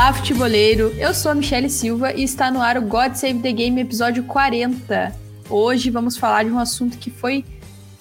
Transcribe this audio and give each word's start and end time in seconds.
olá 0.00 0.14
futeboleiro. 0.14 0.94
Eu 0.98 1.12
sou 1.12 1.30
a 1.30 1.34
Michele 1.34 1.68
Silva 1.68 2.14
e 2.14 2.22
está 2.22 2.50
no 2.50 2.62
ar 2.62 2.78
o 2.78 2.82
God 2.82 3.12
Save 3.16 3.40
the 3.40 3.52
Game 3.52 3.78
episódio 3.78 4.24
40. 4.24 5.14
Hoje 5.50 5.90
vamos 5.90 6.16
falar 6.16 6.42
de 6.42 6.50
um 6.50 6.58
assunto 6.58 6.96
que 6.96 7.10
foi 7.10 7.44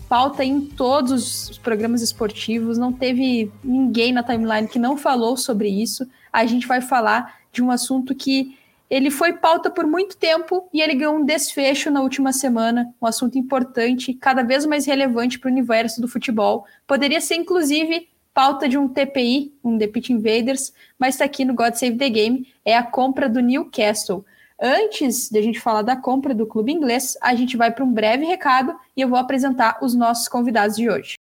pauta 0.07 0.41
em 0.41 0.61
todos 0.61 1.49
os 1.49 1.57
programas 1.57 2.01
esportivos, 2.01 2.77
não 2.77 2.93
teve 2.93 3.51
ninguém 3.61 4.13
na 4.13 4.23
timeline 4.23 4.65
que 4.65 4.79
não 4.79 4.95
falou 4.95 5.35
sobre 5.35 5.67
isso. 5.67 6.07
A 6.31 6.45
gente 6.45 6.65
vai 6.65 6.79
falar 6.79 7.37
de 7.51 7.61
um 7.61 7.69
assunto 7.69 8.15
que 8.15 8.57
ele 8.89 9.11
foi 9.11 9.33
pauta 9.33 9.69
por 9.69 9.85
muito 9.85 10.15
tempo 10.15 10.69
e 10.73 10.81
ele 10.81 10.95
ganhou 10.95 11.17
um 11.17 11.25
desfecho 11.25 11.91
na 11.91 12.01
última 12.01 12.31
semana, 12.31 12.93
um 13.01 13.07
assunto 13.07 13.37
importante, 13.37 14.13
cada 14.13 14.41
vez 14.41 14.65
mais 14.65 14.85
relevante 14.85 15.37
para 15.37 15.49
o 15.49 15.51
universo 15.51 15.99
do 15.99 16.07
futebol. 16.07 16.65
Poderia 16.87 17.19
ser, 17.19 17.35
inclusive, 17.35 18.07
pauta 18.33 18.67
de 18.67 18.77
um 18.77 18.87
TPI, 18.87 19.53
um 19.63 19.77
The 19.77 19.87
Pitch 19.87 20.09
Invaders, 20.09 20.73
mas 20.97 21.15
está 21.15 21.25
aqui 21.25 21.45
no 21.45 21.53
God 21.53 21.73
Save 21.73 21.97
the 21.97 22.09
Game, 22.09 22.47
é 22.63 22.75
a 22.75 22.83
compra 22.83 23.27
do 23.27 23.39
Newcastle. 23.39 24.25
Antes 24.61 25.29
de 25.29 25.39
a 25.39 25.41
gente 25.41 25.59
falar 25.59 25.81
da 25.81 25.95
compra 25.95 26.33
do 26.33 26.45
clube 26.45 26.71
inglês, 26.71 27.17
a 27.21 27.33
gente 27.33 27.55
vai 27.55 27.71
para 27.71 27.83
um 27.83 27.93
breve 27.93 28.25
recado 28.25 28.75
e 28.95 29.01
eu 29.01 29.07
vou 29.07 29.17
apresentar 29.17 29.77
os 29.81 29.95
nossos 29.95 30.27
convidados 30.27 30.75
de 30.75 30.89
hoje. 30.89 31.15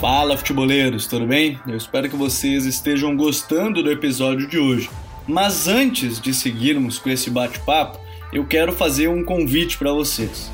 Fala, 0.00 0.36
futeboleiros, 0.36 1.06
tudo 1.06 1.26
bem? 1.26 1.58
Eu 1.66 1.76
espero 1.76 2.08
que 2.08 2.16
vocês 2.16 2.66
estejam 2.66 3.16
gostando 3.16 3.82
do 3.82 3.90
episódio 3.90 4.46
de 4.46 4.58
hoje. 4.58 4.90
Mas 5.26 5.66
antes 5.66 6.20
de 6.20 6.34
seguirmos 6.34 6.98
com 6.98 7.08
esse 7.08 7.30
bate-papo, 7.30 7.98
eu 8.32 8.46
quero 8.46 8.72
fazer 8.72 9.08
um 9.08 9.24
convite 9.24 9.78
para 9.78 9.92
vocês. 9.92 10.53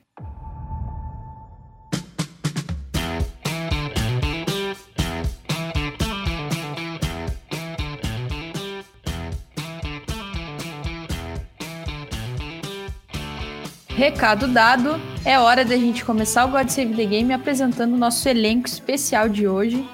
Recado 14.01 14.47
dado, 14.47 14.99
é 15.23 15.37
hora 15.37 15.63
da 15.63 15.77
gente 15.77 16.03
começar 16.03 16.45
o 16.45 16.49
God 16.49 16.67
Save 16.69 16.95
the 16.95 17.05
Game 17.05 17.31
apresentando 17.31 17.93
o 17.93 17.97
nosso 17.97 18.27
elenco 18.27 18.67
especial 18.67 19.29
de 19.29 19.47
hoje. 19.47 19.87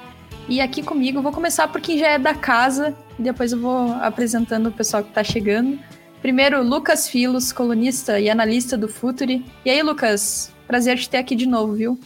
E 0.47 0.61
aqui 0.61 0.81
comigo, 0.81 1.21
vou 1.21 1.33
começar 1.33 1.67
por 1.67 1.81
quem 1.81 1.99
já 1.99 2.11
é 2.11 2.17
da 2.17 2.33
casa, 2.33 2.95
e 3.19 3.21
depois 3.21 3.51
eu 3.51 3.59
vou 3.59 3.91
apresentando 3.95 4.69
o 4.69 4.71
pessoal 4.71 5.03
que 5.03 5.09
está 5.09 5.25
chegando. 5.25 5.77
Primeiro, 6.21 6.63
Lucas 6.63 7.09
Filos, 7.09 7.51
colunista 7.51 8.17
e 8.17 8.29
analista 8.29 8.77
do 8.77 8.87
Futuri. 8.87 9.43
E 9.65 9.69
aí, 9.69 9.83
Lucas, 9.83 10.53
prazer 10.65 10.97
te 10.97 11.09
ter 11.09 11.17
aqui 11.17 11.35
de 11.35 11.45
novo, 11.45 11.73
viu? 11.73 11.99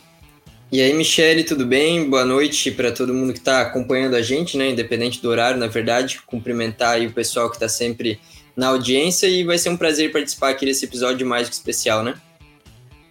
E 0.71 0.81
aí, 0.81 0.91
Michele, 0.93 1.43
tudo 1.43 1.67
bem? 1.67 2.09
Boa 2.09 2.25
noite 2.25 2.71
para 2.71 2.91
todo 2.91 3.13
mundo 3.13 3.31
que 3.31 3.37
está 3.37 3.61
acompanhando 3.61 4.15
a 4.15 4.23
gente, 4.23 4.57
né? 4.57 4.71
Independente 4.71 5.21
do 5.21 5.29
horário, 5.29 5.59
na 5.59 5.67
verdade. 5.67 6.19
Cumprimentar 6.25 6.95
aí 6.95 7.05
o 7.05 7.13
pessoal 7.13 7.47
que 7.47 7.57
está 7.57 7.69
sempre 7.69 8.19
na 8.55 8.67
audiência 8.67 9.27
e 9.27 9.43
vai 9.43 9.57
ser 9.57 9.69
um 9.69 9.77
prazer 9.77 10.11
participar 10.11 10.49
aqui 10.49 10.65
desse 10.65 10.85
episódio 10.85 11.25
mais 11.25 11.47
que 11.47 11.55
especial, 11.55 12.03
né? 12.03 12.15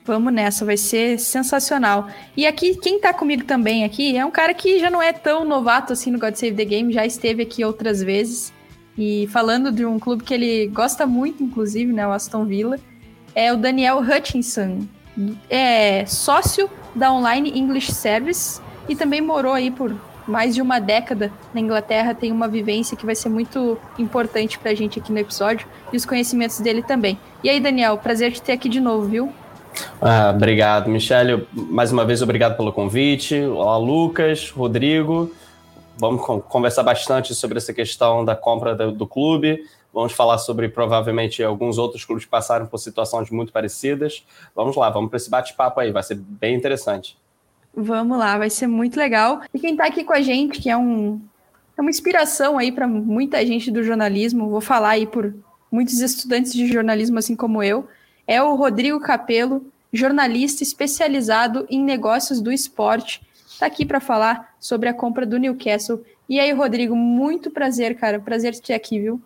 Vamos 0.05 0.33
nessa, 0.33 0.65
vai 0.65 0.77
ser 0.77 1.19
sensacional. 1.19 2.09
E 2.37 2.47
aqui, 2.47 2.75
quem 2.77 2.99
tá 2.99 3.13
comigo 3.13 3.45
também 3.45 3.85
aqui 3.85 4.17
é 4.17 4.25
um 4.25 4.31
cara 4.31 4.55
que 4.55 4.79
já 4.81 4.91
não 4.91 5.03
é 5.03 5.13
tão 5.13 5.45
novato 5.45 5.93
assim 5.93 6.11
no 6.11 6.19
God 6.19 6.35
Save 6.35 6.57
the 6.57 6.65
Game, 6.65 6.93
já 6.93 7.05
esteve 7.05 7.43
aqui 7.43 7.65
outras 7.65 8.03
vezes. 8.03 8.53
E 8.97 9.29
falando 9.29 9.71
de 9.71 9.85
um 9.85 9.99
clube 9.99 10.25
que 10.25 10.35
ele 10.35 10.67
gosta 10.69 11.07
muito, 11.07 11.43
inclusive, 11.43 11.93
né, 11.93 12.07
o 12.07 12.13
Aston 12.13 12.45
Villa, 12.45 12.79
é 13.35 13.53
o 13.53 13.57
Daniel 13.57 14.01
Hutchinson. 14.01 14.87
É 15.49 16.05
sócio 16.07 16.69
da 16.95 17.13
Online 17.13 17.57
English 17.57 17.93
Service 17.93 18.61
e 18.89 18.97
também 18.97 19.21
morou 19.21 19.53
aí 19.53 19.71
por 19.71 19.95
mais 20.27 20.55
de 20.55 20.63
uma 20.63 20.79
década 20.79 21.33
na 21.53 21.61
Inglaterra, 21.61 22.15
tem 22.15 22.33
uma 22.33 22.49
vivência 22.49 22.97
que 22.97 23.07
vai 23.07 23.15
ser 23.15 23.29
muito 23.29 23.79
importante 23.99 24.59
pra 24.59 24.75
gente 24.75 24.99
aqui 24.99 25.13
no 25.13 25.19
episódio 25.19 25.67
e 25.93 25.97
os 25.97 26.05
conhecimentos 26.05 26.61
dele 26.61 26.83
também. 26.83 27.19
E 27.43 27.51
aí, 27.51 27.61
Daniel, 27.61 27.99
prazer 27.99 28.33
te 28.33 28.43
ter 28.43 28.53
aqui 28.53 28.69
de 28.69 28.81
novo, 28.81 29.07
viu? 29.07 29.33
Ah, 30.01 30.33
obrigado, 30.35 30.89
Michele. 30.89 31.47
Mais 31.53 31.93
uma 31.93 32.05
vez, 32.05 32.23
obrigado 32.23 32.57
pelo 32.57 32.73
convite. 32.73 33.41
Olá, 33.41 33.77
Lucas, 33.77 34.51
Rodrigo. 34.51 35.33
Vamos 35.97 36.25
conversar 36.49 36.83
bastante 36.83 37.35
sobre 37.35 37.59
essa 37.59 37.73
questão 37.73 38.25
da 38.25 38.35
compra 38.35 38.75
do, 38.75 38.93
do 38.93 39.07
clube. 39.07 39.63
Vamos 39.93 40.13
falar 40.13 40.39
sobre 40.39 40.69
provavelmente 40.69 41.43
alguns 41.43 41.77
outros 41.77 42.05
clubes 42.05 42.25
que 42.25 42.31
passaram 42.31 42.67
por 42.67 42.79
situações 42.79 43.31
muito 43.31 43.53
parecidas. 43.53 44.25
Vamos 44.55 44.77
lá, 44.77 44.89
vamos 44.89 45.11
para 45.11 45.17
esse 45.17 45.29
bate-papo 45.29 45.81
aí, 45.81 45.91
vai 45.91 46.03
ser 46.03 46.15
bem 46.15 46.55
interessante. 46.55 47.19
Vamos 47.75 48.19
lá, 48.19 48.37
vai 48.37 48.51
ser 48.51 48.67
muito 48.67 48.99
legal. 48.99 49.43
E 49.55 49.59
quem 49.59 49.73
está 49.73 49.87
aqui 49.87 50.05
com 50.05 50.13
a 50.13 50.21
gente, 50.21 50.61
que 50.61 50.69
é, 50.69 50.77
um, 50.77 51.21
é 51.77 51.81
uma 51.81 51.91
inspiração 51.91 52.59
aí 52.59 52.73
para 52.73 52.87
muita 52.87 53.45
gente 53.47 53.71
do 53.71 53.83
jornalismo, 53.83 54.51
vou 54.51 54.61
falar 54.61 54.91
aí 54.91 55.07
por 55.07 55.35
muitos 55.71 56.01
estudantes 56.01 56.53
de 56.53 56.67
jornalismo, 56.67 57.19
assim 57.19 57.37
como 57.37 57.63
eu, 57.63 57.87
é 58.27 58.43
o 58.43 58.55
Rodrigo 58.55 58.99
Capelo, 59.01 59.65
jornalista 59.93 60.63
especializado 60.63 61.67
em 61.71 61.83
negócios 61.83 62.41
do 62.41 62.53
esporte. 62.53 63.21
Está 63.49 63.67
aqui 63.67 63.85
para 63.85 64.01
falar 64.01 64.55
sobre 64.59 64.89
a 64.89 64.95
compra 64.95 65.25
do 65.25 65.39
Newcastle. 65.39 66.03
E 66.29 66.41
aí, 66.41 66.53
Rodrigo, 66.53 66.95
muito 66.97 67.51
prazer, 67.51 67.97
cara. 67.97 68.21
Prazer 68.21 68.53
te 68.55 68.63
ter 68.63 68.75
aqui, 68.75 68.99
viu? 68.99 69.21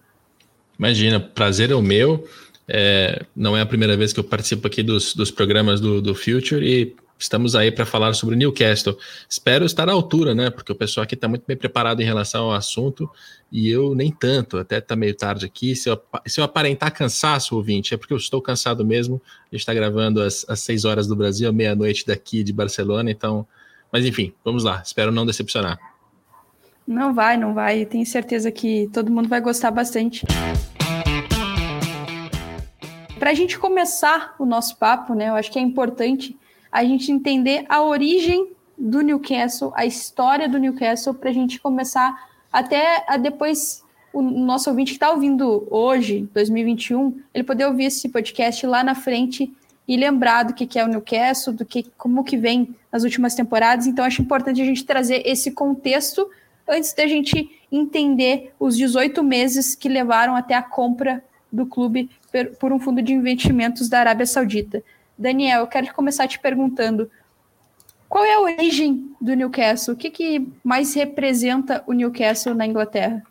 Imagina, 0.79 1.21
prazer 1.21 1.71
é 1.71 1.75
o 1.75 1.83
meu. 1.83 2.27
É, 2.67 3.25
não 3.37 3.57
é 3.57 3.61
a 3.61 3.67
primeira 3.67 3.97
vez 3.97 4.13
que 4.13 4.21
eu 4.21 4.25
participo 4.25 4.67
aqui 4.67 4.83
dos, 4.83 5.15
dos 5.15 5.31
programas 5.31 5.81
do, 5.81 6.01
do 6.01 6.15
Future 6.15 6.65
e 6.65 6.97
Estamos 7.19 7.55
aí 7.55 7.71
para 7.71 7.87
falar 7.87 8.13
sobre 8.13 8.35
Newcastle. 8.37 8.97
Espero 9.29 9.65
estar 9.65 9.89
à 9.89 9.93
altura, 9.93 10.35
né? 10.35 10.51
Porque 10.51 10.73
o 10.73 10.75
pessoal 10.75 11.05
aqui 11.05 11.15
está 11.15 11.29
muito 11.29 11.45
bem 11.47 11.57
preparado 11.57 12.01
em 12.01 12.05
relação 12.05 12.47
ao 12.47 12.53
assunto 12.53 13.09
e 13.51 13.71
eu 13.71 13.95
nem 13.95 14.11
tanto. 14.11 14.59
Até 14.59 14.79
está 14.79 14.97
meio 14.97 15.15
tarde 15.15 15.47
aqui. 15.47 15.77
Se 15.77 15.89
eu, 15.89 16.01
se 16.27 16.41
eu 16.41 16.45
aparentar 16.45 16.93
cansaço, 16.93 17.55
ouvinte, 17.57 17.95
é 17.95 17.97
porque 17.97 18.13
eu 18.13 18.19
estou 18.19 18.43
cansado 18.43 18.85
mesmo. 18.85 19.23
A 19.43 19.55
gente 19.55 19.61
está 19.61 19.73
gravando 19.73 20.21
às, 20.21 20.45
às 20.49 20.61
6 20.61 20.85
horas 20.85 21.07
do 21.07 21.15
Brasil, 21.15 21.53
meia-noite 21.53 22.05
daqui 22.05 22.43
de 22.43 22.53
Barcelona. 22.53 23.11
Então, 23.11 23.47
mas 23.93 24.05
enfim, 24.05 24.35
vamos 24.45 24.65
lá. 24.65 24.83
Espero 24.85 25.13
não 25.13 25.25
decepcionar. 25.25 25.79
Não 26.87 27.15
vai, 27.15 27.37
não 27.37 27.55
vai. 27.55 27.87
tenho 27.87 28.05
certeza 28.05 28.51
que 28.51 28.91
todo 28.93 29.11
mundo 29.11 29.29
vai 29.29 29.41
gostar 29.41 29.71
bastante. 29.71 30.27
Para 33.19 33.31
a 33.31 33.35
gente 33.35 33.57
começar 33.59 34.35
o 34.39 34.45
nosso 34.45 34.77
papo, 34.77 35.15
né? 35.15 35.29
Eu 35.31 35.35
acho 35.35 35.51
que 35.51 35.59
é 35.59 35.63
importante 35.63 36.37
a 36.75 36.85
gente 36.85 37.13
entender 37.13 37.65
a 37.69 37.81
origem 37.85 38.49
do 38.77 39.01
Newcastle, 39.01 39.71
a 39.77 39.87
história 39.87 40.49
do 40.49 40.59
Newcastle, 40.59 41.15
para 41.15 41.31
a 41.31 41.33
gente 41.33 41.61
começar 41.61 42.29
até 42.53 43.05
a 43.07 43.17
depois 43.17 43.85
o 44.13 44.21
nosso 44.21 44.69
ouvinte 44.69 44.91
que 44.91 44.97
está 44.97 45.13
ouvindo 45.13 45.69
hoje, 45.71 46.29
2021, 46.35 47.21
ele 47.33 47.45
poder 47.45 47.67
ouvir 47.67 47.85
esse 47.85 48.09
podcast 48.09 48.67
lá 48.67 48.83
na 48.83 48.97
frente 48.97 49.53
e 49.87 49.97
lembrar 49.97 50.43
do 50.43 50.53
que, 50.53 50.77
é 50.77 50.85
o 50.85 50.89
Newcastle, 50.89 51.55
do 51.55 51.65
que 51.65 51.85
como 51.97 52.25
que 52.25 52.37
vem 52.37 52.75
nas 52.91 53.05
últimas 53.05 53.37
temporadas. 53.37 53.87
Então, 53.87 54.05
acho 54.05 54.23
importante 54.23 54.61
a 54.61 54.65
gente 54.65 54.85
trazer 54.85 55.23
esse 55.25 55.53
contexto 55.53 56.29
antes 56.67 56.93
da 56.93 57.07
gente 57.07 57.49
entender 57.71 58.53
os 58.59 58.77
18 58.77 59.23
meses 59.23 59.77
que 59.77 59.89
levaram 59.89 60.35
até 60.35 60.55
a 60.55 60.63
compra 60.63 61.23
do 61.53 61.67
clube 61.67 62.11
por 62.59 62.73
um 62.73 62.81
fundo 62.81 63.01
de 63.01 63.13
investimentos 63.13 63.89
da 63.89 64.01
Arábia 64.01 64.27
Saudita. 64.27 64.83
Daniel, 65.17 65.61
eu 65.61 65.67
quero 65.67 65.93
começar 65.95 66.27
te 66.27 66.39
perguntando 66.39 67.11
qual 68.09 68.25
é 68.25 68.35
a 68.35 68.41
origem 68.41 69.15
do 69.21 69.35
Newcastle? 69.35 69.95
O 69.95 69.97
que, 69.97 70.11
que 70.11 70.49
mais 70.63 70.95
representa 70.95 71.83
o 71.87 71.93
Newcastle 71.93 72.55
na 72.55 72.67
Inglaterra? 72.67 73.23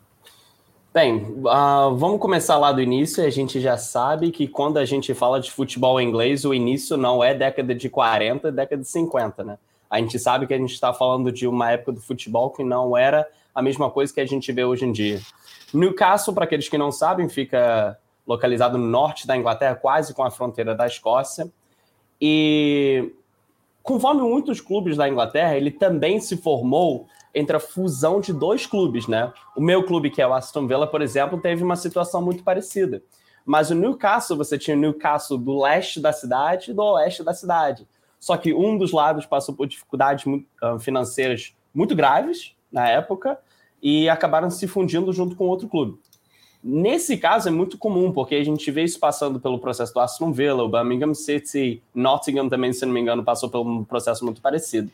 Bem, 0.92 1.16
uh, 1.16 1.94
vamos 1.96 2.20
começar 2.20 2.56
lá 2.56 2.70
do 2.70 2.80
início. 2.80 3.24
A 3.24 3.30
gente 3.30 3.60
já 3.60 3.76
sabe 3.76 4.30
que 4.30 4.46
quando 4.46 4.78
a 4.78 4.84
gente 4.84 5.12
fala 5.12 5.40
de 5.40 5.50
futebol 5.50 6.00
inglês, 6.00 6.44
o 6.44 6.54
início 6.54 6.96
não 6.96 7.24
é 7.24 7.34
década 7.34 7.74
de 7.74 7.88
40, 7.88 8.52
década 8.52 8.82
de 8.82 8.88
50, 8.88 9.42
né? 9.42 9.58
A 9.90 9.98
gente 9.98 10.18
sabe 10.18 10.46
que 10.46 10.54
a 10.54 10.58
gente 10.58 10.72
está 10.72 10.92
falando 10.92 11.32
de 11.32 11.46
uma 11.46 11.70
época 11.70 11.92
do 11.92 12.00
futebol 12.00 12.50
que 12.50 12.62
não 12.62 12.96
era 12.96 13.26
a 13.54 13.62
mesma 13.62 13.90
coisa 13.90 14.12
que 14.12 14.20
a 14.20 14.26
gente 14.26 14.52
vê 14.52 14.64
hoje 14.64 14.84
em 14.84 14.92
dia. 14.92 15.20
Newcastle, 15.72 16.34
para 16.34 16.44
aqueles 16.44 16.68
que 16.68 16.78
não 16.78 16.92
sabem, 16.92 17.28
fica 17.28 17.98
localizado 18.26 18.78
no 18.78 18.86
norte 18.86 19.26
da 19.26 19.36
Inglaterra, 19.36 19.74
quase 19.74 20.14
com 20.14 20.22
a 20.22 20.30
fronteira 20.30 20.74
da 20.74 20.86
Escócia. 20.86 21.50
E 22.26 23.12
conforme 23.82 24.22
muitos 24.22 24.58
clubes 24.58 24.96
da 24.96 25.06
Inglaterra, 25.06 25.58
ele 25.58 25.70
também 25.70 26.18
se 26.18 26.38
formou 26.38 27.06
entre 27.34 27.54
a 27.54 27.60
fusão 27.60 28.18
de 28.18 28.32
dois 28.32 28.64
clubes, 28.64 29.06
né? 29.06 29.30
O 29.54 29.60
meu 29.60 29.84
clube, 29.84 30.08
que 30.08 30.22
é 30.22 30.26
o 30.26 30.32
Aston 30.32 30.66
Villa, 30.66 30.86
por 30.86 31.02
exemplo, 31.02 31.38
teve 31.38 31.62
uma 31.62 31.76
situação 31.76 32.22
muito 32.22 32.42
parecida. 32.42 33.02
Mas 33.44 33.70
o 33.70 33.74
Newcastle, 33.74 34.38
você 34.38 34.56
tinha 34.56 34.74
o 34.74 34.80
Newcastle 34.80 35.36
do 35.36 35.60
leste 35.60 36.00
da 36.00 36.14
cidade 36.14 36.70
e 36.70 36.74
do 36.74 36.82
oeste 36.82 37.22
da 37.22 37.34
cidade. 37.34 37.86
Só 38.18 38.38
que 38.38 38.54
um 38.54 38.78
dos 38.78 38.90
lados 38.90 39.26
passou 39.26 39.54
por 39.54 39.66
dificuldades 39.66 40.24
uh, 40.24 40.78
financeiras 40.80 41.54
muito 41.74 41.94
graves 41.94 42.56
na 42.72 42.88
época 42.88 43.38
e 43.82 44.08
acabaram 44.08 44.48
se 44.48 44.66
fundindo 44.66 45.12
junto 45.12 45.36
com 45.36 45.44
outro 45.44 45.68
clube. 45.68 46.00
Nesse 46.66 47.18
caso 47.18 47.48
é 47.48 47.50
muito 47.50 47.76
comum, 47.76 48.10
porque 48.10 48.34
a 48.36 48.42
gente 48.42 48.70
vê 48.70 48.84
isso 48.84 48.98
passando 48.98 49.38
pelo 49.38 49.58
processo 49.58 49.92
do 49.92 50.00
Aston 50.00 50.32
Villa, 50.32 50.62
o 50.62 50.68
Birmingham 50.68 51.12
City, 51.12 51.82
Nottingham 51.94 52.48
também, 52.48 52.72
se 52.72 52.86
não 52.86 52.92
me 52.94 53.00
engano, 53.00 53.22
passou 53.22 53.50
por 53.50 53.60
um 53.60 53.84
processo 53.84 54.24
muito 54.24 54.40
parecido. 54.40 54.90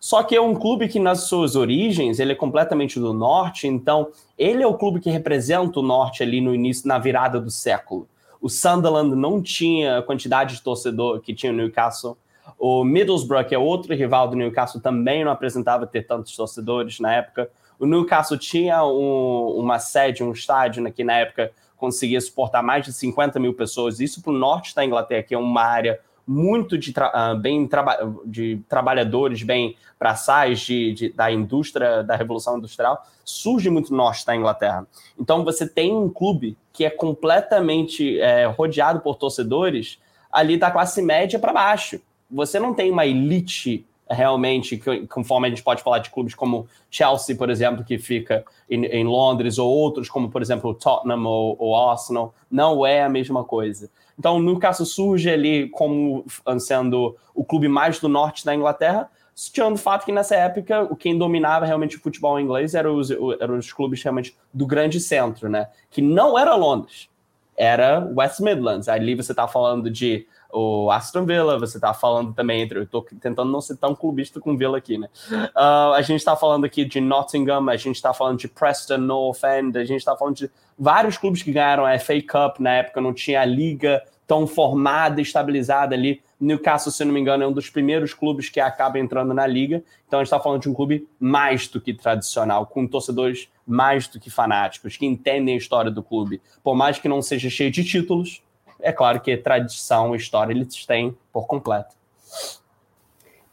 Só 0.00 0.24
que 0.24 0.34
é 0.34 0.40
um 0.40 0.52
clube 0.52 0.88
que, 0.88 0.98
nas 0.98 1.28
suas 1.28 1.54
origens, 1.54 2.18
ele 2.18 2.32
é 2.32 2.34
completamente 2.34 2.98
do 2.98 3.12
norte, 3.12 3.68
então 3.68 4.08
ele 4.36 4.64
é 4.64 4.66
o 4.66 4.74
clube 4.74 4.98
que 4.98 5.08
representa 5.08 5.78
o 5.78 5.82
norte 5.82 6.24
ali 6.24 6.40
no 6.40 6.52
início, 6.52 6.88
na 6.88 6.98
virada 6.98 7.40
do 7.40 7.52
século. 7.52 8.08
O 8.40 8.48
Sunderland 8.48 9.14
não 9.14 9.40
tinha 9.40 9.98
a 9.98 10.02
quantidade 10.02 10.56
de 10.56 10.62
torcedor 10.62 11.20
que 11.20 11.32
tinha 11.32 11.52
o 11.52 11.54
Newcastle. 11.54 12.18
O 12.58 12.82
Middlesbrough, 12.82 13.44
que 13.44 13.54
é 13.54 13.58
outro 13.58 13.94
rival 13.94 14.26
do 14.26 14.34
Newcastle, 14.34 14.80
também 14.80 15.24
não 15.24 15.30
apresentava 15.30 15.86
ter 15.86 16.04
tantos 16.04 16.34
torcedores 16.34 16.98
na 16.98 17.14
época. 17.14 17.48
O 17.78 17.86
Newcastle 17.86 18.38
tinha 18.38 18.84
um, 18.84 19.58
uma 19.58 19.78
sede, 19.78 20.22
um 20.22 20.32
estádio, 20.32 20.82
né, 20.82 20.90
que 20.90 21.04
na 21.04 21.14
época 21.14 21.52
conseguia 21.76 22.20
suportar 22.20 22.62
mais 22.62 22.84
de 22.84 22.92
50 22.92 23.38
mil 23.38 23.54
pessoas. 23.54 24.00
Isso 24.00 24.22
para 24.22 24.32
o 24.32 24.36
norte 24.36 24.74
da 24.74 24.84
Inglaterra, 24.84 25.22
que 25.22 25.34
é 25.34 25.38
uma 25.38 25.62
área 25.62 26.00
muito 26.26 26.76
de, 26.76 26.92
tra 26.92 27.12
uh, 27.32 27.38
bem 27.38 27.68
traba 27.68 27.98
de 28.24 28.60
trabalhadores, 28.68 29.42
bem 29.42 29.76
braçais 29.98 30.60
de, 30.60 30.92
de, 30.92 31.08
da 31.10 31.30
indústria, 31.30 32.02
da 32.02 32.16
Revolução 32.16 32.58
Industrial, 32.58 33.00
surge 33.24 33.70
muito 33.70 33.92
no 33.92 33.98
norte 33.98 34.26
da 34.26 34.34
Inglaterra. 34.34 34.86
Então 35.18 35.44
você 35.44 35.68
tem 35.68 35.94
um 35.94 36.08
clube 36.08 36.56
que 36.72 36.84
é 36.84 36.90
completamente 36.90 38.18
é, 38.20 38.46
rodeado 38.46 39.00
por 39.00 39.16
torcedores 39.16 39.98
ali 40.32 40.56
da 40.56 40.70
classe 40.70 41.00
média 41.00 41.38
para 41.38 41.52
baixo. 41.52 42.00
Você 42.28 42.58
não 42.58 42.74
tem 42.74 42.90
uma 42.90 43.06
elite 43.06 43.86
realmente, 44.08 44.80
conforme 45.08 45.46
a 45.46 45.50
gente 45.50 45.62
pode 45.62 45.82
falar 45.82 45.98
de 45.98 46.10
clubes 46.10 46.34
como 46.34 46.68
Chelsea, 46.90 47.36
por 47.36 47.50
exemplo, 47.50 47.84
que 47.84 47.98
fica 47.98 48.44
em, 48.70 48.84
em 48.86 49.04
Londres, 49.04 49.58
ou 49.58 49.68
outros 49.68 50.08
como, 50.08 50.30
por 50.30 50.40
exemplo, 50.40 50.74
Tottenham 50.74 51.24
ou, 51.24 51.56
ou, 51.58 51.76
Arsenal, 51.90 52.34
não 52.50 52.86
é 52.86 53.02
a 53.02 53.08
mesma 53.08 53.44
coisa. 53.44 53.90
Então, 54.18 54.36
o 54.36 54.42
Newcastle 54.42 54.86
surge 54.86 55.28
ali 55.28 55.68
como 55.68 56.24
sendo 56.58 57.16
o 57.34 57.44
clube 57.44 57.68
mais 57.68 57.98
do 57.98 58.08
norte 58.08 58.44
da 58.44 58.54
Inglaterra, 58.54 59.10
tirando 59.34 59.74
o 59.74 59.78
fato 59.78 60.06
que 60.06 60.12
nessa 60.12 60.34
época 60.34 60.88
quem 60.98 61.18
dominava 61.18 61.66
realmente 61.66 61.96
o 61.96 62.00
futebol 62.00 62.40
inglês 62.40 62.74
eram 62.74 62.96
os, 62.96 63.10
eram 63.38 63.58
os 63.58 63.70
clubes 63.72 64.02
realmente 64.02 64.34
do 64.52 64.66
grande 64.66 64.98
centro, 64.98 65.48
né? 65.50 65.68
Que 65.90 66.00
não 66.00 66.38
era 66.38 66.54
Londres, 66.54 67.10
era 67.56 68.10
West 68.16 68.40
Midlands. 68.40 68.88
Ali 68.88 69.14
você 69.14 69.32
está 69.32 69.46
falando 69.46 69.90
de 69.90 70.26
o 70.58 70.90
Aston 70.90 71.26
Villa, 71.26 71.58
você 71.58 71.76
está 71.76 71.92
falando 71.92 72.32
também 72.32 72.62
entre. 72.62 72.78
Eu 72.78 72.84
estou 72.84 73.06
tentando 73.20 73.52
não 73.52 73.60
ser 73.60 73.76
tão 73.76 73.94
clubista 73.94 74.40
com 74.40 74.56
Villa 74.56 74.78
aqui, 74.78 74.96
né? 74.96 75.08
Uh, 75.30 75.92
a 75.94 76.00
gente 76.00 76.20
está 76.20 76.34
falando 76.34 76.64
aqui 76.64 76.82
de 76.82 76.98
Nottingham, 76.98 77.68
a 77.68 77.76
gente 77.76 77.96
está 77.96 78.14
falando 78.14 78.38
de 78.38 78.48
Preston 78.48 78.96
North 78.96 79.44
End, 79.44 79.76
a 79.76 79.84
gente 79.84 79.98
está 79.98 80.16
falando 80.16 80.36
de 80.36 80.50
vários 80.78 81.18
clubes 81.18 81.42
que 81.42 81.52
ganharam 81.52 81.84
a 81.84 81.98
FA 81.98 82.14
Cup 82.22 82.58
na 82.58 82.70
época, 82.70 83.02
não 83.02 83.12
tinha 83.12 83.42
a 83.42 83.44
liga 83.44 84.02
tão 84.26 84.46
formada, 84.46 85.20
estabilizada 85.20 85.94
ali. 85.94 86.22
Newcastle, 86.40 86.90
se 86.90 87.04
não 87.04 87.12
me 87.12 87.20
engano, 87.20 87.44
é 87.44 87.46
um 87.46 87.52
dos 87.52 87.68
primeiros 87.68 88.14
clubes 88.14 88.48
que 88.48 88.58
acaba 88.58 88.98
entrando 88.98 89.34
na 89.34 89.46
liga. 89.46 89.82
Então 90.06 90.20
a 90.20 90.24
gente 90.24 90.32
está 90.32 90.40
falando 90.40 90.62
de 90.62 90.70
um 90.70 90.74
clube 90.74 91.06
mais 91.20 91.68
do 91.68 91.80
que 91.80 91.92
tradicional, 91.92 92.64
com 92.64 92.86
torcedores 92.86 93.48
mais 93.66 94.08
do 94.08 94.18
que 94.18 94.30
fanáticos, 94.30 94.96
que 94.96 95.04
entendem 95.04 95.54
a 95.54 95.58
história 95.58 95.90
do 95.90 96.02
clube. 96.02 96.40
Por 96.64 96.74
mais 96.74 96.98
que 96.98 97.08
não 97.08 97.20
seja 97.20 97.50
cheio 97.50 97.70
de 97.70 97.84
títulos, 97.84 98.42
é 98.86 98.92
claro 98.92 99.20
que 99.20 99.36
tradição 99.36 100.14
e 100.14 100.18
história 100.18 100.52
eles 100.52 100.86
têm 100.86 101.16
por 101.32 101.46
completo. 101.46 101.94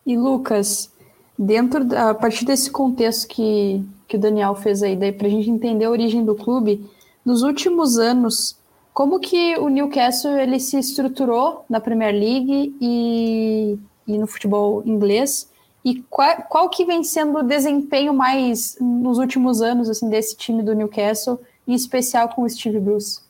E 0.05 0.15
Lucas, 0.15 0.91
dentro 1.37 1.83
da, 1.83 2.11
a 2.11 2.13
partir 2.13 2.45
desse 2.45 2.69
contexto 2.69 3.27
que, 3.27 3.83
que 4.07 4.15
o 4.15 4.19
Daniel 4.19 4.53
fez 4.53 4.83
aí, 4.83 4.95
para 5.11 5.25
a 5.25 5.29
gente 5.29 5.49
entender 5.49 5.85
a 5.85 5.89
origem 5.89 6.23
do 6.23 6.35
clube, 6.35 6.87
nos 7.25 7.41
últimos 7.41 7.97
anos, 7.97 8.55
como 8.93 9.19
que 9.19 9.57
o 9.57 9.69
Newcastle 9.69 10.37
ele 10.37 10.59
se 10.59 10.77
estruturou 10.77 11.65
na 11.67 11.79
Premier 11.79 12.13
League 12.13 12.75
e, 12.79 13.79
e 14.05 14.17
no 14.17 14.27
futebol 14.27 14.83
inglês? 14.85 15.49
E 15.83 15.95
qual, 16.11 16.43
qual 16.43 16.69
que 16.69 16.85
vem 16.85 17.03
sendo 17.03 17.39
o 17.39 17.43
desempenho 17.43 18.13
mais 18.13 18.77
nos 18.79 19.17
últimos 19.17 19.63
anos 19.63 19.89
assim 19.89 20.09
desse 20.09 20.37
time 20.37 20.61
do 20.61 20.75
Newcastle, 20.75 21.39
em 21.67 21.73
especial 21.73 22.29
com 22.29 22.43
o 22.43 22.49
Steve 22.49 22.79
Bruce? 22.79 23.22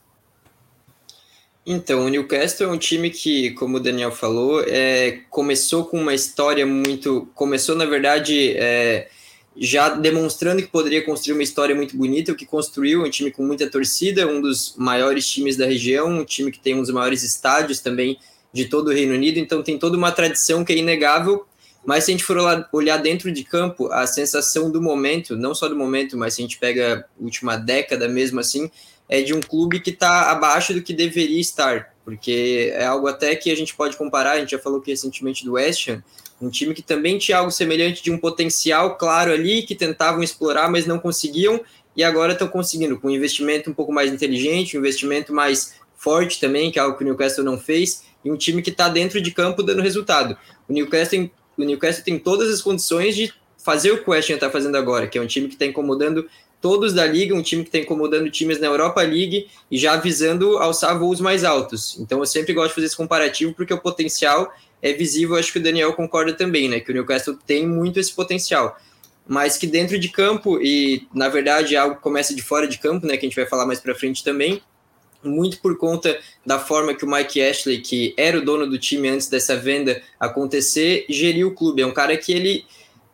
Então, 1.65 2.05
o 2.05 2.09
Newcastle 2.09 2.67
é 2.67 2.69
um 2.69 2.77
time 2.77 3.09
que, 3.09 3.51
como 3.51 3.77
o 3.77 3.79
Daniel 3.79 4.11
falou, 4.11 4.61
é, 4.67 5.21
começou 5.29 5.85
com 5.85 5.99
uma 5.99 6.13
história 6.13 6.65
muito. 6.65 7.27
Começou, 7.33 7.73
na 7.73 7.85
verdade, 7.85 8.51
é, 8.57 9.07
já 9.55 9.89
demonstrando 9.89 10.61
que 10.61 10.67
poderia 10.67 11.01
construir 11.03 11.33
uma 11.33 11.43
história 11.43 11.73
muito 11.73 11.95
bonita, 11.95 12.33
o 12.33 12.35
que 12.35 12.45
construiu 12.45 13.03
um 13.03 13.09
time 13.09 13.31
com 13.31 13.45
muita 13.45 13.69
torcida, 13.69 14.27
um 14.27 14.41
dos 14.41 14.75
maiores 14.77 15.27
times 15.29 15.55
da 15.55 15.65
região, 15.65 16.09
um 16.09 16.25
time 16.25 16.51
que 16.51 16.59
tem 16.59 16.75
um 16.75 16.81
dos 16.81 16.91
maiores 16.91 17.23
estádios 17.23 17.79
também 17.79 18.17
de 18.51 18.65
todo 18.65 18.89
o 18.89 18.93
Reino 18.93 19.13
Unido, 19.13 19.39
então 19.39 19.63
tem 19.63 19.79
toda 19.79 19.97
uma 19.97 20.11
tradição 20.11 20.65
que 20.65 20.73
é 20.73 20.77
inegável. 20.77 21.45
Mas 21.85 22.05
se 22.05 22.11
a 22.11 22.13
gente 22.13 22.23
for 22.23 22.37
olhar 22.71 22.97
dentro 22.97 23.31
de 23.31 23.43
campo, 23.43 23.91
a 23.91 24.07
sensação 24.07 24.71
do 24.71 24.81
momento, 24.81 25.35
não 25.35 25.53
só 25.53 25.67
do 25.67 25.75
momento, 25.75 26.17
mas 26.17 26.33
se 26.33 26.41
a 26.41 26.43
gente 26.43 26.57
pega 26.57 27.05
a 27.19 27.23
última 27.23 27.57
década 27.57 28.07
mesmo 28.07 28.39
assim, 28.39 28.71
é 29.09 29.21
de 29.21 29.33
um 29.33 29.41
clube 29.41 29.79
que 29.79 29.89
está 29.89 30.31
abaixo 30.31 30.73
do 30.73 30.81
que 30.81 30.93
deveria 30.93 31.39
estar, 31.39 31.93
porque 32.03 32.71
é 32.73 32.85
algo 32.85 33.07
até 33.07 33.35
que 33.35 33.51
a 33.51 33.55
gente 33.55 33.75
pode 33.75 33.95
comparar, 33.97 34.31
a 34.31 34.39
gente 34.39 34.51
já 34.51 34.59
falou 34.59 34.79
aqui 34.79 34.91
recentemente 34.91 35.45
do 35.45 35.53
West 35.53 35.87
Ham, 35.89 36.03
um 36.41 36.49
time 36.49 36.73
que 36.73 36.81
também 36.81 37.17
tinha 37.17 37.37
algo 37.37 37.51
semelhante 37.51 38.03
de 38.03 38.11
um 38.11 38.17
potencial 38.17 38.97
claro 38.97 39.31
ali, 39.31 39.63
que 39.63 39.75
tentavam 39.75 40.21
explorar, 40.21 40.69
mas 40.69 40.85
não 40.85 40.99
conseguiam, 40.99 41.61
e 41.95 42.03
agora 42.03 42.33
estão 42.33 42.47
conseguindo, 42.47 42.99
com 42.99 43.07
um 43.07 43.11
investimento 43.11 43.69
um 43.69 43.73
pouco 43.73 43.93
mais 43.93 44.11
inteligente, 44.11 44.75
um 44.75 44.79
investimento 44.79 45.33
mais 45.33 45.75
forte 45.95 46.39
também, 46.39 46.71
que 46.71 46.77
é 46.77 46.81
algo 46.81 46.97
que 46.97 47.03
o 47.03 47.07
Newcastle 47.07 47.45
não 47.45 47.57
fez, 47.57 48.03
e 48.25 48.31
um 48.31 48.35
time 48.35 48.61
que 48.61 48.69
está 48.69 48.89
dentro 48.89 49.21
de 49.21 49.31
campo 49.31 49.63
dando 49.63 49.81
resultado. 49.81 50.37
O 50.67 50.73
Newcastle, 50.73 51.09
tem, 51.09 51.31
o 51.57 51.63
Newcastle 51.63 52.03
tem 52.03 52.19
todas 52.19 52.51
as 52.51 52.61
condições 52.61 53.15
de 53.15 53.33
fazer 53.57 53.91
o 53.91 54.03
que 54.03 54.09
o 54.09 54.11
West 54.11 54.29
Ham 54.29 54.35
está 54.35 54.49
fazendo 54.49 54.75
agora, 54.75 55.07
que 55.07 55.17
é 55.17 55.21
um 55.21 55.27
time 55.27 55.47
que 55.47 55.55
está 55.55 55.65
incomodando 55.65 56.27
todos 56.63 56.93
da 56.93 57.05
liga, 57.05 57.35
um 57.35 57.41
time 57.41 57.61
que 57.61 57.67
está 57.67 57.77
incomodando 57.77 58.31
times 58.31 58.57
na 58.57 58.67
Europa 58.67 59.01
League 59.01 59.49
e 59.69 59.77
já 59.77 59.97
visando 59.97 60.57
alçar 60.57 60.97
voos 60.97 61.19
mais 61.19 61.43
altos. 61.43 61.99
Então 61.99 62.19
eu 62.19 62.25
sempre 62.25 62.53
gosto 62.53 62.69
de 62.69 62.75
fazer 62.75 62.87
esse 62.87 62.95
comparativo 62.95 63.53
porque 63.53 63.73
o 63.73 63.77
potencial 63.77 64.49
é 64.81 64.93
visível, 64.93 65.35
acho 65.35 65.51
que 65.51 65.59
o 65.59 65.61
Daniel 65.61 65.91
concorda 65.91 66.31
também, 66.31 66.69
né? 66.69 66.79
Que 66.79 66.89
o 66.91 66.93
Newcastle 66.93 67.37
tem 67.45 67.67
muito 67.67 67.99
esse 67.99 68.13
potencial. 68.13 68.79
Mas 69.27 69.57
que 69.57 69.67
dentro 69.67 69.99
de 69.99 70.07
campo, 70.07 70.57
e 70.61 71.05
na 71.13 71.27
verdade 71.27 71.75
algo 71.75 71.97
começa 71.97 72.33
de 72.33 72.41
fora 72.41 72.65
de 72.65 72.77
campo, 72.77 73.05
né? 73.05 73.17
Que 73.17 73.25
a 73.25 73.29
gente 73.29 73.35
vai 73.35 73.45
falar 73.45 73.65
mais 73.65 73.81
para 73.81 73.93
frente 73.93 74.23
também, 74.23 74.61
muito 75.21 75.59
por 75.59 75.77
conta 75.77 76.17
da 76.45 76.59
forma 76.59 76.93
que 76.93 77.03
o 77.03 77.11
Mike 77.11 77.41
Ashley, 77.41 77.81
que 77.81 78.13
era 78.15 78.37
o 78.37 78.41
dono 78.41 78.65
do 78.65 78.79
time 78.79 79.09
antes 79.09 79.27
dessa 79.27 79.57
venda 79.57 80.01
acontecer, 80.17 81.05
geriu 81.09 81.49
o 81.49 81.53
clube. 81.53 81.81
É 81.81 81.85
um 81.85 81.93
cara 81.93 82.15
que 82.15 82.31
ele 82.31 82.65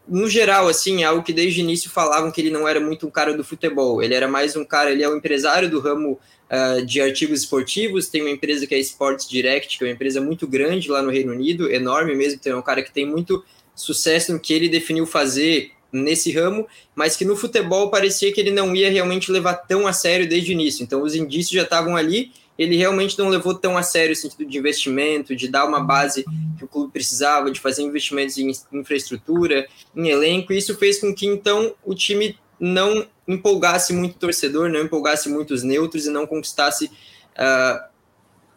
no 0.09 0.27
geral, 0.29 0.67
assim, 0.67 1.03
é 1.03 1.05
algo 1.05 1.23
que 1.23 1.31
desde 1.31 1.61
o 1.61 1.63
início 1.63 1.89
falavam 1.89 2.31
que 2.31 2.41
ele 2.41 2.49
não 2.49 2.67
era 2.67 2.79
muito 2.79 3.05
um 3.05 3.11
cara 3.11 3.33
do 3.33 3.43
futebol. 3.43 4.01
Ele 4.01 4.13
era 4.13 4.27
mais 4.27 4.55
um 4.55 4.65
cara, 4.65 4.91
ele 4.91 5.03
é 5.03 5.09
um 5.09 5.15
empresário 5.15 5.69
do 5.69 5.79
ramo 5.79 6.19
uh, 6.49 6.85
de 6.85 6.99
artigos 6.99 7.41
esportivos. 7.41 8.07
Tem 8.07 8.21
uma 8.21 8.31
empresa 8.31 8.65
que 8.65 8.73
é 8.73 8.79
Sports 8.79 9.29
Direct, 9.29 9.77
que 9.77 9.83
é 9.83 9.87
uma 9.87 9.93
empresa 9.93 10.19
muito 10.19 10.47
grande 10.47 10.89
lá 10.89 11.01
no 11.01 11.11
Reino 11.11 11.31
Unido, 11.31 11.71
enorme 11.71 12.15
mesmo. 12.15 12.39
Tem 12.39 12.53
um 12.53 12.61
cara 12.61 12.81
que 12.81 12.91
tem 12.91 13.05
muito 13.05 13.43
sucesso 13.75 14.33
no 14.33 14.39
que 14.39 14.53
ele 14.53 14.67
definiu 14.67 15.05
fazer 15.05 15.71
nesse 15.91 16.31
ramo, 16.31 16.67
mas 16.95 17.15
que 17.15 17.25
no 17.25 17.35
futebol 17.35 17.89
parecia 17.89 18.31
que 18.31 18.39
ele 18.39 18.51
não 18.51 18.75
ia 18.75 18.91
realmente 18.91 19.31
levar 19.31 19.53
tão 19.53 19.87
a 19.87 19.93
sério 19.93 20.27
desde 20.27 20.51
o 20.51 20.53
início. 20.53 20.83
Então, 20.83 21.01
os 21.03 21.15
indícios 21.15 21.51
já 21.51 21.63
estavam 21.63 21.95
ali 21.95 22.31
ele 22.59 22.75
realmente 22.75 23.17
não 23.17 23.29
levou 23.29 23.55
tão 23.55 23.77
a 23.77 23.81
sério 23.81 24.11
o 24.11 24.15
sentido 24.15 24.45
de 24.45 24.57
investimento, 24.57 25.33
de 25.33 25.47
dar 25.47 25.65
uma 25.65 25.79
base 25.79 26.25
que 26.57 26.65
o 26.65 26.67
clube 26.67 26.91
precisava, 26.91 27.49
de 27.49 27.57
fazer 27.57 27.83
investimentos 27.83 28.37
em 28.37 28.51
infraestrutura, 28.73 29.65
em 29.95 30.09
elenco, 30.09 30.51
e 30.51 30.57
isso 30.57 30.75
fez 30.75 30.99
com 30.99 31.15
que 31.15 31.25
então 31.25 31.73
o 31.85 31.95
time 31.95 32.37
não 32.59 33.07
empolgasse 33.25 33.93
muito 33.93 34.17
o 34.17 34.19
torcedor, 34.19 34.69
não 34.69 34.81
empolgasse 34.81 35.29
muito 35.29 35.53
os 35.53 35.63
neutros 35.63 36.05
e 36.05 36.09
não 36.09 36.27
conquistasse 36.27 36.87
uh, 36.87 37.89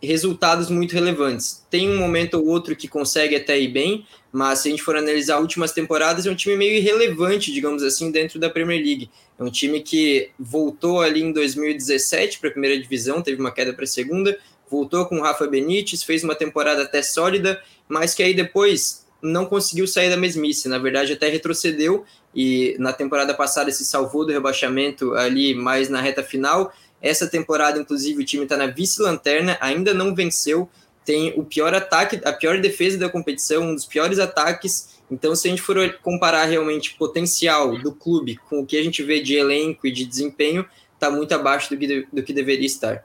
resultados 0.02 0.68
muito 0.68 0.92
relevantes. 0.94 1.64
Tem 1.70 1.88
um 1.88 1.96
momento 1.96 2.34
ou 2.34 2.46
outro 2.48 2.74
que 2.74 2.88
consegue 2.88 3.36
até 3.36 3.60
ir 3.60 3.68
bem, 3.68 4.04
mas 4.32 4.58
se 4.58 4.68
a 4.68 4.70
gente 4.72 4.82
for 4.82 4.96
analisar 4.96 5.38
últimas 5.38 5.70
temporadas, 5.70 6.26
é 6.26 6.30
um 6.30 6.34
time 6.34 6.56
meio 6.56 6.72
irrelevante, 6.72 7.52
digamos 7.52 7.84
assim, 7.84 8.10
dentro 8.10 8.40
da 8.40 8.50
Premier 8.50 8.82
League. 8.82 9.08
É 9.42 9.46
um 9.46 9.50
time 9.50 9.80
que 9.80 10.30
voltou 10.38 11.00
ali 11.00 11.22
em 11.22 11.32
2017 11.32 12.38
para 12.38 12.48
a 12.48 12.52
primeira 12.52 12.80
divisão, 12.80 13.20
teve 13.20 13.40
uma 13.40 13.50
queda 13.50 13.72
para 13.72 13.84
a 13.84 13.86
segunda, 13.86 14.38
voltou 14.70 15.04
com 15.06 15.18
o 15.18 15.22
Rafa 15.22 15.46
Benítez, 15.46 16.02
fez 16.02 16.22
uma 16.22 16.34
temporada 16.34 16.82
até 16.82 17.02
sólida, 17.02 17.60
mas 17.88 18.14
que 18.14 18.22
aí 18.22 18.34
depois 18.34 19.04
não 19.20 19.44
conseguiu 19.46 19.86
sair 19.86 20.10
da 20.10 20.16
mesmice. 20.16 20.68
Na 20.68 20.78
verdade, 20.78 21.12
até 21.12 21.28
retrocedeu 21.28 22.04
e 22.34 22.76
na 22.78 22.92
temporada 22.92 23.34
passada 23.34 23.70
se 23.70 23.84
salvou 23.84 24.24
do 24.24 24.32
rebaixamento 24.32 25.14
ali 25.14 25.54
mais 25.54 25.88
na 25.88 26.00
reta 26.00 26.22
final 26.22 26.72
essa 27.02 27.26
temporada, 27.26 27.80
inclusive, 27.80 28.22
o 28.22 28.24
time 28.24 28.44
está 28.44 28.56
na 28.56 28.68
vice-lanterna, 28.68 29.58
ainda 29.60 29.92
não 29.92 30.14
venceu, 30.14 30.70
tem 31.04 31.34
o 31.36 31.44
pior 31.44 31.74
ataque, 31.74 32.20
a 32.24 32.32
pior 32.32 32.60
defesa 32.60 32.96
da 32.96 33.08
competição, 33.08 33.64
um 33.64 33.74
dos 33.74 33.84
piores 33.84 34.20
ataques. 34.20 35.01
Então, 35.12 35.36
se 35.36 35.46
a 35.46 35.50
gente 35.50 35.62
for 35.62 35.76
comparar 36.00 36.46
realmente 36.46 36.94
o 36.94 36.96
potencial 36.96 37.78
do 37.78 37.92
clube 37.92 38.36
com 38.48 38.60
o 38.60 38.66
que 38.66 38.76
a 38.76 38.82
gente 38.82 39.02
vê 39.02 39.20
de 39.20 39.34
elenco 39.34 39.86
e 39.86 39.92
de 39.92 40.06
desempenho, 40.06 40.64
está 40.94 41.10
muito 41.10 41.32
abaixo 41.32 41.68
do 41.68 41.76
que, 41.76 42.06
do 42.10 42.22
que 42.22 42.32
deveria 42.32 42.66
estar. 42.66 43.04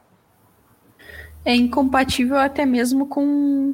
É 1.43 1.53
incompatível 1.53 2.37
até 2.37 2.65
mesmo 2.65 3.07
com, 3.07 3.73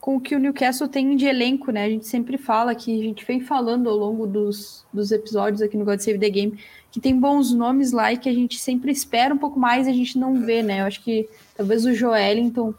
com 0.00 0.16
o 0.16 0.20
que 0.20 0.34
o 0.34 0.38
Newcastle 0.38 0.88
tem 0.88 1.16
de 1.16 1.26
elenco, 1.26 1.70
né? 1.70 1.84
A 1.84 1.88
gente 1.88 2.06
sempre 2.06 2.36
fala 2.36 2.74
que 2.74 2.98
a 2.98 3.02
gente 3.02 3.24
vem 3.24 3.40
falando 3.40 3.88
ao 3.88 3.96
longo 3.96 4.26
dos, 4.26 4.84
dos 4.92 5.12
episódios 5.12 5.62
aqui 5.62 5.76
no 5.76 5.84
God 5.84 6.00
Save 6.00 6.18
the 6.18 6.30
Game 6.30 6.58
que 6.92 7.00
tem 7.00 7.18
bons 7.18 7.52
nomes 7.52 7.90
lá 7.90 8.12
e 8.12 8.18
que 8.18 8.28
a 8.28 8.34
gente 8.34 8.58
sempre 8.58 8.92
espera 8.92 9.32
um 9.32 9.38
pouco 9.38 9.58
mais 9.58 9.86
e 9.86 9.90
a 9.90 9.94
gente 9.94 10.18
não 10.18 10.44
vê, 10.44 10.62
né? 10.62 10.82
Eu 10.82 10.84
acho 10.84 11.02
que 11.02 11.28
talvez 11.56 11.86
o 11.86 11.94
Joelinton 11.94 12.74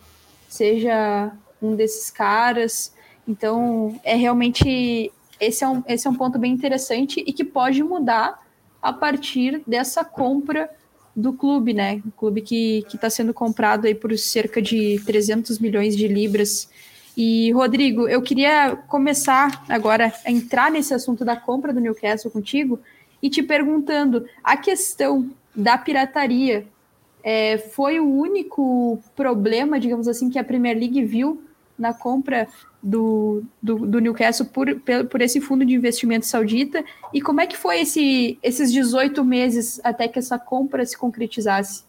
seja 0.48 1.32
um 1.60 1.76
desses 1.76 2.12
caras. 2.12 2.93
Então, 3.28 4.00
é 4.04 4.16
realmente 4.16 5.12
esse 5.40 5.64
é 5.64 5.68
um, 5.68 5.84
esse 5.88 6.08
é 6.08 6.10
um 6.10 6.16
ponto 6.16 6.38
bem 6.38 6.52
interessante 6.52 7.24
e 7.26 7.34
que 7.34 7.44
pode 7.44 7.84
mudar 7.84 8.42
a 8.82 8.92
partir 8.92 9.62
dessa 9.66 10.04
compra 10.04 10.70
do 11.16 11.34
clube, 11.34 11.74
né? 11.74 12.02
O 12.06 12.12
clube 12.12 12.42
que 12.42 12.86
está 12.94 13.10
sendo 13.10 13.34
comprado 13.34 13.86
aí 13.86 13.96
por 13.96 14.18
cerca 14.18 14.62
de 14.62 15.00
300 15.06 15.60
milhões 15.60 15.96
de 15.96 16.08
libras. 16.08 16.70
E, 17.16 17.52
Rodrigo, 17.52 18.08
eu 18.08 18.22
queria 18.22 18.76
começar 18.88 19.64
agora 19.70 20.12
a 20.26 20.32
entrar 20.32 20.72
nesse 20.72 20.94
assunto 20.94 21.24
da 21.24 21.36
compra 21.36 21.72
do 21.72 21.80
Newcastle 21.80 22.32
contigo, 22.32 22.80
e 23.24 23.30
te 23.30 23.42
perguntando: 23.42 24.26
a 24.44 24.58
questão 24.58 25.32
da 25.56 25.78
pirataria 25.78 26.68
é, 27.24 27.58
foi 27.58 28.00
o 28.02 28.06
único 28.06 29.02
problema, 29.16 29.80
digamos 29.80 30.10
assim, 30.10 30.30
que 30.30 30.38
a 30.38 30.44
Premier 30.44 30.78
League 30.78 31.06
viu 31.06 31.42
na 31.78 31.94
compra 31.94 32.48
do, 32.82 33.44
do, 33.62 33.86
do, 33.86 34.00
Newcastle 34.00 34.46
por, 34.48 34.68
por 35.10 35.22
esse 35.22 35.40
fundo 35.40 35.66
de 35.66 35.74
investimento 35.74 36.26
saudita? 36.26 36.84
E 37.14 37.22
como 37.22 37.42
é 37.42 37.48
que 37.48 37.58
foi 37.58 37.82
esse, 37.82 38.38
esses 38.44 38.72
18 38.72 39.24
meses 39.24 39.80
até 39.84 40.08
que 40.08 40.20
essa 40.20 40.38
compra 40.38 40.86
se 40.86 40.98
concretizasse? 40.98 41.84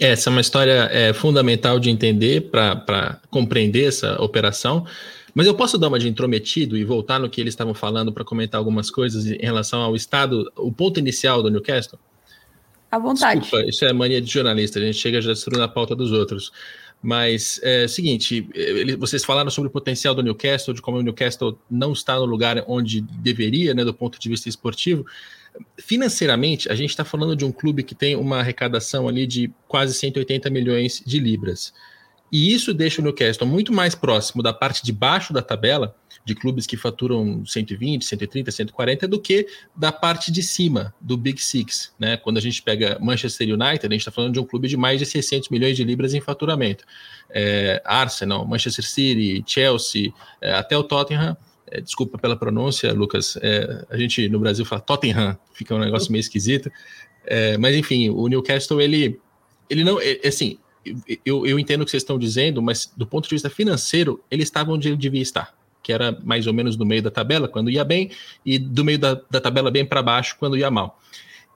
Essa 0.00 0.30
é 0.30 0.32
uma 0.32 0.40
história 0.40 0.88
é, 0.90 1.12
fundamental 1.12 1.78
de 1.78 1.90
entender 1.90 2.50
para 2.50 3.20
compreender 3.30 3.88
essa 3.88 4.20
operação. 4.20 4.86
Mas 5.34 5.46
eu 5.46 5.54
posso 5.54 5.78
dar 5.78 5.88
uma 5.88 5.98
de 5.98 6.08
intrometido 6.08 6.76
e 6.76 6.84
voltar 6.84 7.18
no 7.18 7.28
que 7.28 7.40
eles 7.40 7.52
estavam 7.52 7.72
falando 7.72 8.12
para 8.12 8.24
comentar 8.24 8.58
algumas 8.58 8.90
coisas 8.90 9.26
em 9.26 9.40
relação 9.40 9.80
ao 9.80 9.96
estado, 9.96 10.50
o 10.56 10.70
ponto 10.70 10.98
inicial 10.98 11.42
do 11.42 11.50
Newcastle? 11.50 11.98
À 12.90 12.98
vontade. 12.98 13.40
Desculpa, 13.40 13.64
isso 13.66 13.84
é 13.86 13.92
mania 13.92 14.20
de 14.20 14.30
jornalista, 14.30 14.78
a 14.78 14.82
gente 14.82 14.98
chega 14.98 15.22
já 15.22 15.32
destruindo 15.32 15.62
a 15.62 15.68
pauta 15.68 15.96
dos 15.96 16.12
outros. 16.12 16.52
Mas 17.02 17.58
é 17.64 17.88
seguinte, 17.88 18.48
ele, 18.54 18.94
vocês 18.94 19.24
falaram 19.24 19.50
sobre 19.50 19.68
o 19.68 19.72
potencial 19.72 20.14
do 20.14 20.22
Newcastle, 20.22 20.72
de 20.72 20.80
como 20.80 20.98
o 20.98 21.02
Newcastle 21.02 21.58
não 21.68 21.92
está 21.92 22.16
no 22.16 22.24
lugar 22.24 22.62
onde 22.68 23.00
deveria, 23.00 23.74
né, 23.74 23.84
do 23.84 23.92
ponto 23.92 24.20
de 24.20 24.28
vista 24.28 24.48
esportivo. 24.48 25.04
Financeiramente, 25.76 26.70
a 26.70 26.76
gente 26.76 26.90
está 26.90 27.04
falando 27.04 27.34
de 27.34 27.44
um 27.44 27.50
clube 27.50 27.82
que 27.82 27.94
tem 27.94 28.14
uma 28.14 28.38
arrecadação 28.38 29.08
ali 29.08 29.26
de 29.26 29.52
quase 29.66 29.94
180 29.94 30.48
milhões 30.48 31.02
de 31.04 31.18
libras. 31.18 31.74
E 32.30 32.54
isso 32.54 32.72
deixa 32.72 33.02
o 33.02 33.04
Newcastle 33.04 33.46
muito 33.46 33.72
mais 33.72 33.94
próximo 33.94 34.42
da 34.42 34.52
parte 34.52 34.82
de 34.84 34.92
baixo 34.92 35.32
da 35.32 35.42
tabela, 35.42 35.94
de 36.24 36.34
clubes 36.34 36.66
que 36.66 36.76
faturam 36.76 37.44
120, 37.44 38.04
130, 38.04 38.50
140, 38.50 39.08
do 39.08 39.20
que 39.20 39.46
da 39.76 39.90
parte 39.90 40.30
de 40.30 40.42
cima 40.42 40.94
do 41.00 41.16
Big 41.16 41.42
Six. 41.42 41.92
Né? 41.98 42.16
Quando 42.16 42.38
a 42.38 42.40
gente 42.40 42.62
pega 42.62 42.98
Manchester 43.00 43.48
United, 43.48 43.86
a 43.86 43.90
gente 43.90 44.00
está 44.00 44.10
falando 44.10 44.34
de 44.34 44.40
um 44.40 44.44
clube 44.44 44.68
de 44.68 44.76
mais 44.76 44.98
de 44.98 45.06
600 45.06 45.48
milhões 45.48 45.76
de 45.76 45.84
libras 45.84 46.14
em 46.14 46.20
faturamento. 46.20 46.84
É, 47.30 47.82
Arsenal, 47.84 48.46
Manchester 48.46 48.86
City, 48.86 49.42
Chelsea, 49.46 50.12
é, 50.40 50.52
até 50.52 50.76
o 50.76 50.84
Tottenham. 50.84 51.36
É, 51.66 51.80
desculpa 51.80 52.18
pela 52.18 52.36
pronúncia, 52.36 52.92
Lucas. 52.92 53.36
É, 53.40 53.84
a 53.90 53.96
gente 53.96 54.28
no 54.28 54.38
Brasil 54.38 54.64
fala 54.64 54.80
Tottenham, 54.80 55.38
fica 55.52 55.74
um 55.74 55.78
negócio 55.78 56.12
meio 56.12 56.20
esquisito. 56.20 56.70
É, 57.24 57.56
mas 57.56 57.74
enfim, 57.76 58.10
o 58.10 58.26
Newcastle 58.28 58.80
ele, 58.80 59.20
ele 59.70 59.84
não, 59.84 60.00
é, 60.00 60.20
assim, 60.26 60.58
eu, 61.24 61.46
eu 61.46 61.58
entendo 61.58 61.82
o 61.82 61.84
que 61.84 61.90
vocês 61.90 62.02
estão 62.02 62.18
dizendo, 62.18 62.60
mas 62.60 62.92
do 62.96 63.06
ponto 63.06 63.28
de 63.28 63.34
vista 63.34 63.48
financeiro, 63.48 64.22
ele 64.30 64.42
estava 64.42 64.72
onde 64.72 64.88
ele 64.88 64.96
devia 64.96 65.22
estar, 65.22 65.54
que 65.82 65.92
era 65.92 66.16
mais 66.22 66.46
ou 66.46 66.54
menos 66.54 66.76
no 66.76 66.86
meio 66.86 67.02
da 67.02 67.10
tabela, 67.10 67.48
quando 67.48 67.70
ia 67.70 67.84
bem, 67.84 68.10
e 68.44 68.58
do 68.58 68.84
meio 68.84 68.98
da, 68.98 69.20
da 69.30 69.40
tabela 69.40 69.70
bem 69.70 69.84
para 69.84 70.02
baixo, 70.02 70.36
quando 70.38 70.56
ia 70.56 70.70
mal. 70.70 70.98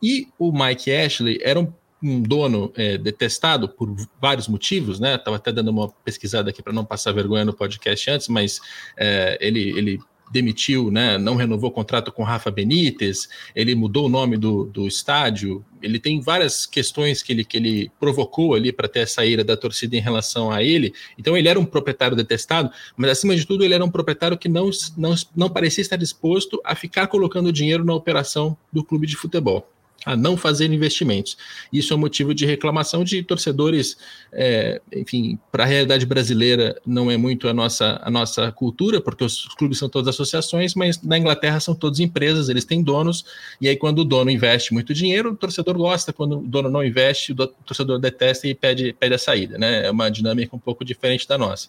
E 0.02 0.28
o 0.38 0.52
Mike 0.52 0.92
Ashley 0.92 1.38
era 1.42 1.58
um, 1.58 1.72
um 2.02 2.20
dono 2.20 2.72
é, 2.76 2.98
detestado 2.98 3.68
por 3.68 3.94
vários 4.20 4.48
motivos, 4.48 5.00
né? 5.00 5.14
Estava 5.14 5.36
até 5.36 5.52
dando 5.52 5.70
uma 5.70 5.88
pesquisada 6.04 6.50
aqui 6.50 6.62
para 6.62 6.72
não 6.72 6.84
passar 6.84 7.12
vergonha 7.12 7.44
no 7.44 7.54
podcast 7.54 8.10
antes, 8.10 8.28
mas 8.28 8.60
é, 8.96 9.38
ele, 9.40 9.70
ele 9.78 10.00
demitiu, 10.30 10.90
né, 10.90 11.18
não 11.18 11.36
renovou 11.36 11.70
o 11.70 11.72
contrato 11.72 12.10
com 12.12 12.22
Rafa 12.22 12.50
Benítez, 12.50 13.28
ele 13.54 13.74
mudou 13.74 14.06
o 14.06 14.08
nome 14.08 14.36
do, 14.36 14.64
do 14.64 14.86
estádio, 14.86 15.64
ele 15.82 15.98
tem 15.98 16.20
várias 16.20 16.66
questões 16.66 17.22
que 17.22 17.32
ele, 17.32 17.44
que 17.44 17.56
ele 17.56 17.90
provocou 18.00 18.54
ali 18.54 18.72
para 18.72 18.88
ter 18.88 19.00
a 19.00 19.06
saída 19.06 19.44
da 19.44 19.56
torcida 19.56 19.96
em 19.96 20.00
relação 20.00 20.50
a 20.50 20.62
ele. 20.62 20.92
Então 21.18 21.36
ele 21.36 21.48
era 21.48 21.60
um 21.60 21.64
proprietário 21.64 22.16
detestado, 22.16 22.70
mas 22.96 23.10
acima 23.10 23.36
de 23.36 23.46
tudo 23.46 23.64
ele 23.64 23.74
era 23.74 23.84
um 23.84 23.90
proprietário 23.90 24.36
que 24.36 24.48
não, 24.48 24.70
não, 24.96 25.14
não 25.34 25.48
parecia 25.48 25.82
estar 25.82 25.96
disposto 25.96 26.60
a 26.64 26.74
ficar 26.74 27.06
colocando 27.06 27.52
dinheiro 27.52 27.84
na 27.84 27.94
operação 27.94 28.56
do 28.72 28.82
clube 28.82 29.06
de 29.06 29.16
futebol 29.16 29.70
a 30.04 30.16
não 30.16 30.36
fazer 30.36 30.72
investimentos. 30.72 31.36
Isso 31.72 31.92
é 31.92 31.96
motivo 31.96 32.32
de 32.32 32.46
reclamação 32.46 33.02
de 33.02 33.22
torcedores, 33.22 33.96
é, 34.32 34.80
enfim, 34.94 35.38
para 35.50 35.64
a 35.64 35.66
realidade 35.66 36.06
brasileira 36.06 36.80
não 36.86 37.10
é 37.10 37.16
muito 37.16 37.48
a 37.48 37.54
nossa, 37.54 38.00
a 38.02 38.10
nossa 38.10 38.52
cultura, 38.52 39.00
porque 39.00 39.24
os 39.24 39.46
clubes 39.56 39.78
são 39.78 39.88
todas 39.88 40.14
associações, 40.14 40.74
mas 40.74 41.02
na 41.02 41.18
Inglaterra 41.18 41.58
são 41.58 41.74
todas 41.74 41.98
empresas, 41.98 42.48
eles 42.48 42.64
têm 42.64 42.82
donos, 42.82 43.24
e 43.60 43.68
aí 43.68 43.76
quando 43.76 44.00
o 44.00 44.04
dono 44.04 44.30
investe 44.30 44.72
muito 44.72 44.94
dinheiro, 44.94 45.32
o 45.32 45.36
torcedor 45.36 45.76
gosta, 45.76 46.12
quando 46.12 46.38
o 46.38 46.42
dono 46.42 46.70
não 46.70 46.84
investe, 46.84 47.32
o 47.32 47.34
torcedor 47.34 47.98
detesta 47.98 48.46
e 48.46 48.54
pede, 48.54 48.92
pede 48.92 49.14
a 49.14 49.18
saída, 49.18 49.58
né? 49.58 49.86
É 49.86 49.90
uma 49.90 50.08
dinâmica 50.08 50.54
um 50.54 50.58
pouco 50.58 50.84
diferente 50.84 51.26
da 51.26 51.36
nossa. 51.36 51.68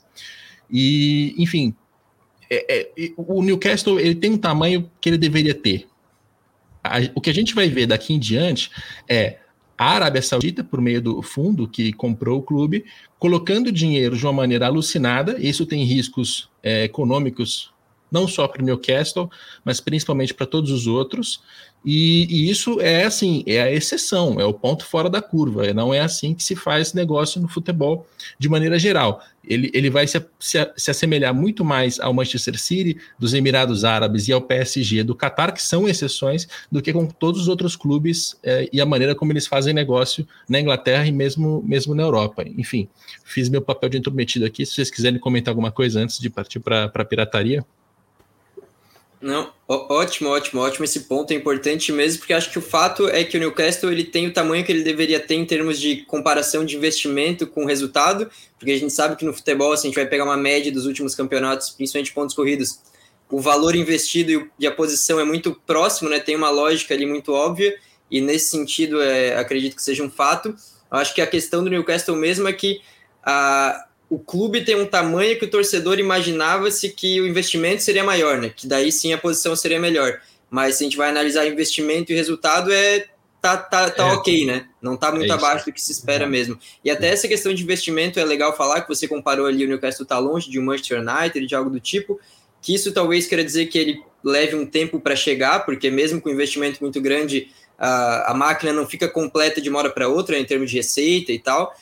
E, 0.70 1.34
enfim, 1.38 1.74
é, 2.50 2.80
é, 2.80 3.12
o 3.18 3.42
Newcastle 3.42 4.00
ele 4.00 4.16
tem 4.16 4.32
um 4.32 4.38
tamanho 4.38 4.90
que 5.02 5.10
ele 5.10 5.18
deveria 5.18 5.54
ter, 5.54 5.88
a, 6.88 7.10
o 7.16 7.22
que 7.22 7.30
a 7.30 7.34
gente 7.34 7.54
vai 7.54 7.70
ver 7.70 7.88
daqui 7.88 8.14
em 8.14 8.20
diante 8.20 8.72
é 9.08 9.38
a 9.78 9.92
Arábia 9.92 10.22
Saudita, 10.22 10.64
por 10.64 10.82
meio 10.82 11.02
do 11.02 11.22
fundo 11.22 11.68
que 11.68 11.94
comprou 11.94 12.40
o 12.40 12.42
clube, 12.42 12.86
colocando 13.20 13.72
dinheiro 13.72 14.18
de 14.18 14.26
uma 14.26 14.34
maneira 14.34 14.66
alucinada. 14.66 15.38
Isso 15.40 15.66
tem 15.66 15.84
riscos 15.84 16.50
é, 16.64 16.86
econômicos 16.86 17.72
não 18.12 18.28
só 18.28 18.48
para 18.48 18.62
o 18.62 18.66
Newcastle, 18.66 19.30
mas 19.64 19.80
principalmente 19.80 20.34
para 20.34 20.46
todos 20.46 20.72
os 20.72 20.88
outros. 20.88 21.42
E, 21.86 22.26
e, 22.30 22.50
isso 22.50 22.82
é 22.82 23.04
assim, 23.04 23.44
é 23.46 23.62
a 23.62 23.72
exceção, 23.72 24.40
é 24.40 24.46
o 24.46 24.54
ponto 24.54 24.86
fora 24.86 25.10
da 25.10 25.22
curva. 25.22 25.74
Não 25.74 25.94
é 25.94 26.00
assim 26.00 26.34
que 26.34 26.44
se 26.44 26.56
faz 26.56 26.94
negócio 26.94 27.40
no 27.42 27.48
futebol 27.48 28.08
de 28.40 28.50
maneira 28.50 28.80
geral. 28.80 29.22
Ele, 29.48 29.72
ele 29.74 29.90
vai 29.90 30.08
se, 30.08 30.24
se, 30.40 30.72
se 30.76 30.92
assemelhar 30.92 31.34
muito 31.34 31.64
mais 31.64 32.00
ao 32.00 32.14
Manchester 32.14 32.60
City, 32.60 32.98
dos 33.18 33.34
Emirados 33.34 33.84
Árabes 33.84 34.28
e 34.28 34.34
ao 34.34 34.42
PSG 34.42 35.04
do 35.04 35.16
Qatar, 35.16 35.54
que 35.54 35.62
são 35.62 35.88
exceções, 35.88 36.48
do 36.72 36.82
que 36.82 36.94
com 36.94 37.06
todos 37.06 37.42
os 37.42 37.48
outros 37.48 37.76
clubes 37.76 38.38
é, 38.44 38.70
e 38.72 38.82
a 38.82 38.86
maneira 38.86 39.16
como 39.16 39.32
eles 39.32 39.48
fazem 39.48 39.74
negócio 39.74 40.28
na 40.48 40.60
Inglaterra 40.60 41.06
e 41.06 41.12
mesmo, 41.12 41.64
mesmo 41.66 41.96
na 41.96 42.04
Europa. 42.04 42.44
Enfim, 42.58 42.88
fiz 43.24 43.50
meu 43.50 43.62
papel 43.62 43.90
de 43.90 43.98
intrometido 43.98 44.46
aqui. 44.46 44.66
Se 44.66 44.74
vocês 44.74 44.90
quiserem 44.90 45.20
comentar 45.20 45.52
alguma 45.52 45.72
coisa 45.72 46.00
antes 46.00 46.20
de 46.20 46.30
partir 46.30 46.60
para 46.60 46.86
a 46.86 47.06
pirataria. 47.06 47.66
Não, 49.20 49.52
ótimo, 49.68 50.30
ótimo, 50.30 50.62
ótimo. 50.62 50.86
Esse 50.86 51.02
ponto 51.02 51.32
é 51.32 51.36
importante 51.36 51.92
mesmo, 51.92 52.20
porque 52.20 52.34
acho 52.34 52.52
que 52.52 52.60
o 52.60 52.62
fato 52.62 53.08
é 53.08 53.24
que 53.24 53.36
o 53.36 53.40
Newcastle 53.40 53.92
ele 53.92 54.04
tem 54.04 54.28
o 54.28 54.34
tamanho 54.34 54.64
que 54.64 54.72
ele 54.72 54.84
deveria 54.84 55.20
ter 55.20 55.36
em 55.36 55.46
termos 55.46 55.80
de 55.80 55.98
comparação 56.06 56.64
de 56.64 56.76
investimento 56.76 57.48
com 57.48 57.66
resultado, 57.66 58.30
porque 58.60 58.72
a 58.72 58.78
gente 58.78 58.94
sabe 58.94 59.16
que 59.16 59.26
no 59.26 59.34
futebol, 59.34 59.76
se 59.76 59.88
a 59.88 59.90
gente 59.90 59.96
vai 59.96 60.06
pegar 60.06 60.24
uma 60.24 60.38
média 60.38 60.72
dos 60.72 60.86
últimos 60.86 61.16
campeonatos, 61.16 61.72
principalmente 61.72 62.14
pontos 62.14 62.36
corridos, 62.36 62.80
o 63.30 63.40
valor 63.42 63.76
investido 63.76 64.50
e 64.60 64.68
a 64.68 64.72
posição 64.72 65.20
é 65.20 65.24
muito 65.24 65.60
próximo, 65.66 66.10
né? 66.10 66.20
Tem 66.20 66.36
uma 66.36 66.52
lógica 66.52 66.94
ali 66.94 67.06
muito 67.06 67.34
óbvia, 67.34 67.76
e 68.10 68.22
nesse 68.22 68.52
sentido, 68.52 69.02
é, 69.02 69.36
acredito 69.36 69.76
que 69.76 69.84
seja 69.84 70.04
um 70.04 70.10
fato. 70.10 70.56
Acho 70.90 71.14
que 71.14 71.22
a 71.22 71.28
questão 71.28 71.64
do 71.64 71.70
Newcastle 71.70 72.16
mesmo 72.16 72.48
é 72.48 72.54
que 72.54 72.82
a, 73.24 73.86
o 74.10 74.18
clube 74.18 74.64
tem 74.64 74.76
um 74.76 74.86
tamanho 74.86 75.38
que 75.38 75.46
o 75.46 75.50
torcedor 75.50 76.00
imaginava-se 76.00 76.90
que 76.90 77.20
o 77.20 77.28
investimento 77.28 77.84
seria 77.84 78.04
maior, 78.04 78.38
né? 78.38 78.52
Que 78.56 78.66
daí 78.66 78.92
sim 78.92 79.12
a 79.12 79.18
posição 79.18 79.56
seria 79.56 79.80
melhor. 79.80 80.22
Mas 80.50 80.76
se 80.76 80.84
a 80.84 80.86
gente 80.86 80.98
vai 80.98 81.10
analisar 81.10 81.46
investimento 81.46 82.12
e 82.12 82.16
resultado, 82.16 82.72
é 82.72 83.06
tá, 83.42 83.58
tá, 83.58 83.90
tá 83.90 84.08
é. 84.08 84.14
ok, 84.14 84.46
né? 84.46 84.68
Não 84.82 84.96
tá 84.96 85.12
muito 85.12 85.32
é 85.32 85.34
abaixo 85.34 85.66
do 85.66 85.74
que 85.74 85.82
se 85.82 85.92
espera 85.92 86.24
uhum. 86.24 86.32
mesmo. 86.32 86.60
E 86.84 86.90
até 86.90 87.10
essa 87.10 87.28
questão 87.28 87.54
de 87.54 87.64
investimento 87.64 88.20
é 88.20 88.24
legal 88.24 88.56
falar 88.56 88.82
que 88.82 88.90
você 88.90 89.08
comparou 89.08 89.46
ali 89.46 89.66
o 89.66 89.68
Newcastle 89.68 90.06
tá 90.06 90.18
longe 90.18 90.50
de 90.50 90.58
um 90.60 90.64
Manchester 90.64 91.02
United, 91.02 91.46
de 91.46 91.56
algo 91.56 91.70
do 91.70 91.80
tipo, 91.80 92.20
que 92.62 92.74
isso 92.74 92.94
talvez 92.94 93.28
queira 93.28 93.44
dizer 93.44 93.68
que 93.68 93.78
ele 93.78 94.02
leve 94.24 94.56
um 94.56 94.66
tempo 94.66 95.00
para 95.00 95.16
chegar, 95.16 95.66
porque 95.66 95.90
mesmo 95.92 96.22
com 96.22 96.30
investimento 96.30 96.80
muito 96.82 97.02
grande, 97.02 97.50
a, 97.78 98.32
a 98.32 98.34
máquina 98.34 98.72
não 98.72 98.88
fica 98.88 99.08
completa 99.08 99.62
de 99.62 99.70
uma 99.70 99.80
hora 99.80 99.90
para 99.90 100.08
outra 100.08 100.40
em 100.40 100.46
termos 100.46 100.72
de 100.72 100.78
receita 100.78 101.32
e 101.32 101.40
tal. 101.40 101.74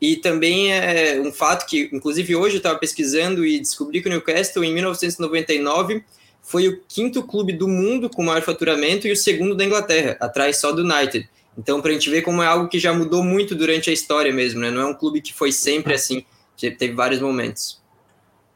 E 0.00 0.16
também 0.16 0.72
é 0.72 1.20
um 1.20 1.32
fato 1.32 1.66
que, 1.66 1.90
inclusive, 1.92 2.36
hoje 2.36 2.56
eu 2.56 2.58
estava 2.58 2.78
pesquisando 2.78 3.44
e 3.44 3.58
descobri 3.58 4.02
que 4.02 4.08
o 4.08 4.10
Newcastle, 4.10 4.64
em 4.64 4.72
1999, 4.74 6.04
foi 6.42 6.68
o 6.68 6.80
quinto 6.88 7.22
clube 7.22 7.52
do 7.52 7.68
mundo 7.68 8.10
com 8.10 8.22
maior 8.22 8.42
faturamento 8.42 9.06
e 9.06 9.12
o 9.12 9.16
segundo 9.16 9.54
da 9.54 9.64
Inglaterra, 9.64 10.16
atrás 10.20 10.58
só 10.58 10.72
do 10.72 10.82
United. 10.82 11.28
Então, 11.56 11.80
para 11.80 11.90
a 11.90 11.94
gente 11.94 12.08
ver 12.08 12.22
como 12.22 12.42
é 12.42 12.46
algo 12.46 12.68
que 12.68 12.78
já 12.78 12.92
mudou 12.92 13.22
muito 13.22 13.54
durante 13.54 13.90
a 13.90 13.92
história 13.92 14.32
mesmo, 14.32 14.60
né? 14.60 14.70
Não 14.70 14.80
é 14.80 14.86
um 14.86 14.94
clube 14.94 15.20
que 15.20 15.32
foi 15.32 15.52
sempre 15.52 15.94
assim, 15.94 16.24
teve 16.56 16.92
vários 16.92 17.20
momentos. 17.20 17.80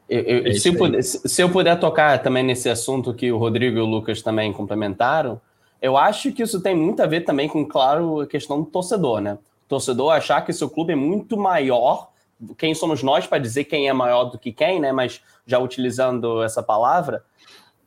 Eu, 0.08 0.20
eu, 0.20 0.46
é 0.46 0.52
se, 0.54 0.68
eu 0.68 0.76
puder, 0.76 1.02
se, 1.02 1.42
eu 1.42 1.50
puder, 1.50 1.78
tocar 1.78 2.22
também 2.22 2.42
nesse 2.42 2.68
assunto 2.68 3.14
que 3.14 3.32
o 3.32 3.38
Rodrigo 3.38 3.78
e 3.78 3.80
o 3.80 3.86
Lucas 3.86 4.22
também 4.22 4.52
complementaram, 4.52 5.40
eu 5.80 5.96
acho 5.96 6.32
que 6.32 6.42
isso 6.42 6.60
tem 6.60 6.74
muito 6.74 7.02
a 7.02 7.06
ver 7.06 7.22
também 7.22 7.48
com, 7.48 7.64
claro, 7.64 8.20
a 8.20 8.26
questão 8.26 8.60
do 8.60 8.66
torcedor, 8.66 9.20
né? 9.20 9.38
Torcedor 9.68 10.12
achar 10.12 10.42
que 10.44 10.52
seu 10.52 10.68
clube 10.68 10.92
é 10.92 10.97
muito 10.97 11.37
maior. 11.37 12.11
Quem 12.59 12.75
somos 12.75 13.02
nós 13.02 13.26
para 13.26 13.38
dizer 13.38 13.64
quem 13.64 13.88
é 13.88 13.92
maior 13.92 14.25
do 14.25 14.38
que 14.38 14.52
quem, 14.52 14.80
né? 14.80 14.92
Mas 14.92 15.23
já 15.47 15.59
utilizando 15.59 16.42
essa 16.42 16.62
palavra, 16.62 17.25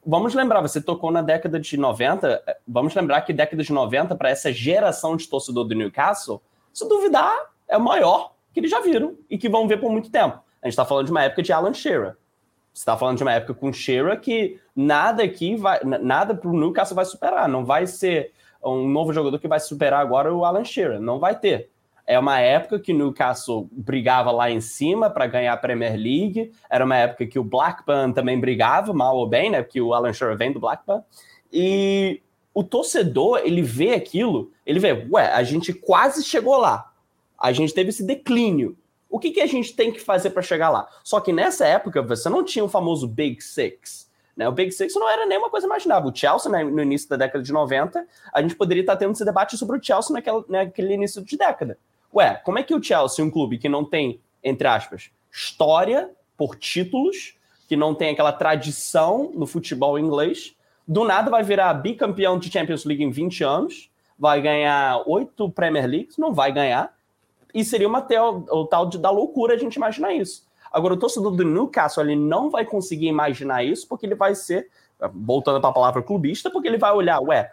vamos 0.05 0.33
lembrar, 0.33 0.61
você 0.61 0.81
tocou 0.81 1.11
na 1.11 1.21
década 1.21 1.59
de 1.59 1.75
90, 1.75 2.41
vamos 2.67 2.95
lembrar 2.95 3.21
que 3.21 3.33
década 3.33 3.61
de 3.61 3.73
90, 3.73 4.15
para 4.15 4.29
essa 4.29 4.53
geração 4.53 5.17
de 5.17 5.27
torcedor 5.27 5.65
do 5.65 5.75
Newcastle, 5.75 6.41
se 6.73 6.87
duvidar, 6.87 7.35
é 7.67 7.77
o 7.77 7.81
maior 7.81 8.33
que 8.53 8.59
eles 8.59 8.71
já 8.71 8.79
viram 8.79 9.17
e 9.29 9.37
que 9.37 9.49
vão 9.49 9.67
ver 9.67 9.79
por 9.79 9.91
muito 9.91 10.09
tempo. 10.09 10.39
A 10.61 10.67
gente 10.67 10.73
está 10.73 10.85
falando 10.85 11.05
de 11.05 11.11
uma 11.11 11.23
época 11.23 11.43
de 11.43 11.51
Alan 11.51 11.73
Shearer. 11.73 12.15
Você 12.73 12.81
está 12.81 12.95
falando 12.95 13.17
de 13.17 13.23
uma 13.23 13.33
época 13.33 13.53
com 13.53 13.73
Shearer 13.73 14.19
que 14.19 14.59
nada 14.75 15.23
aqui 15.23 15.55
vai, 15.55 15.79
nada 15.83 16.35
para 16.35 16.49
o 16.49 16.57
Newcastle 16.57 16.95
vai 16.95 17.05
superar. 17.05 17.49
Não 17.49 17.65
vai 17.65 17.87
ser 17.87 18.31
um 18.69 18.87
novo 18.87 19.13
jogador 19.13 19.39
que 19.39 19.47
vai 19.47 19.59
superar 19.59 20.01
agora 20.01 20.33
o 20.33 20.45
Alan 20.45 20.63
Shearer. 20.63 20.99
Não 20.99 21.19
vai 21.19 21.37
ter. 21.37 21.69
É 22.05 22.17
uma 22.17 22.39
época 22.39 22.79
que 22.79 22.93
o 22.93 22.97
Newcastle 22.97 23.67
brigava 23.71 24.31
lá 24.31 24.49
em 24.49 24.61
cima 24.61 25.09
para 25.09 25.27
ganhar 25.27 25.51
a 25.51 25.57
Premier 25.57 25.93
League. 25.93 26.53
Era 26.69 26.85
uma 26.85 26.95
época 26.95 27.27
que 27.27 27.37
o 27.37 27.43
Blackburn 27.43 28.13
também 28.13 28.39
brigava, 28.39 28.93
mal 28.93 29.17
ou 29.17 29.27
bem, 29.27 29.49
né? 29.49 29.61
Porque 29.61 29.81
o 29.81 29.93
Alan 29.93 30.13
Shearer 30.13 30.37
vem 30.37 30.53
do 30.53 30.59
Blackburn. 30.59 31.03
E 31.51 32.21
o 32.53 32.63
torcedor, 32.63 33.41
ele 33.43 33.61
vê 33.61 33.93
aquilo, 33.93 34.51
ele 34.65 34.79
vê, 34.79 35.05
ué, 35.11 35.31
a 35.33 35.43
gente 35.43 35.73
quase 35.73 36.23
chegou 36.23 36.57
lá. 36.57 36.91
A 37.37 37.51
gente 37.51 37.73
teve 37.73 37.89
esse 37.89 38.03
declínio. 38.03 38.77
O 39.09 39.19
que, 39.19 39.31
que 39.31 39.41
a 39.41 39.45
gente 39.45 39.75
tem 39.75 39.91
que 39.91 39.99
fazer 39.99 40.31
para 40.31 40.41
chegar 40.41 40.69
lá? 40.69 40.87
Só 41.03 41.19
que 41.19 41.31
nessa 41.33 41.67
época 41.67 42.01
você 42.01 42.29
não 42.29 42.43
tinha 42.43 42.63
o 42.63 42.69
famoso 42.69 43.07
Big 43.07 43.43
Six. 43.43 44.06
Né? 44.37 44.47
O 44.47 44.51
Big 44.51 44.71
Six 44.71 44.93
não 44.93 45.09
era 45.09 45.25
nem 45.25 45.39
uma 45.39 45.49
coisa 45.49 45.65
imaginável. 45.65 46.11
O 46.11 46.15
Chelsea, 46.15 46.51
né, 46.51 46.63
no 46.63 46.81
início 46.81 47.09
da 47.09 47.17
década 47.17 47.43
de 47.43 47.51
90, 47.51 48.05
a 48.31 48.41
gente 48.41 48.55
poderia 48.55 48.81
estar 48.81 48.95
tendo 48.95 49.11
esse 49.11 49.25
debate 49.25 49.57
sobre 49.57 49.77
o 49.77 49.83
Chelsea 49.83 50.13
naquela, 50.13 50.45
naquele 50.47 50.93
início 50.93 51.23
de 51.23 51.35
década. 51.35 51.77
Ué, 52.13 52.35
como 52.45 52.59
é 52.59 52.63
que 52.63 52.75
o 52.75 52.81
Chelsea, 52.81 53.25
um 53.25 53.31
clube 53.31 53.57
que 53.57 53.67
não 53.67 53.83
tem, 53.83 54.21
entre 54.43 54.67
aspas, 54.67 55.09
história 55.31 56.11
por 56.37 56.55
títulos, 56.55 57.35
que 57.67 57.75
não 57.75 57.95
tem 57.95 58.11
aquela 58.11 58.31
tradição 58.31 59.31
no 59.33 59.47
futebol 59.47 59.97
inglês, 59.97 60.55
do 60.87 61.03
nada 61.03 61.29
vai 61.29 61.43
virar 61.43 61.73
bicampeão 61.73 62.39
de 62.39 62.49
Champions 62.49 62.85
League 62.85 63.03
em 63.03 63.09
20 63.09 63.43
anos, 63.43 63.91
vai 64.17 64.41
ganhar 64.41 65.03
oito 65.05 65.49
Premier 65.51 65.85
Leagues, 65.85 66.17
não 66.17 66.33
vai 66.33 66.51
ganhar, 66.51 66.95
e 67.53 67.65
seria 67.65 67.87
uma 67.87 68.07
o 68.51 68.65
tal 68.65 68.87
de, 68.87 68.97
da 68.97 69.09
loucura 69.09 69.55
a 69.55 69.57
gente 69.57 69.75
imaginar 69.75 70.13
isso. 70.13 70.46
Agora, 70.77 70.93
o 70.93 70.97
torcedor 70.97 71.31
do 71.31 71.43
Newcastle 71.43 72.03
ele 72.03 72.15
não 72.15 72.51
vai 72.51 72.63
conseguir 72.63 73.07
imaginar 73.07 73.63
isso 73.63 73.87
porque 73.87 74.05
ele 74.05 74.13
vai 74.13 74.35
ser, 74.35 74.69
voltando 75.11 75.59
para 75.59 75.71
a 75.71 75.73
palavra 75.73 76.03
clubista, 76.03 76.51
porque 76.51 76.67
ele 76.67 76.77
vai 76.77 76.91
olhar, 76.91 77.19
ué, 77.19 77.51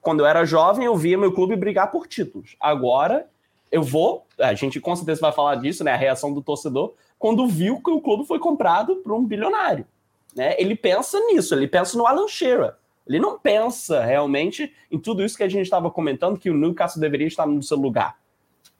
quando 0.00 0.18
eu 0.18 0.26
era 0.26 0.44
jovem 0.44 0.84
eu 0.84 0.96
via 0.96 1.16
meu 1.16 1.32
clube 1.32 1.54
brigar 1.54 1.92
por 1.92 2.08
títulos. 2.08 2.56
Agora 2.58 3.28
eu 3.70 3.80
vou, 3.80 4.26
a 4.40 4.54
gente 4.54 4.80
com 4.80 4.96
certeza 4.96 5.20
vai 5.20 5.30
falar 5.30 5.54
disso, 5.54 5.84
né, 5.84 5.92
a 5.92 5.96
reação 5.96 6.34
do 6.34 6.42
torcedor, 6.42 6.94
quando 7.16 7.46
viu 7.46 7.80
que 7.80 7.92
o 7.92 8.00
clube 8.00 8.26
foi 8.26 8.40
comprado 8.40 8.96
por 8.96 9.12
um 9.12 9.24
bilionário. 9.24 9.86
Né? 10.34 10.56
Ele 10.58 10.74
pensa 10.74 11.16
nisso, 11.28 11.54
ele 11.54 11.68
pensa 11.68 11.96
no 11.96 12.08
Alan 12.08 12.26
Shearer. 12.26 12.74
Ele 13.06 13.20
não 13.20 13.38
pensa 13.38 14.04
realmente 14.04 14.74
em 14.90 14.98
tudo 14.98 15.24
isso 15.24 15.36
que 15.36 15.44
a 15.44 15.48
gente 15.48 15.62
estava 15.62 15.92
comentando, 15.92 16.40
que 16.40 16.50
o 16.50 16.54
Newcastle 16.54 17.00
deveria 17.00 17.28
estar 17.28 17.46
no 17.46 17.62
seu 17.62 17.76
lugar 17.76 18.16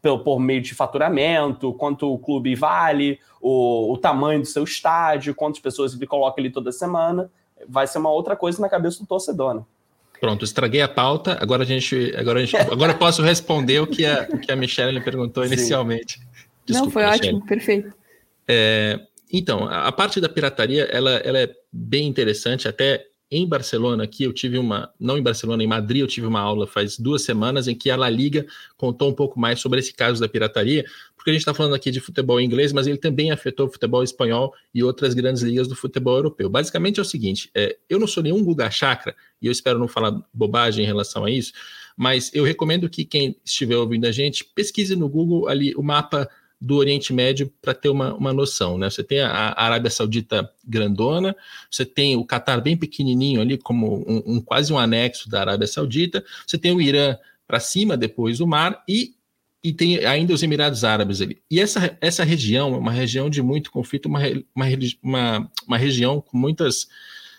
por, 0.05 0.19
por 0.19 0.39
meio 0.39 0.61
de 0.61 0.75
faturamento, 0.75 1.73
quanto 1.73 2.13
o 2.13 2.19
clube 2.19 2.55
vale, 2.55 3.19
o, 3.41 3.95
o 3.95 3.97
tamanho 3.97 4.41
do 4.41 4.47
seu 4.47 4.63
estádio, 4.63 5.35
quantas 5.35 5.61
pessoas 5.61 5.95
ele 5.95 6.07
coloca 6.07 6.39
ali 6.41 6.51
toda 6.51 6.71
semana. 6.71 7.31
Vai 7.67 7.87
ser 7.87 7.97
uma 7.97 8.11
outra 8.11 8.37
coisa 8.37 8.61
na 8.61 8.69
cabeça 8.69 8.99
do 9.01 9.07
torcedor, 9.07 9.55
né? 9.55 9.63
Pronto, 10.21 10.45
estraguei 10.45 10.83
a 10.83 10.89
pauta. 10.89 11.39
Agora 11.41 11.63
a 11.63 11.67
gente, 11.67 12.15
agora 12.17 12.41
a 12.41 12.45
gente, 12.45 12.57
agora 12.57 12.93
eu 12.93 12.99
posso 12.99 13.23
responder 13.23 13.81
o 13.81 13.87
que 13.87 14.05
a, 14.05 14.29
o 14.31 14.39
que 14.39 14.53
a 14.53 14.57
Michelle 14.57 15.01
perguntou 15.01 15.45
inicialmente. 15.45 16.21
Desculpa, 16.67 16.85
Não, 16.85 16.91
foi 16.93 17.03
Michelle. 17.05 17.37
ótimo, 17.37 17.47
perfeito. 17.47 17.95
É, 18.47 19.01
então, 19.33 19.67
a 19.67 19.91
parte 19.91 20.21
da 20.21 20.29
pirataria, 20.29 20.85
ela, 20.85 21.13
ela 21.17 21.39
é 21.39 21.51
bem 21.73 22.07
interessante. 22.07 22.69
Até 22.69 23.07
em 23.37 23.47
Barcelona, 23.47 24.05
aqui 24.05 24.23
eu 24.25 24.33
tive 24.33 24.59
uma, 24.59 24.93
não 24.99 25.19
em 25.19 25.23
Barcelona, 25.23 25.63
em 25.63 25.67
Madrid, 25.67 26.01
eu 26.03 26.07
tive 26.07 26.27
uma 26.27 26.41
aula 26.41 26.67
faz 26.67 26.99
duas 26.99 27.23
semanas 27.23 27.67
em 27.67 27.75
que 27.75 27.91
a 27.91 27.97
La 27.97 28.09
Liga 28.09 28.47
contou 28.77 29.11
um 29.11 29.13
pouco 29.13 29.41
mais 29.41 29.61
sobre 29.61 29.81
esse 29.81 29.93
caso 29.93 30.21
da 30.21 30.29
pirataria, 30.29 30.85
porque 31.17 31.31
a 31.31 31.33
gente 31.33 31.41
está 31.41 31.53
falando 31.53 31.75
aqui 31.75 31.91
de 31.91 32.01
futebol 32.01 32.41
inglês, 32.41 32.73
mas 32.73 32.87
ele 32.87 32.97
também 32.97 33.33
afetou 33.33 33.67
o 33.67 33.71
futebol 33.71 34.03
espanhol 34.03 34.55
e 34.73 34.85
outras 34.85 35.15
grandes 35.15 35.43
ligas 35.43 35.67
do 35.67 35.75
futebol 35.75 36.17
europeu. 36.17 36.49
Basicamente 36.49 37.01
é 37.01 37.03
o 37.03 37.05
seguinte: 37.05 37.51
é, 37.55 37.77
eu 37.89 37.99
não 37.99 38.07
sou 38.07 38.23
nenhum 38.23 38.45
Guga 38.45 38.71
Chakra, 38.71 39.17
e 39.43 39.47
eu 39.47 39.53
espero 39.53 39.79
não 39.79 39.89
falar 39.89 40.17
bobagem 40.33 40.85
em 40.85 40.87
relação 40.87 41.25
a 41.25 41.31
isso, 41.31 41.53
mas 41.97 42.31
eu 42.35 42.45
recomendo 42.45 42.89
que 42.89 43.05
quem 43.05 43.37
estiver 43.45 43.77
ouvindo 43.77 44.07
a 44.07 44.13
gente 44.13 44.45
pesquise 44.45 44.95
no 44.95 45.09
Google 45.09 45.49
ali 45.49 45.75
o 45.75 45.83
mapa 45.83 46.29
do 46.65 46.77
Oriente 46.77 47.13
Médio 47.13 47.53
para 47.61 47.75
ter 47.75 47.91
uma, 47.91 48.15
uma 48.15 48.33
noção, 48.33 48.79
né? 48.79 48.89
Você 48.89 49.05
tem 49.05 49.21
a, 49.21 49.53
Arábia 49.55 49.91
Saudita 49.91 50.51
grandona, 50.67 51.37
você 51.71 51.85
tem 51.85 52.17
o 52.17 52.25
Catar 52.25 52.63
bem 52.63 52.75
pequenininho 52.75 53.43
ali, 53.43 53.59
como 53.59 54.03
um, 54.09 54.37
um 54.37 54.41
quase 54.41 54.73
um 54.73 54.79
anexo 54.79 55.29
da 55.29 55.41
Arábia 55.41 55.67
Saudita, 55.67 56.25
você 56.47 56.57
tem 56.57 56.73
o 56.73 56.81
Irã 56.81 57.19
para 57.47 57.61
cima, 57.61 57.99
depois 57.99 58.41
o 58.41 58.47
mar, 58.47 58.83
e, 58.89 59.15
e 59.63 59.75
tem 59.75 60.07
ainda 60.07 60.33
os 60.33 60.43
Emirados 60.43 60.85
Árabes 60.85 61.21
ali. 61.21 61.43
E 61.51 61.61
essa, 61.61 61.99
essa 62.01 62.25
região 62.25 62.75
é 62.75 62.79
uma 62.79 62.93
região 62.93 63.29
de 63.29 63.43
muito 63.43 63.71
conflito, 63.71 64.07
uma, 64.07 64.21
uma, 64.57 64.67
uma, 65.03 65.51
uma 65.67 65.77
região 65.77 66.19
com 66.19 66.39
muitas 66.39 66.89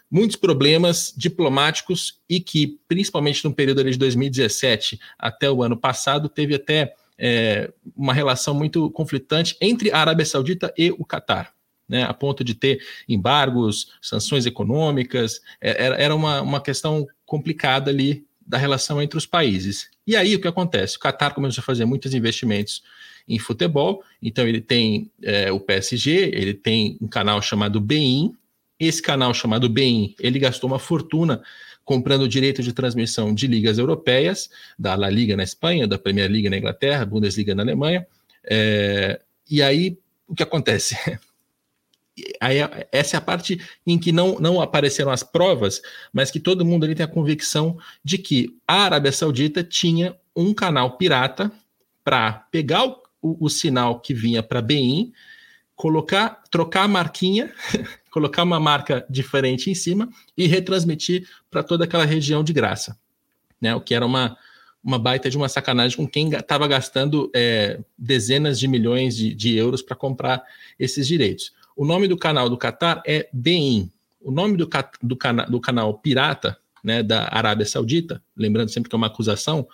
muitos 0.10 0.36
problemas 0.36 1.12
diplomáticos 1.18 2.20
e 2.30 2.40
que, 2.40 2.80
principalmente 2.88 3.44
no 3.44 3.52
período 3.52 3.84
de 3.84 3.98
2017 3.98 5.00
até 5.18 5.50
o 5.50 5.64
ano 5.64 5.76
passado, 5.76 6.30
teve 6.30 6.54
até 6.54 6.94
é, 7.17 7.71
uma 7.95 8.13
relação 8.13 8.54
muito 8.54 8.89
conflitante 8.91 9.56
entre 9.62 9.91
a 9.91 9.99
Arábia 9.99 10.25
Saudita 10.25 10.73
e 10.78 10.91
o 10.91 11.06
Catar. 11.06 11.54
Né, 11.88 12.01
a 12.01 12.15
ponto 12.15 12.43
de 12.43 12.56
ter 12.56 12.82
embargos, 13.08 13.91
sanções 14.01 14.47
econômicas, 14.47 15.39
é, 15.62 15.86
era, 15.86 15.95
era 15.97 16.15
uma, 16.15 16.41
uma 16.41 16.60
questão 16.60 17.06
complicada 17.28 17.91
ali 17.91 18.25
da 18.45 18.58
relação 18.58 18.99
entre 18.99 19.17
os 19.17 19.28
países. 19.28 19.89
E 20.06 20.15
aí 20.15 20.36
o 20.36 20.41
que 20.41 20.47
acontece? 20.47 20.97
O 20.97 20.99
Qatar 20.99 21.36
começou 21.36 21.62
a 21.62 21.65
fazer 21.65 21.86
muitos 21.86 22.15
investimentos 22.15 22.82
em 23.28 23.38
futebol, 23.38 24.04
então 24.21 24.47
ele 24.47 24.62
tem 24.62 25.12
é, 25.21 25.51
o 25.51 25.60
PSG, 25.60 26.32
ele 26.34 26.54
tem 26.56 26.97
um 26.99 27.08
canal 27.08 27.39
chamado 27.41 27.80
Bein, 27.80 28.36
esse 28.80 29.02
canal 29.02 29.34
chamado 29.34 29.70
Bein, 29.70 30.16
ele 30.20 30.40
gastou 30.40 30.70
uma 30.70 30.80
fortuna 30.80 31.42
comprando 31.84 32.24
o 32.24 32.28
direito 32.28 32.64
de 32.64 32.74
transmissão 32.74 33.34
de 33.34 33.46
ligas 33.46 33.78
europeias, 33.78 34.50
da 34.78 34.96
La 34.96 35.10
Liga 35.10 35.38
na 35.38 35.44
Espanha, 35.44 35.88
da 35.88 36.00
Premier 36.00 36.30
League 36.30 36.50
na 36.50 36.58
Inglaterra, 36.58 37.06
Bundesliga 37.06 37.54
na 37.54 37.62
Alemanha. 37.62 38.06
É, 38.44 39.22
e 39.50 39.62
aí, 39.62 39.98
o 40.28 40.34
que 40.34 40.44
acontece? 40.44 40.98
Aí, 42.40 42.60
essa 42.94 43.18
é 43.18 43.20
a 43.20 43.22
parte 43.22 43.60
em 43.86 44.00
que 44.00 44.14
não, 44.14 44.40
não 44.40 44.62
apareceram 44.62 45.12
as 45.12 45.22
provas, 45.22 45.82
mas 46.14 46.32
que 46.32 46.40
todo 46.40 46.64
mundo 46.64 46.86
ali 46.86 46.96
tem 46.96 47.04
a 47.04 47.10
convicção 47.10 47.78
de 48.02 48.18
que 48.18 48.58
a 48.66 48.84
Arábia 48.84 49.12
Saudita 49.12 49.62
tinha 49.62 50.16
um 50.34 50.54
canal 50.54 50.98
pirata 50.98 51.52
para 52.06 52.32
pegar 52.52 52.86
o, 52.86 53.02
o, 53.22 53.46
o, 53.46 53.50
sinal 53.50 54.00
que 54.00 54.14
vinha 54.14 54.42
para 54.42 54.62
Bein, 54.62 55.12
colocar, 55.76 56.42
trocar 56.50 56.84
a 56.84 56.88
marquinha 56.88 57.52
colocar 58.16 58.44
uma 58.44 58.62
marca 58.62 59.06
diferente 59.10 59.70
em 59.70 59.76
cima 59.76 60.08
e 60.38 60.48
retransmitir 60.48 61.28
para 61.52 61.62
toda 61.62 61.84
aquela 61.84 62.06
região 62.06 62.46
de 62.46 62.54
graça, 62.54 62.98
né? 63.60 63.76
O 63.76 63.82
que 63.82 63.94
era 63.94 64.06
uma, 64.06 64.38
uma 64.82 64.98
baita 64.98 65.30
de 65.30 65.36
uma 65.36 65.50
sacanagem 65.50 65.98
com 65.98 66.08
quem 66.08 66.30
estava 66.30 66.66
gastando 66.66 67.30
é, 67.36 67.78
dezenas 67.98 68.58
de 68.58 68.70
milhões 68.70 69.18
de, 69.18 69.36
de 69.36 69.54
euros 69.58 69.82
para 69.82 69.98
comprar 69.98 70.42
esses 70.80 71.06
direitos. 71.06 71.52
O 71.76 71.84
nome 71.84 72.08
do 72.08 72.18
canal 72.18 72.50
do 72.50 72.58
Qatar 72.58 73.04
é 73.06 73.28
Bein. 73.34 73.92
O 74.22 74.32
nome 74.32 74.56
do, 74.56 74.70
do, 75.04 75.18
cana, 75.18 75.46
do 75.46 75.60
canal 75.60 75.94
pirata 75.96 76.58
né, 76.82 77.04
da 77.04 77.28
Arábia 77.30 77.66
Saudita, 77.66 78.24
lembrando 78.34 78.70
sempre 78.70 78.90
que 78.90 78.96
é 78.96 78.98
uma 78.98 79.08
acusação, 79.08 79.68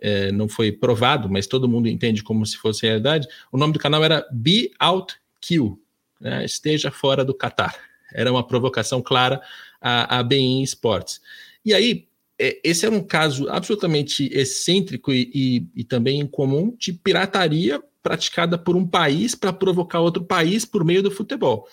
é, 0.00 0.32
não 0.32 0.48
foi 0.48 0.72
provado, 0.72 1.28
mas 1.28 1.46
todo 1.46 1.68
mundo 1.68 1.88
entende 1.88 2.22
como 2.22 2.46
se 2.46 2.56
fosse 2.56 2.86
realidade. 2.86 3.28
O 3.52 3.58
nome 3.58 3.74
do 3.74 3.78
canal 3.78 4.02
era 4.02 4.26
Be 4.32 4.70
Out 4.78 5.14
Kill, 5.42 5.78
né, 6.20 6.44
esteja 6.44 6.90
fora 6.90 7.24
do 7.24 7.34
Qatar. 7.34 7.76
Era 8.14 8.30
uma 8.30 8.46
provocação 8.46 9.02
clara 9.02 9.42
a, 9.80 10.18
a 10.18 10.22
Bein 10.22 10.62
Sports. 10.62 11.20
E 11.64 11.74
aí, 11.74 12.06
é, 12.38 12.60
esse 12.64 12.86
era 12.86 12.94
um 12.94 13.02
caso 13.02 13.48
absolutamente 13.48 14.30
excêntrico 14.32 15.12
e, 15.12 15.30
e, 15.34 15.66
e 15.76 15.84
também 15.84 16.20
incomum 16.20 16.74
de 16.78 16.92
pirataria 16.92 17.82
praticada 18.02 18.56
por 18.56 18.76
um 18.76 18.86
país 18.86 19.34
para 19.34 19.52
provocar 19.52 20.00
outro 20.00 20.24
país 20.24 20.64
por 20.64 20.84
meio 20.84 21.02
do 21.02 21.10
futebol. 21.10 21.68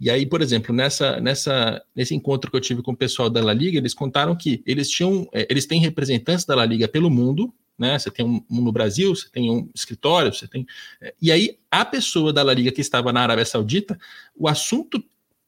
E 0.00 0.10
aí, 0.10 0.26
por 0.26 0.42
exemplo, 0.42 0.74
nessa, 0.74 1.20
nessa, 1.20 1.82
nesse 1.94 2.14
encontro 2.14 2.50
que 2.50 2.56
eu 2.56 2.60
tive 2.60 2.82
com 2.82 2.92
o 2.92 2.96
pessoal 2.96 3.30
da 3.30 3.42
La 3.42 3.52
Liga, 3.52 3.78
eles 3.78 3.94
contaram 3.94 4.36
que 4.36 4.62
eles 4.66 4.88
tinham, 4.88 5.28
é, 5.32 5.46
eles 5.48 5.66
têm 5.66 5.80
representantes 5.80 6.44
da 6.44 6.54
La 6.54 6.64
Liga 6.64 6.88
pelo 6.88 7.10
mundo, 7.10 7.52
né? 7.78 7.98
Você 7.98 8.10
tem 8.10 8.24
um, 8.24 8.44
um, 8.50 8.60
no 8.60 8.72
Brasil, 8.72 9.14
você 9.14 9.28
tem 9.30 9.50
um 9.50 9.68
escritório, 9.74 10.32
você 10.32 10.46
tem. 10.46 10.66
É, 11.00 11.14
e 11.20 11.30
aí, 11.32 11.58
a 11.70 11.84
pessoa 11.84 12.32
da 12.32 12.42
La 12.42 12.54
Liga 12.54 12.72
que 12.72 12.80
estava 12.80 13.12
na 13.12 13.20
Arábia 13.20 13.44
Saudita, 13.44 13.98
o 14.36 14.48
assunto 14.48 15.02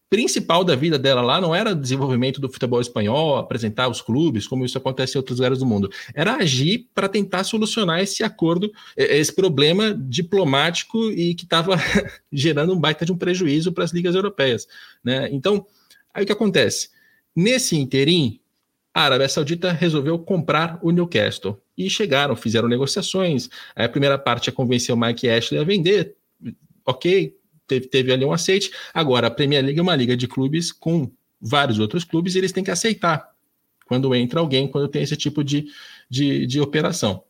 principal 0.08 0.62
da 0.62 0.76
vida 0.76 0.98
dela 0.98 1.20
lá 1.20 1.40
não 1.40 1.54
era 1.54 1.74
desenvolvimento 1.74 2.40
do 2.40 2.48
futebol 2.48 2.80
espanhol, 2.80 3.36
apresentar 3.36 3.88
os 3.88 4.00
clubes, 4.00 4.46
como 4.46 4.64
isso 4.64 4.78
acontece 4.78 5.16
em 5.16 5.18
outros 5.18 5.38
lugares 5.38 5.58
do 5.58 5.66
mundo. 5.66 5.90
Era 6.14 6.36
agir 6.36 6.88
para 6.94 7.08
tentar 7.08 7.44
solucionar 7.44 8.00
esse 8.00 8.22
acordo, 8.22 8.70
esse 8.96 9.34
problema 9.34 9.92
diplomático 9.94 11.10
e 11.10 11.34
que 11.34 11.44
estava 11.44 11.76
gerando 12.32 12.72
um 12.72 12.78
baita 12.78 13.04
de 13.04 13.12
um 13.12 13.18
prejuízo 13.18 13.72
para 13.72 13.84
as 13.84 13.92
ligas 13.92 14.14
europeias. 14.14 14.66
Né? 15.02 15.28
Então, 15.32 15.66
aí 16.14 16.22
o 16.22 16.26
que 16.26 16.32
acontece? 16.32 16.90
Nesse 17.34 17.76
interim, 17.76 18.40
a 18.96 19.02
Arábia 19.02 19.28
Saudita 19.28 19.72
resolveu 19.72 20.18
comprar 20.18 20.78
o 20.80 20.90
Newcastle. 20.90 21.60
E 21.76 21.90
chegaram, 21.90 22.34
fizeram 22.34 22.66
negociações. 22.66 23.50
A 23.74 23.86
primeira 23.86 24.16
parte 24.16 24.48
é 24.48 24.52
convencer 24.52 24.94
o 24.94 24.96
Mike 24.96 25.28
Ashley 25.28 25.60
a 25.60 25.64
vender. 25.64 26.16
Ok, 26.82 27.36
teve, 27.66 27.88
teve 27.88 28.10
ali 28.10 28.24
um 28.24 28.32
aceite. 28.32 28.70
Agora, 28.94 29.26
a 29.26 29.30
Premier 29.30 29.62
League 29.62 29.78
é 29.78 29.82
uma 29.82 29.94
liga 29.94 30.16
de 30.16 30.26
clubes 30.26 30.72
com 30.72 31.10
vários 31.38 31.78
outros 31.78 32.04
clubes 32.04 32.34
e 32.34 32.38
eles 32.38 32.52
têm 32.52 32.64
que 32.64 32.70
aceitar 32.70 33.28
quando 33.84 34.14
entra 34.14 34.40
alguém, 34.40 34.66
quando 34.66 34.88
tem 34.88 35.02
esse 35.02 35.14
tipo 35.14 35.44
de, 35.44 35.66
de, 36.08 36.46
de 36.46 36.58
operação. 36.58 37.22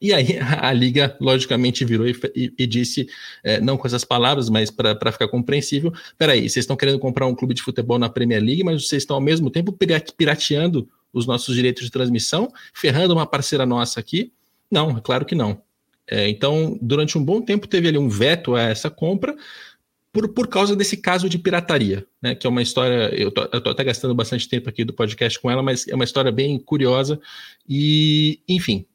E 0.00 0.12
aí 0.12 0.38
a, 0.60 0.72
liga, 0.72 1.16
logicamente, 1.20 1.84
virou 1.84 2.06
e, 2.06 2.14
e, 2.34 2.52
e 2.58 2.66
disse, 2.66 3.06
é, 3.42 3.60
não 3.60 3.76
com 3.76 3.86
essas 3.86 4.04
palavras, 4.04 4.48
mas 4.48 4.70
para 4.70 5.12
ficar 5.12 5.28
compreensível: 5.28 5.92
peraí, 6.18 6.40
vocês 6.40 6.64
estão 6.64 6.76
querendo 6.76 6.98
comprar 6.98 7.26
um 7.26 7.34
clube 7.34 7.54
de 7.54 7.62
futebol 7.62 7.98
na 7.98 8.08
Premier 8.08 8.42
League, 8.42 8.64
mas 8.64 8.86
vocês 8.86 9.02
estão 9.02 9.16
ao 9.16 9.22
mesmo 9.22 9.50
tempo 9.50 9.72
pirateando 9.72 10.88
os 11.16 11.26
nossos 11.26 11.54
direitos 11.54 11.84
de 11.84 11.90
transmissão, 11.90 12.52
ferrando 12.74 13.14
uma 13.14 13.26
parceira 13.26 13.64
nossa 13.64 13.98
aqui? 13.98 14.30
Não, 14.70 14.98
é 14.98 15.00
claro 15.00 15.24
que 15.24 15.34
não. 15.34 15.62
É, 16.06 16.28
então, 16.28 16.78
durante 16.80 17.16
um 17.16 17.24
bom 17.24 17.40
tempo 17.40 17.66
teve 17.66 17.88
ali 17.88 17.96
um 17.98 18.08
veto 18.08 18.54
a 18.54 18.62
essa 18.62 18.90
compra, 18.90 19.34
por, 20.12 20.28
por 20.28 20.46
causa 20.46 20.76
desse 20.76 20.96
caso 20.96 21.28
de 21.28 21.38
pirataria, 21.38 22.06
né? 22.22 22.34
Que 22.34 22.46
é 22.46 22.50
uma 22.50 22.62
história. 22.62 23.08
Eu 23.14 23.30
tô, 23.30 23.48
eu 23.52 23.60
tô 23.60 23.70
até 23.70 23.82
gastando 23.82 24.14
bastante 24.14 24.48
tempo 24.48 24.68
aqui 24.68 24.84
do 24.84 24.92
podcast 24.92 25.40
com 25.40 25.50
ela, 25.50 25.62
mas 25.62 25.88
é 25.88 25.94
uma 25.94 26.04
história 26.04 26.30
bem 26.30 26.58
curiosa. 26.58 27.18
E, 27.68 28.40
enfim, 28.48 28.86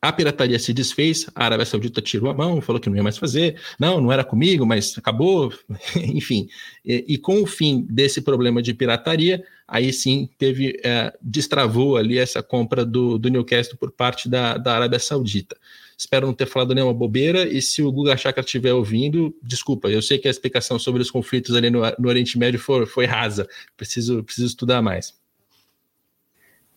a 0.00 0.12
pirataria 0.12 0.58
se 0.58 0.72
desfez, 0.72 1.26
a 1.34 1.44
Arábia 1.44 1.66
Saudita 1.66 2.00
tirou 2.00 2.30
a 2.30 2.34
mão, 2.34 2.60
falou 2.60 2.80
que 2.80 2.88
não 2.88 2.96
ia 2.96 3.02
mais 3.02 3.18
fazer. 3.18 3.60
Não, 3.80 4.00
não 4.00 4.12
era 4.12 4.22
comigo, 4.22 4.64
mas 4.64 4.96
acabou. 4.96 5.52
Enfim, 5.96 6.48
e, 6.84 7.04
e, 7.08 7.18
com 7.18 7.42
o 7.42 7.46
fim 7.46 7.84
desse 7.90 8.20
problema 8.20 8.62
de 8.62 8.72
pirataria, 8.72 9.44
aí 9.66 9.92
sim 9.92 10.28
teve, 10.38 10.80
é, 10.84 11.12
destravou 11.20 11.96
ali 11.96 12.16
essa 12.16 12.42
compra 12.42 12.84
do, 12.84 13.18
do 13.18 13.28
Newcastle 13.28 13.76
por 13.76 13.90
parte 13.90 14.28
da, 14.28 14.56
da 14.56 14.76
Arábia 14.76 15.00
Saudita. 15.00 15.56
Espero 15.96 16.28
não 16.28 16.32
ter 16.32 16.46
falado 16.46 16.76
nenhuma 16.76 16.94
bobeira. 16.94 17.48
E 17.48 17.60
se 17.60 17.82
o 17.82 17.90
Guga 17.90 18.16
Chakra 18.16 18.44
estiver 18.44 18.72
ouvindo, 18.72 19.36
desculpa, 19.42 19.88
eu 19.88 20.00
sei 20.00 20.16
que 20.16 20.28
a 20.28 20.30
explicação 20.30 20.78
sobre 20.78 21.02
os 21.02 21.10
conflitos 21.10 21.56
ali 21.56 21.70
no, 21.70 21.80
no 21.98 22.08
Oriente 22.08 22.38
Médio 22.38 22.60
foi, 22.60 22.86
foi 22.86 23.04
rasa. 23.04 23.48
Preciso, 23.76 24.22
preciso 24.22 24.46
estudar 24.46 24.80
mais. 24.80 25.12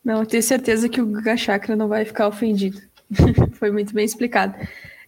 Não, 0.04 0.26
tenho 0.26 0.42
certeza 0.42 0.90
que 0.90 1.00
o 1.00 1.06
Guga 1.06 1.38
Chakra 1.38 1.76
não 1.76 1.88
vai 1.88 2.04
ficar 2.04 2.28
ofendido. 2.28 2.82
foi 3.54 3.72
muito 3.72 3.94
bem 3.94 4.06
explicado. 4.06 4.56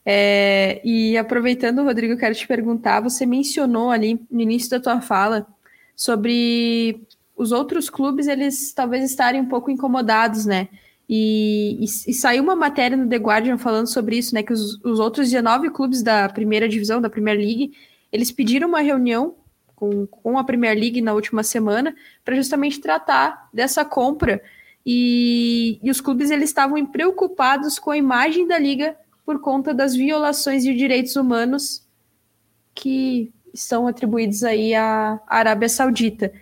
É, 0.06 0.82
e 0.84 1.18
aproveitando, 1.18 1.84
Rodrigo, 1.84 2.13
eu 2.13 2.18
quero 2.18 2.36
te 2.36 2.48
perguntar: 2.48 3.02
você 3.02 3.26
mencionou 3.26 3.89
ali 3.89 4.20
no 4.30 4.42
início 4.42 4.70
da 4.70 4.80
tua 4.80 5.02
fala 5.02 5.48
sobre 5.96 7.02
os 7.36 7.52
outros 7.52 7.89
clubes, 7.89 8.28
eles 8.28 8.74
talvez 8.74 9.04
estarem 9.04 9.42
um 9.42 9.48
pouco 9.48 9.72
incomodados, 9.72 10.46
né? 10.46 10.68
E, 11.10 11.78
e, 11.82 11.84
e, 11.84 12.13
saiu 12.13 12.44
uma 12.44 12.56
matéria 12.56 12.96
no 12.96 13.10
The 13.10 13.18
Guardian 13.18 13.58
falando 13.58 13.88
sobre 13.88 14.18
isso, 14.18 14.34
né? 14.34 14.44
Que 14.44 14.54
os, 14.54 14.80
os 14.84 15.00
outros 15.00 15.30
19 15.30 15.70
clubes 15.72 16.02
da 16.02 16.30
primeira 16.30 16.68
divisão, 16.68 17.02
da 17.02 17.10
Premier 17.10 17.38
League, 17.38 17.74
eles 18.12 18.32
pediram 18.32 18.70
uma 18.70 18.80
reunião 18.80 19.36
com, 19.76 20.08
com 20.08 20.38
a 20.38 20.44
Premier 20.44 20.78
League 20.78 21.02
na 21.02 21.13
última 21.13 21.44
semana 21.44 21.96
para 22.24 22.36
justamente 22.36 22.80
tratar 22.80 23.50
dessa 23.54 23.84
compra. 23.84 24.42
E, 24.86 25.80
e 25.82 25.89
os 25.89 26.02
clubes 26.02 26.30
eles 26.30 26.50
estavam 26.50 26.84
preocupados 26.86 27.80
com 27.80 27.91
a 27.91 27.98
imagem 27.98 28.48
da 28.48 28.58
liga 28.58 28.98
por 29.26 29.39
conta 29.39 29.74
das 29.74 29.96
violações 29.96 30.63
de 30.63 30.76
direitos 30.76 31.15
humanos 31.15 31.84
que 32.76 33.32
estão 33.54 33.88
atribuídos 33.88 34.43
aí 34.43 34.74
à 34.76 35.19
Arábia 35.28 35.69
Saudita. 35.69 36.34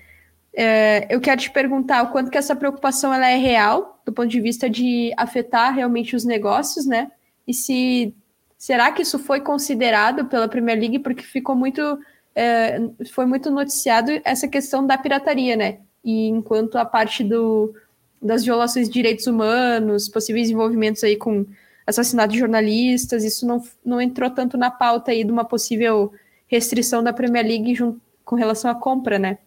É, 0.53 1.07
eu 1.09 1.21
quero 1.21 1.39
te 1.39 1.51
perguntar 1.51 2.03
o 2.03 2.11
quanto 2.11 2.31
que 2.31 2.37
essa 2.37 2.55
preocupação 2.55 3.13
ela 3.13 3.27
é 3.29 3.37
real, 3.37 4.01
do 4.05 4.11
ponto 4.11 4.27
de 4.27 4.41
vista 4.41 4.69
de 4.69 5.13
afetar 5.17 5.73
realmente 5.73 6.15
os 6.15 6.25
negócios, 6.25 6.85
né? 6.85 7.11
E 7.47 7.53
se 7.53 8.15
será 8.57 8.91
que 8.91 9.01
isso 9.01 9.17
foi 9.17 9.41
considerado 9.41 10.25
pela 10.25 10.47
Premier 10.47 10.79
League, 10.79 10.99
porque 10.99 11.23
ficou 11.23 11.55
muito 11.55 11.99
é, 12.33 12.79
foi 13.11 13.25
muito 13.25 13.51
noticiado 13.51 14.11
essa 14.23 14.47
questão 14.47 14.85
da 14.85 14.97
pirataria, 14.97 15.55
né? 15.55 15.79
E 16.03 16.27
enquanto 16.27 16.77
a 16.77 16.85
parte 16.85 17.23
do, 17.23 17.73
das 18.21 18.43
violações 18.43 18.87
de 18.87 18.93
direitos 18.93 19.27
humanos, 19.27 20.07
possíveis 20.07 20.49
envolvimentos 20.49 21.03
aí 21.03 21.15
com 21.15 21.45
assassinato 21.85 22.33
de 22.33 22.39
jornalistas, 22.39 23.23
isso 23.23 23.45
não, 23.47 23.63
não 23.83 23.99
entrou 23.99 24.29
tanto 24.29 24.57
na 24.57 24.69
pauta 24.69 25.11
aí 25.11 25.23
de 25.23 25.31
uma 25.31 25.43
possível 25.43 26.13
restrição 26.47 27.03
da 27.03 27.13
Premier 27.13 27.45
League 27.45 27.73
junto, 27.73 27.99
com 28.23 28.35
relação 28.35 28.69
à 28.69 28.75
compra, 28.75 29.17
né? 29.17 29.37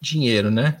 dinheiro, 0.00 0.50
né? 0.50 0.78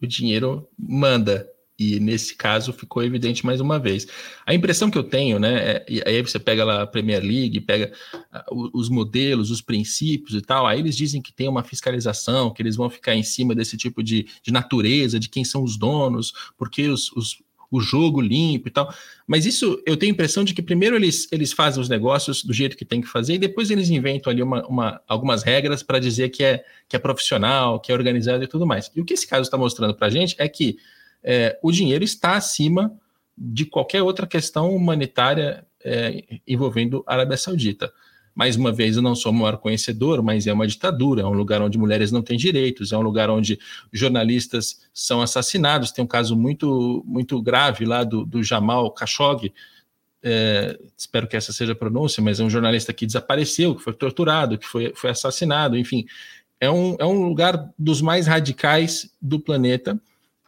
O 0.00 0.06
dinheiro 0.06 0.68
manda. 0.78 1.48
E 1.80 1.98
nesse 1.98 2.34
caso 2.34 2.74
ficou 2.74 3.02
evidente 3.02 3.46
mais 3.46 3.58
uma 3.58 3.78
vez. 3.78 4.06
A 4.44 4.52
impressão 4.52 4.90
que 4.90 4.98
eu 4.98 5.02
tenho, 5.02 5.38
né? 5.38 5.54
É, 5.56 5.86
e 5.88 6.02
aí 6.06 6.20
você 6.20 6.38
pega 6.38 6.62
lá 6.62 6.82
a 6.82 6.86
Premier 6.86 7.22
League, 7.22 7.58
pega 7.62 7.90
uh, 8.22 8.70
os 8.74 8.90
modelos, 8.90 9.50
os 9.50 9.62
princípios 9.62 10.34
e 10.34 10.42
tal. 10.42 10.66
Aí 10.66 10.78
eles 10.78 10.94
dizem 10.94 11.22
que 11.22 11.32
tem 11.32 11.48
uma 11.48 11.64
fiscalização, 11.64 12.52
que 12.52 12.60
eles 12.60 12.76
vão 12.76 12.90
ficar 12.90 13.14
em 13.14 13.22
cima 13.22 13.54
desse 13.54 13.78
tipo 13.78 14.02
de, 14.02 14.26
de 14.42 14.52
natureza, 14.52 15.18
de 15.18 15.30
quem 15.30 15.42
são 15.42 15.64
os 15.64 15.78
donos, 15.78 16.34
porque 16.58 16.86
os, 16.86 17.10
os 17.12 17.38
o 17.70 17.80
jogo 17.80 18.20
limpo 18.20 18.66
e 18.66 18.70
tal. 18.70 18.92
Mas 19.26 19.46
isso 19.46 19.80
eu 19.86 19.96
tenho 19.96 20.10
a 20.10 20.14
impressão 20.14 20.42
de 20.42 20.52
que 20.52 20.60
primeiro 20.60 20.96
eles, 20.96 21.28
eles 21.30 21.52
fazem 21.52 21.80
os 21.80 21.88
negócios 21.88 22.42
do 22.42 22.52
jeito 22.52 22.76
que 22.76 22.84
tem 22.84 23.00
que 23.00 23.06
fazer 23.06 23.34
e 23.34 23.38
depois 23.38 23.70
eles 23.70 23.88
inventam 23.88 24.30
ali 24.30 24.42
uma, 24.42 24.66
uma 24.66 25.00
algumas 25.06 25.44
regras 25.44 25.82
para 25.82 26.00
dizer 26.00 26.30
que 26.30 26.42
é, 26.42 26.64
que 26.88 26.96
é 26.96 26.98
profissional, 26.98 27.78
que 27.78 27.92
é 27.92 27.94
organizado 27.94 28.42
e 28.42 28.48
tudo 28.48 28.66
mais. 28.66 28.90
E 28.94 29.00
o 29.00 29.04
que 29.04 29.14
esse 29.14 29.26
caso 29.26 29.42
está 29.42 29.56
mostrando 29.56 29.94
para 29.94 30.08
a 30.08 30.10
gente 30.10 30.34
é 30.36 30.48
que 30.48 30.78
é, 31.22 31.58
o 31.62 31.70
dinheiro 31.70 32.04
está 32.04 32.36
acima 32.36 32.92
de 33.36 33.64
qualquer 33.64 34.02
outra 34.02 34.26
questão 34.26 34.74
humanitária 34.74 35.66
é, 35.84 36.24
envolvendo 36.46 37.02
a 37.06 37.14
Arábia 37.14 37.36
Saudita. 37.36 37.92
Mais 38.34 38.56
uma 38.56 38.72
vez, 38.72 38.96
eu 38.96 39.02
não 39.02 39.14
sou 39.14 39.32
o 39.32 39.34
maior 39.34 39.56
conhecedor, 39.58 40.22
mas 40.22 40.46
é 40.46 40.52
uma 40.52 40.66
ditadura, 40.66 41.22
é 41.22 41.26
um 41.26 41.32
lugar 41.32 41.60
onde 41.60 41.76
mulheres 41.76 42.12
não 42.12 42.22
têm 42.22 42.38
direitos, 42.38 42.92
é 42.92 42.96
um 42.96 43.02
lugar 43.02 43.28
onde 43.28 43.58
jornalistas 43.92 44.82
são 44.94 45.20
assassinados. 45.20 45.90
Tem 45.90 46.04
um 46.04 46.08
caso 46.08 46.36
muito, 46.36 47.02
muito 47.06 47.40
grave 47.42 47.84
lá 47.84 48.04
do, 48.04 48.24
do 48.24 48.42
Jamal 48.42 48.92
Khashoggi, 48.94 49.52
é, 50.22 50.78
espero 50.96 51.26
que 51.26 51.36
essa 51.36 51.52
seja 51.52 51.72
a 51.72 51.76
pronúncia, 51.76 52.22
mas 52.22 52.40
é 52.40 52.44
um 52.44 52.50
jornalista 52.50 52.92
que 52.92 53.06
desapareceu, 53.06 53.74
que 53.74 53.82
foi 53.82 53.92
torturado, 53.94 54.58
que 54.58 54.66
foi, 54.66 54.92
foi 54.94 55.10
assassinado, 55.10 55.76
enfim. 55.76 56.06
É 56.60 56.70
um, 56.70 56.94
é 56.98 57.06
um 57.06 57.26
lugar 57.26 57.72
dos 57.78 58.02
mais 58.02 58.26
radicais 58.26 59.10
do 59.20 59.40
planeta 59.40 60.00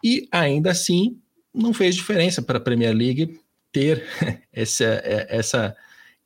e 0.02 0.28
ainda 0.30 0.70
assim 0.70 1.18
não 1.54 1.72
fez 1.72 1.94
diferença 1.94 2.42
para 2.42 2.58
a 2.58 2.60
Premier 2.60 2.94
League 2.94 3.38
ter 3.70 4.04
essa, 4.52 4.84
é, 4.84 5.26
essa 5.30 5.76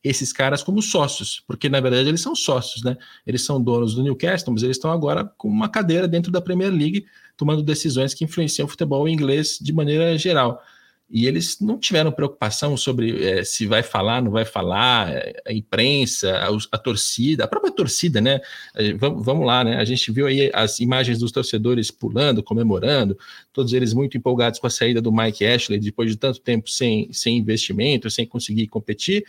esses 0.08 0.32
caras 0.32 0.62
como 0.62 0.80
sócios, 0.80 1.42
porque 1.46 1.68
na 1.68 1.80
verdade 1.80 2.08
eles 2.08 2.20
são 2.20 2.34
sócios, 2.34 2.84
né? 2.84 2.96
Eles 3.26 3.44
são 3.44 3.60
donos 3.60 3.94
do 3.94 4.04
Newcastle, 4.04 4.52
mas 4.52 4.62
eles 4.62 4.76
estão 4.76 4.92
agora 4.92 5.24
com 5.36 5.48
uma 5.48 5.68
cadeira 5.68 6.06
dentro 6.06 6.30
da 6.30 6.40
Premier 6.40 6.70
League, 6.70 7.04
tomando 7.36 7.62
decisões 7.62 8.14
que 8.14 8.24
influenciam 8.24 8.66
o 8.66 8.68
futebol 8.68 9.08
inglês 9.08 9.58
de 9.60 9.72
maneira 9.72 10.16
geral. 10.16 10.62
E 11.08 11.26
eles 11.26 11.60
não 11.60 11.78
tiveram 11.78 12.10
preocupação 12.10 12.76
sobre 12.76 13.24
é, 13.24 13.44
se 13.44 13.64
vai 13.66 13.82
falar, 13.82 14.20
não 14.20 14.32
vai 14.32 14.44
falar, 14.44 15.12
é, 15.12 15.40
a 15.46 15.52
imprensa, 15.52 16.36
a, 16.36 16.48
a 16.72 16.78
torcida, 16.78 17.44
a 17.44 17.48
própria 17.48 17.72
torcida, 17.72 18.20
né? 18.20 18.40
É, 18.74 18.92
vamos, 18.94 19.24
vamos, 19.24 19.46
lá, 19.46 19.62
né? 19.62 19.76
A 19.76 19.84
gente 19.84 20.10
viu 20.10 20.26
aí 20.26 20.50
as 20.52 20.80
imagens 20.80 21.18
dos 21.18 21.30
torcedores 21.30 21.90
pulando, 21.90 22.42
comemorando, 22.42 23.16
todos 23.52 23.72
eles 23.72 23.92
muito 23.92 24.16
empolgados 24.16 24.58
com 24.58 24.66
a 24.66 24.70
saída 24.70 25.00
do 25.00 25.12
Mike 25.12 25.44
Ashley, 25.46 25.78
depois 25.78 26.10
de 26.10 26.16
tanto 26.16 26.40
tempo 26.40 26.68
sem, 26.68 27.12
sem 27.12 27.38
investimento, 27.38 28.10
sem 28.10 28.26
conseguir 28.26 28.66
competir, 28.66 29.24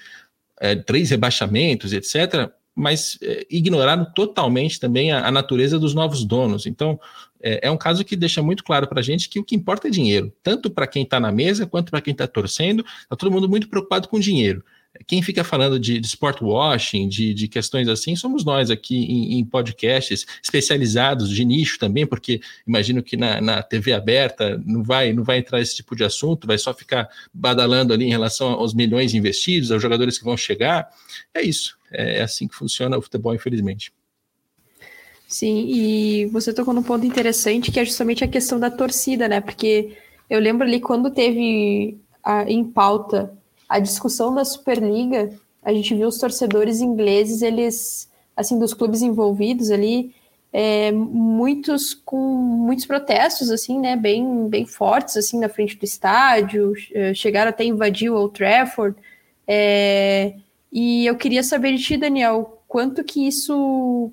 é, 0.60 0.76
três 0.76 1.12
rebaixamentos, 1.12 1.94
etc 1.94 2.52
mas 2.78 3.18
é, 3.24 3.48
ignoraram 3.50 4.06
totalmente 4.14 4.80
também 4.80 5.12
a, 5.12 5.28
a, 5.28 5.32
natureza 5.32 5.80
dos 5.80 5.96
novos 5.96 6.24
donos. 6.24 6.68
Então, 6.68 7.00
é, 7.42 7.68
é 7.68 7.72
um 7.72 7.78
caso 7.78 8.06
que 8.06 8.16
deixa 8.16 8.40
muito 8.44 8.64
claro 8.64 8.88
para 8.88 9.00
a 9.00 9.04
gente 9.04 9.28
que 9.28 9.40
o 9.40 9.44
que 9.44 9.56
importa 9.56 9.88
é 9.88 9.92
dinheiro, 9.92 10.32
tanto 10.44 10.70
para 10.70 10.86
quem 10.86 11.02
está 11.02 11.20
na 11.20 11.32
mesa 11.32 11.66
quanto 11.66 11.90
para 11.90 12.02
quem 12.02 12.12
está 12.12 12.28
torcendo. 12.28 12.86
Está 13.02 13.16
todo 13.16 13.32
mundo 13.32 13.50
muito 13.50 13.68
preocupado 13.68 14.08
com 14.08 14.20
dinheiro. 14.20 14.64
Quem 15.06 15.22
fica 15.22 15.44
falando 15.44 15.80
de, 15.80 16.00
de 16.00 16.08
sport 16.08 16.42
washing, 16.42 17.08
de, 17.08 17.34
de, 17.34 17.48
questões 17.48 17.88
assim, 17.88 18.16
somos 18.16 18.44
nós 18.44 18.72
aqui 18.72 18.96
em, 18.98 19.40
em, 19.40 19.46
podcasts 19.46 20.26
especializados 20.42 21.30
de 21.30 21.46
nicho 21.46 21.78
também, 21.78 22.06
porque 22.06 22.42
imagino 22.66 23.04
que 23.04 23.16
na, 23.16 23.40
na, 23.40 23.62
TV 23.62 23.94
aberta 23.94 24.62
não 24.66 24.84
vai, 24.84 25.14
não 25.14 25.24
vai 25.24 25.38
entrar 25.38 25.62
esse 25.62 25.76
tipo 25.76 25.96
de 25.96 26.04
assunto, 26.04 26.48
vai 26.48 26.58
só 26.58 26.74
ficar 26.74 27.10
badalando 27.34 27.94
ali 27.94 28.06
em 28.06 28.10
relação 28.10 28.50
aos 28.54 28.74
milhões 28.74 29.14
investidos, 29.14 29.72
aos 29.72 29.82
jogadores 29.82 30.18
que 30.18 30.26
vão 30.26 30.36
chegar. 30.36 30.90
É 31.34 31.42
isso. 31.42 31.78
É, 31.92 32.20
é 32.20 32.22
assim 32.24 32.48
que 32.48 32.56
funciona 32.56 32.98
o 32.98 33.02
futebol, 33.02 33.36
infelizmente. 33.36 33.94
Sim, 35.28 35.68
e 35.68 36.26
você 36.28 36.54
tocou 36.54 36.74
num 36.74 36.84
ponto 36.84 37.06
interessante 37.06 37.72
que 37.72 37.80
é 37.80 37.86
justamente 37.86 38.24
a 38.24 38.28
questão 38.28 38.60
da 38.60 38.72
torcida, 38.72 39.28
né? 39.28 39.42
Porque 39.42 39.98
eu 40.30 40.40
lembro 40.40 40.66
ali 40.66 40.80
quando 40.80 41.12
teve 41.12 41.98
a, 42.24 42.50
em 42.50 42.64
pauta 42.64 43.38
a 43.68 43.80
discussão 43.80 44.34
da 44.34 44.46
Superliga, 44.46 45.32
a 45.64 45.74
gente 45.74 45.94
viu 45.94 46.08
os 46.08 46.18
torcedores 46.18 46.80
ingleses, 46.80 47.42
eles, 47.42 48.10
assim, 48.36 48.58
dos 48.58 48.74
clubes 48.74 49.02
envolvidos 49.02 49.70
ali, 49.70 50.16
é, 50.54 50.92
muitos 50.92 51.94
com 51.94 52.18
muitos 52.18 52.86
protestos, 52.86 53.52
assim, 53.52 53.80
né? 53.80 53.96
Bem, 53.96 54.48
bem 54.48 54.66
fortes, 54.66 55.18
assim, 55.18 55.40
na 55.40 55.50
frente 55.50 55.78
do 55.78 55.84
estádio, 55.84 56.74
é, 56.94 57.14
chegaram 57.14 57.50
até 57.50 57.64
a 57.64 57.68
invadir 57.68 58.10
o 58.10 58.16
Old 58.16 58.34
Trafford. 58.34 58.98
É, 59.46 60.36
e 60.72 61.06
eu 61.06 61.16
queria 61.16 61.44
saber 61.44 61.76
de 61.76 61.84
ti, 61.84 61.98
Daniel, 61.98 62.62
quanto 62.68 63.04
que 63.04 63.28
isso 63.28 64.12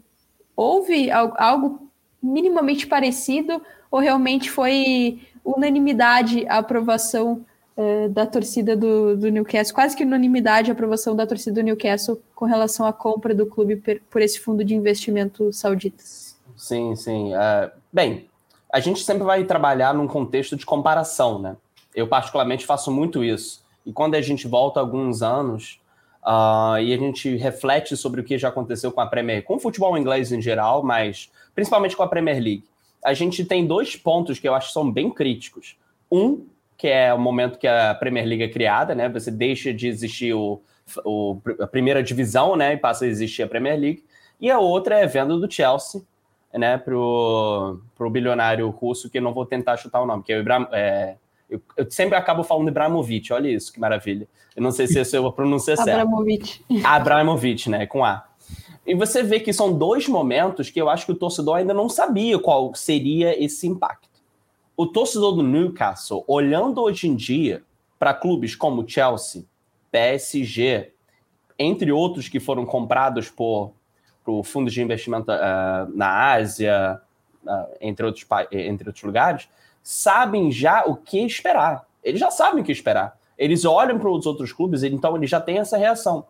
houve 0.56 1.10
algo 1.10 1.88
minimamente 2.22 2.86
parecido 2.86 3.60
ou 3.90 4.00
realmente 4.00 4.50
foi 4.50 5.20
unanimidade 5.44 6.46
a 6.48 6.58
aprovação 6.58 7.44
uh, 7.76 8.08
da 8.08 8.26
torcida 8.26 8.76
do, 8.76 9.16
do, 9.16 9.28
Newcastle, 9.30 9.74
quase 9.74 9.96
que 9.96 10.04
unanimidade 10.04 10.70
a 10.70 10.74
aprovação 10.74 11.14
da 11.14 11.26
torcida 11.26 11.60
do 11.60 11.64
Newcastle 11.64 12.20
com 12.34 12.44
relação 12.44 12.87
à 12.87 12.92
compra 12.92 13.34
do 13.34 13.46
clube 13.46 13.76
per, 13.76 14.02
por 14.10 14.22
esse 14.22 14.40
fundo 14.40 14.64
de 14.64 14.74
investimento 14.74 15.52
saudita? 15.52 16.02
Sim, 16.56 16.94
sim. 16.96 17.32
Uh, 17.34 17.70
bem, 17.92 18.28
a 18.72 18.80
gente 18.80 19.02
sempre 19.02 19.24
vai 19.24 19.44
trabalhar 19.44 19.94
num 19.94 20.06
contexto 20.06 20.56
de 20.56 20.66
comparação, 20.66 21.38
né? 21.38 21.56
Eu 21.94 22.08
particularmente 22.08 22.66
faço 22.66 22.90
muito 22.90 23.22
isso. 23.22 23.64
E 23.87 23.92
quando 23.92 24.14
a 24.14 24.20
gente 24.20 24.48
volta 24.48 24.80
alguns 24.80 25.22
anos 25.22 25.80
Uh, 26.24 26.80
e 26.80 26.94
a 26.94 26.96
gente 26.96 27.37
reflete 27.37 27.94
sobre 27.98 28.22
o 28.22 28.24
que 28.24 28.38
já 28.38 28.48
aconteceu 28.48 28.90
com 28.90 29.00
a 29.02 29.06
Premier, 29.06 29.44
com 29.44 29.56
o 29.56 29.58
futebol 29.58 29.96
inglês 29.98 30.32
em 30.32 30.40
geral, 30.40 30.82
mas 30.82 31.30
principalmente 31.54 31.94
com 31.94 32.02
a 32.02 32.08
Premier 32.08 32.37
League. 32.37 32.64
A 33.04 33.12
gente 33.12 33.44
tem 33.44 33.66
dois 33.66 33.94
pontos 33.94 34.38
que 34.38 34.48
eu 34.48 34.54
acho 34.54 34.68
que 34.68 34.72
são 34.72 34.90
bem 34.90 35.10
críticos. 35.10 35.76
Um, 36.10 36.46
que 36.76 36.88
é 36.88 37.12
o 37.12 37.18
momento 37.18 37.58
que 37.58 37.66
a 37.66 37.94
Premier 37.94 38.26
League 38.26 38.42
é 38.42 38.48
criada, 38.48 38.94
né? 38.94 39.08
Você 39.08 39.30
deixa 39.30 39.72
de 39.72 39.88
existir 39.88 40.34
o, 40.34 40.60
o, 41.04 41.40
a 41.60 41.66
primeira 41.66 42.02
divisão, 42.02 42.56
né? 42.56 42.74
E 42.74 42.76
passa 42.76 43.04
a 43.04 43.08
existir 43.08 43.42
a 43.42 43.48
Premier 43.48 43.78
League. 43.78 44.04
E 44.40 44.50
a 44.50 44.58
outra 44.58 44.98
é 44.98 45.04
a 45.04 45.08
venda 45.08 45.37
do 45.37 45.50
Chelsea, 45.50 46.02
né? 46.52 46.78
Pro, 46.78 47.80
pro 47.96 48.10
bilionário 48.10 48.68
russo, 48.70 49.08
que 49.08 49.18
eu 49.18 49.22
não 49.22 49.32
vou 49.32 49.46
tentar 49.46 49.76
chutar 49.76 50.00
o 50.00 50.06
nome, 50.06 50.22
que 50.22 50.32
é 50.32 50.37
o 50.37 50.40
Ibrahim, 50.40 50.66
é, 50.72 51.16
eu, 51.48 51.60
eu, 51.76 51.90
sempre 51.90 52.16
acabo 52.16 52.42
falando 52.42 52.68
Ibrahimovic, 52.68 53.32
olha 53.32 53.48
isso, 53.48 53.72
que 53.72 53.78
maravilha. 53.78 54.26
Eu 54.56 54.62
não 54.62 54.70
sei 54.70 54.87
se 54.87 54.98
essa 54.98 55.16
é 55.16 55.24
a 55.24 55.30
pronúncia 55.30 55.76
certa. 55.76 56.02
Abramovic. 56.02 56.64
Abramovic, 56.84 57.70
né? 57.70 57.87
Com 57.87 58.04
A. 58.04 58.24
E 58.87 58.94
você 58.94 59.22
vê 59.22 59.40
que 59.40 59.52
são 59.52 59.72
dois 59.72 60.06
momentos 60.08 60.70
que 60.70 60.80
eu 60.80 60.88
acho 60.88 61.06
que 61.06 61.12
o 61.12 61.16
torcedor 61.16 61.56
ainda 61.56 61.72
não 61.72 61.88
sabia 61.88 62.38
qual 62.38 62.74
seria 62.74 63.42
esse 63.42 63.66
impacto. 63.66 64.13
O 64.76 64.87
torcedor 64.87 65.37
do 65.37 65.42
Newcastle, 65.42 66.24
olhando 66.26 66.82
hoje 66.82 67.06
em 67.06 67.14
dia 67.14 67.62
para 67.98 68.12
clubes 68.12 68.56
como 68.56 68.88
Chelsea, 68.88 69.44
PSG, 69.92 70.92
entre 71.56 71.92
outros 71.92 72.28
que 72.28 72.40
foram 72.40 72.66
comprados 72.66 73.30
por, 73.30 73.72
por 74.24 74.42
fundos 74.42 74.72
de 74.72 74.82
investimento 74.82 75.30
uh, 75.30 75.96
na 75.96 76.32
Ásia, 76.32 77.00
uh, 77.44 77.76
entre, 77.80 78.04
outros, 78.04 78.26
entre 78.50 78.88
outros 78.88 79.04
lugares, 79.04 79.48
sabem 79.80 80.50
já 80.50 80.82
o 80.84 80.96
que 80.96 81.20
esperar. 81.20 81.87
Eles 82.02 82.18
já 82.18 82.32
sabem 82.32 82.62
o 82.62 82.64
que 82.64 82.72
esperar. 82.72 83.16
Eles 83.38 83.64
olham 83.64 83.98
para 83.98 84.10
os 84.10 84.26
outros 84.26 84.52
clubes, 84.52 84.82
então 84.82 85.16
eles 85.16 85.30
já 85.30 85.40
têm 85.40 85.58
essa 85.58 85.76
reação. 85.76 86.26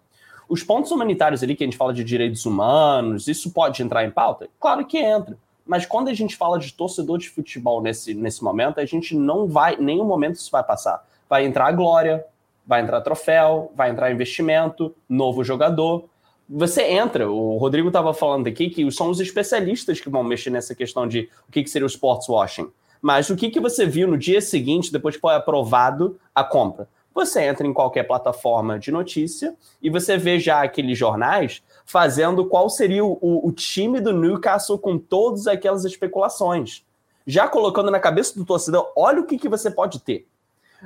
Os 0.47 0.63
pontos 0.63 0.91
humanitários 0.91 1.43
ali, 1.43 1.57
que 1.57 1.65
a 1.65 1.67
gente 1.67 1.79
fala 1.79 1.95
de 1.95 2.05
direitos 2.05 2.45
humanos, 2.45 3.27
isso 3.27 3.51
pode 3.53 3.83
entrar 3.83 4.05
em 4.05 4.11
pauta? 4.11 4.49
Claro 4.61 4.85
que 4.87 4.99
entra. 4.99 5.39
Mas 5.67 5.87
quando 5.87 6.09
a 6.09 6.15
gente 6.15 6.37
fala 6.37 6.59
de 6.59 6.73
torcedor 6.73 7.19
de 7.19 7.31
futebol 7.31 7.81
nesse, 7.81 8.13
nesse 8.13 8.45
momento, 8.45 8.81
a 8.81 8.85
gente 8.85 9.17
não 9.17 9.47
vai, 9.47 9.77
nenhum 9.77 10.05
momento 10.05 10.37
isso 10.37 10.51
vai 10.51 10.63
passar. 10.63 11.07
Vai 11.29 11.47
entrar 11.47 11.69
a 11.69 11.73
glória, 11.73 12.25
vai 12.67 12.83
entrar 12.83 13.01
troféu, 13.01 13.73
vai 13.75 13.91
entrar 13.91 14.13
investimento, 14.13 14.95
novo 15.09 15.43
jogador. 15.43 16.05
Você 16.49 16.83
entra, 16.83 17.31
o 17.31 17.57
Rodrigo 17.57 17.89
estava 17.89 18.13
falando 18.13 18.47
aqui 18.47 18.69
que 18.69 18.91
são 18.91 19.09
os 19.09 19.21
especialistas 19.21 20.01
que 20.01 20.11
vão 20.11 20.23
mexer 20.23 20.51
nessa 20.51 20.75
questão 20.75 21.09
de 21.09 21.31
o 21.49 21.53
que, 21.53 21.63
que 21.63 21.71
seria 21.71 21.87
o 21.87 21.89
sports 21.89 22.29
washing. 22.29 22.71
Mas 23.01 23.31
o 23.31 23.37
que, 23.37 23.51
que 23.51 23.61
você 23.61 23.87
viu 23.87 24.07
no 24.09 24.19
dia 24.19 24.41
seguinte, 24.41 24.93
depois 24.93 25.15
que 25.15 25.21
foi 25.21 25.35
aprovado 25.35 26.19
a 26.35 26.45
compra? 26.45 26.89
Você 27.15 27.43
entra 27.43 27.67
em 27.67 27.73
qualquer 27.73 28.03
plataforma 28.03 28.79
de 28.79 28.91
notícia 28.91 29.55
e 29.81 29.89
você 29.89 30.17
vê 30.19 30.41
já 30.41 30.63
aqueles 30.63 30.99
jornais 30.99 31.63
fazendo 31.85 32.47
qual 32.47 32.69
seria 32.71 33.05
o, 33.05 33.19
o 33.21 33.53
time 33.53 34.01
do 34.01 34.13
Newcastle 34.13 34.79
com 34.79 34.99
todas 34.99 35.47
aquelas 35.47 35.85
especulações. 35.85 36.85
Já 37.27 37.49
colocando 37.49 37.91
na 37.91 38.01
cabeça 38.01 38.39
do 38.39 38.45
torcedor, 38.45 38.93
olha 38.97 39.21
o 39.21 39.27
que, 39.27 39.39
que 39.39 39.49
você 39.49 39.71
pode 39.71 40.01
ter. 40.01 40.27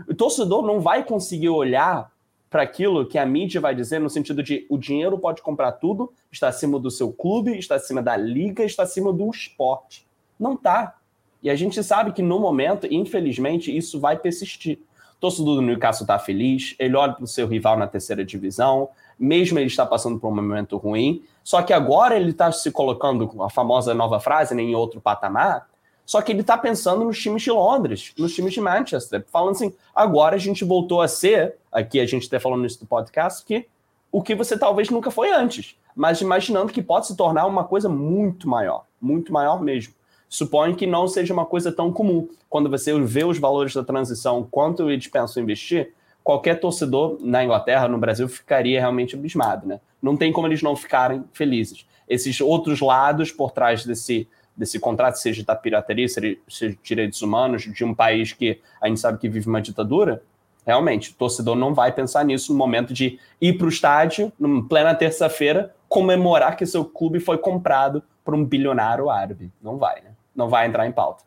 O 0.09 0.15
torcedor 0.15 0.65
não 0.65 0.81
vai 0.81 1.05
conseguir 1.05 1.49
olhar 1.49 2.13
para 2.51 2.63
aquilo 2.63 3.07
que 3.07 3.19
a 3.19 3.27
mídia 3.27 3.61
vai 3.61 3.75
dizer 3.75 3.99
no 3.99 4.09
sentido 4.09 4.43
de 4.43 4.67
o 4.71 4.79
dinheiro 4.79 5.19
pode 5.19 5.43
comprar 5.43 5.73
tudo, 5.73 6.13
está 6.31 6.49
acima 6.49 6.79
do 6.79 6.91
seu 6.91 7.13
clube, 7.13 7.59
está 7.59 7.75
acima 7.75 8.03
da 8.03 8.17
liga, 8.17 8.65
está 8.65 8.85
acima 8.85 9.13
do 9.13 9.29
esporte. 9.31 10.07
Não 10.39 10.57
tá. 10.57 10.97
E 11.43 11.51
a 11.51 11.55
gente 11.55 11.83
sabe 11.83 12.13
que 12.13 12.23
no 12.23 12.39
momento, 12.39 12.87
infelizmente, 12.91 13.77
isso 13.77 14.01
vai 14.01 14.17
persistir. 14.17 14.79
O 15.17 15.21
torcedor 15.21 15.57
do 15.57 15.63
Newcastle 15.63 16.05
está 16.05 16.19
feliz, 16.19 16.75
ele 16.79 16.97
olha 16.97 17.13
para 17.13 17.25
o 17.25 17.27
seu 17.27 17.47
rival 17.47 17.77
na 17.77 17.87
terceira 17.87 18.25
divisão, 18.25 18.89
mesmo 19.19 19.59
ele 19.59 19.67
está 19.67 19.85
passando 19.85 20.19
por 20.19 20.29
um 20.29 20.35
momento 20.35 20.77
ruim, 20.77 21.23
só 21.43 21.63
que 21.63 21.73
agora 21.73 22.17
ele 22.17 22.31
está 22.31 22.53
se 22.53 22.71
colocando 22.71 23.27
com 23.27 23.43
a 23.43 23.51
famosa 23.51 23.95
nova 23.95 24.21
frase, 24.21 24.55
né, 24.55 24.63
em 24.63 24.75
outro 24.75 25.01
patamar, 25.01 25.67
só 26.07 26.23
que 26.23 26.33
ele 26.33 26.41
está 26.41 26.57
pensando 26.57 27.05
nos 27.05 27.19
times 27.19 27.43
de 27.43 27.51
Londres, 27.51 28.13
nos 28.17 28.35
times 28.35 28.55
de 28.55 28.61
Manchester, 28.61 29.25
falando 29.31 29.53
assim, 29.53 29.75
agora 29.95 30.37
a 30.37 30.39
gente 30.39 30.65
voltou 30.65 31.03
a 31.03 31.09
ser, 31.09 31.57
aqui 31.71 32.01
a 32.01 32.07
gente 32.07 32.23
está 32.23 32.41
falando 32.41 32.65
isso 32.67 32.81
do 32.81 32.87
podcast, 32.87 33.45
que 33.45 33.67
o 34.11 34.23
que 34.23 34.35
você 34.35 34.59
talvez 34.59 34.89
nunca 34.89 35.11
foi 35.11 35.31
antes, 35.31 35.77
mas 35.95 36.21
imaginando 36.21 36.73
que 36.73 36.81
pode 36.81 37.07
se 37.07 37.17
tornar 37.17 37.47
uma 37.47 37.65
coisa 37.65 37.89
muito 37.89 38.49
maior, 38.49 38.85
muito 39.01 39.33
maior 39.33 39.61
mesmo 39.61 39.99
suponho 40.29 40.77
que 40.77 40.87
não 40.87 41.09
seja 41.09 41.33
uma 41.33 41.47
coisa 41.47 41.73
tão 41.73 41.93
comum. 41.93 42.29
Quando 42.49 42.69
você 42.69 42.99
vê 43.01 43.25
os 43.25 43.39
valores 43.39 43.75
da 43.75 43.83
transição, 43.83 44.47
quanto 44.49 44.91
eles 44.91 45.07
pensam 45.07 45.43
investir, 45.43 45.95
qualquer 46.29 46.61
torcedor 46.61 47.17
na 47.23 47.43
Inglaterra, 47.43 47.89
no 47.89 47.97
Brasil, 47.97 48.29
ficaria 48.29 48.79
realmente 48.79 49.17
abismado, 49.17 49.67
né? 49.67 49.81
Não 50.03 50.15
tem 50.15 50.31
como 50.31 50.47
eles 50.47 50.61
não 50.61 50.77
ficarem 50.77 51.25
felizes. 51.33 51.87
Esses 52.07 52.39
outros 52.43 52.83
lados 52.83 53.33
por 53.33 53.51
trás 53.51 53.83
desse, 53.87 54.29
desse 54.55 54.79
contrato, 54.79 55.15
seja 55.15 55.43
da 55.43 55.57
pirataria, 55.57 56.07
seja, 56.07 56.37
seja 56.47 56.77
direitos 56.83 57.23
humanos, 57.23 57.63
de 57.63 57.83
um 57.83 57.95
país 57.95 58.35
que 58.35 58.61
a 58.79 58.89
gente 58.89 59.01
sabe 59.01 59.17
que 59.17 59.27
vive 59.27 59.49
uma 59.49 59.63
ditadura, 59.63 60.23
realmente, 60.67 61.13
o 61.13 61.15
torcedor 61.15 61.57
não 61.57 61.73
vai 61.73 61.93
pensar 61.93 62.27
nisso 62.27 62.53
no 62.53 62.59
momento 62.59 62.93
de 62.93 63.19
ir 63.41 63.55
para 63.55 63.65
o 63.65 63.71
estádio, 63.71 64.31
em 64.39 64.63
plena 64.69 64.95
terça-feira, 64.95 65.75
comemorar 65.89 66.59
que 66.59 66.67
seu 66.67 66.85
clube 66.85 67.21
foi 67.21 67.39
comprado 67.39 68.03
por 68.23 68.35
um 68.35 68.45
bilionário 68.45 69.09
árabe. 69.09 69.51
Não 69.63 69.79
vai, 69.79 70.03
né? 70.03 70.11
não 70.37 70.47
vai 70.51 70.67
entrar 70.67 70.87
em 70.87 70.93
pauta. 70.93 71.25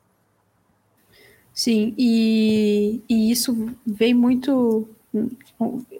Sim, 1.53 1.93
e, 1.97 3.01
e 3.09 3.31
isso 3.31 3.69
vem 3.85 4.13
muito. 4.13 4.87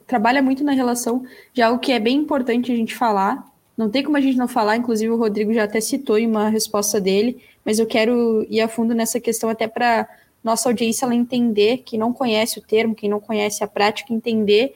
trabalha 0.08 0.42
muito 0.42 0.64
na 0.64 0.72
relação 0.72 1.24
de 1.54 1.62
algo 1.62 1.80
que 1.80 1.92
é 1.92 2.00
bem 2.00 2.18
importante 2.18 2.72
a 2.72 2.76
gente 2.76 2.96
falar. 2.96 3.46
Não 3.78 3.90
tem 3.90 4.04
como 4.04 4.18
a 4.18 4.22
gente 4.22 4.38
não 4.38 4.48
falar, 4.48 4.78
inclusive 4.78 5.12
o 5.12 5.18
Rodrigo 5.18 5.54
já 5.54 5.64
até 5.64 5.82
citou 5.82 6.18
em 6.18 6.28
uma 6.28 6.50
resposta 6.50 7.00
dele, 7.02 7.42
mas 7.66 7.80
eu 7.80 7.86
quero 7.86 8.46
ir 8.50 8.62
a 8.62 8.68
fundo 8.68 8.94
nessa 8.94 9.20
questão 9.20 9.50
até 9.50 9.68
para 9.68 10.08
nossa 10.44 10.70
audiência 10.70 11.06
ela 11.06 11.16
entender, 11.16 11.80
quem 11.80 12.00
não 12.00 12.12
conhece 12.12 12.58
o 12.58 12.62
termo, 12.62 12.96
quem 12.96 13.10
não 13.10 13.20
conhece 13.20 13.64
a 13.64 13.68
prática, 13.68 14.14
entender 14.14 14.74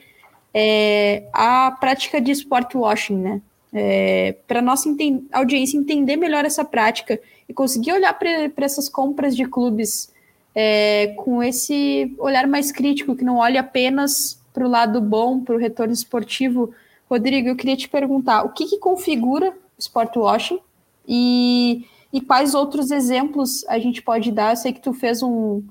é, 0.54 1.24
a 1.32 1.70
prática 1.72 2.20
de 2.20 2.30
sport 2.30 2.74
washing, 2.74 3.16
né? 3.16 3.42
É, 3.72 4.36
para 4.46 4.62
nossa 4.62 4.88
audiência 5.32 5.76
entender 5.76 6.16
melhor 6.16 6.44
essa 6.44 6.64
prática 6.64 7.20
e 7.48 7.52
conseguir 7.52 7.92
olhar 7.92 8.14
para 8.14 8.64
essas 8.64 8.88
compras 8.88 9.36
de 9.36 9.44
clubes 9.44 10.10
é, 10.58 11.08
com 11.18 11.42
esse 11.42 12.16
olhar 12.18 12.46
mais 12.46 12.72
crítico, 12.72 13.14
que 13.14 13.22
não 13.22 13.36
olha 13.36 13.60
apenas 13.60 14.40
para 14.54 14.66
o 14.66 14.70
lado 14.70 15.02
bom, 15.02 15.40
para 15.40 15.54
o 15.54 15.58
retorno 15.58 15.92
esportivo. 15.92 16.72
Rodrigo, 17.10 17.48
eu 17.48 17.56
queria 17.56 17.76
te 17.76 17.86
perguntar, 17.86 18.42
o 18.42 18.48
que, 18.54 18.64
que 18.64 18.78
configura 18.78 19.50
o 19.50 19.78
sport 19.78 20.16
washing 20.16 20.58
e, 21.06 21.84
e 22.10 22.22
quais 22.22 22.54
outros 22.54 22.90
exemplos 22.90 23.66
a 23.68 23.78
gente 23.78 24.00
pode 24.00 24.32
dar? 24.32 24.52
Eu 24.52 24.56
sei 24.56 24.72
que 24.72 24.80
tu 24.80 24.94
fez 24.94 25.22
um, 25.22 25.62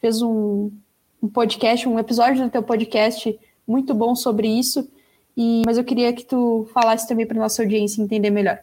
fez 0.00 0.20
um, 0.20 0.72
um 1.22 1.28
podcast, 1.28 1.88
um 1.88 1.96
episódio 1.96 2.42
do 2.42 2.50
teu 2.50 2.64
podcast 2.64 3.38
muito 3.64 3.94
bom 3.94 4.16
sobre 4.16 4.48
isso, 4.48 4.90
e, 5.36 5.62
mas 5.64 5.78
eu 5.78 5.84
queria 5.84 6.12
que 6.12 6.24
tu 6.24 6.68
falasse 6.74 7.06
também 7.06 7.24
para 7.24 7.38
nossa 7.38 7.62
audiência 7.62 8.02
entender 8.02 8.30
melhor. 8.30 8.58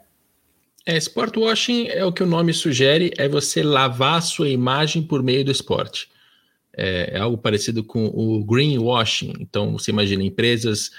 É, 0.86 0.98
sport 0.98 1.38
washing 1.38 1.88
é 1.88 2.04
o 2.04 2.12
que 2.12 2.24
o 2.24 2.28
nome 2.28 2.54
sugere, 2.54 3.12
é 3.18 3.28
você 3.28 3.62
lavar 3.62 4.18
a 4.18 4.22
sua 4.22 4.50
imagem 4.50 5.04
por 5.04 5.22
meio 5.22 5.46
do 5.46 5.52
esporte. 5.52 6.10
É, 6.76 7.18
é 7.18 7.20
algo 7.20 7.38
parecido 7.38 7.84
com 7.84 8.06
o 8.06 8.44
greenwashing. 8.44 9.34
Então, 9.40 9.74
você 9.74 9.92
imagina 9.92 10.24
empresas 10.24 10.92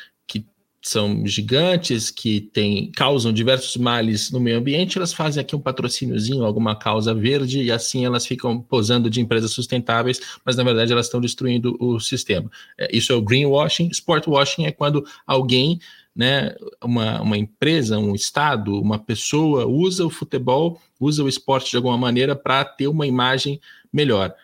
são 0.82 1.26
gigantes, 1.26 2.10
que 2.10 2.40
tem, 2.40 2.90
causam 2.92 3.32
diversos 3.32 3.76
males 3.76 4.30
no 4.30 4.40
meio 4.40 4.58
ambiente, 4.58 4.96
elas 4.96 5.12
fazem 5.12 5.40
aqui 5.40 5.54
um 5.54 5.60
patrocíniozinho, 5.60 6.44
alguma 6.44 6.74
causa 6.74 7.12
verde, 7.12 7.62
e 7.62 7.70
assim 7.70 8.06
elas 8.06 8.26
ficam 8.26 8.60
posando 8.60 9.10
de 9.10 9.20
empresas 9.20 9.50
sustentáveis, 9.52 10.20
mas 10.44 10.56
na 10.56 10.64
verdade 10.64 10.92
elas 10.92 11.06
estão 11.06 11.20
destruindo 11.20 11.76
o 11.78 12.00
sistema. 12.00 12.50
É, 12.78 12.96
isso 12.96 13.12
é 13.12 13.14
o 13.14 13.22
greenwashing. 13.22 13.90
Sportwashing 13.90 14.64
é 14.64 14.72
quando 14.72 15.04
alguém, 15.26 15.78
né, 16.20 16.54
uma, 16.84 17.22
uma 17.22 17.38
empresa, 17.38 17.98
um 17.98 18.14
estado, 18.14 18.78
uma 18.78 18.98
pessoa 18.98 19.64
usa 19.64 20.04
o 20.04 20.10
futebol, 20.10 20.78
usa 21.00 21.24
o 21.24 21.28
esporte 21.30 21.70
de 21.70 21.78
alguma 21.78 21.96
maneira 21.96 22.36
para 22.36 22.62
ter 22.62 22.88
uma 22.88 23.06
imagem 23.06 23.58
melhor. 23.90 24.34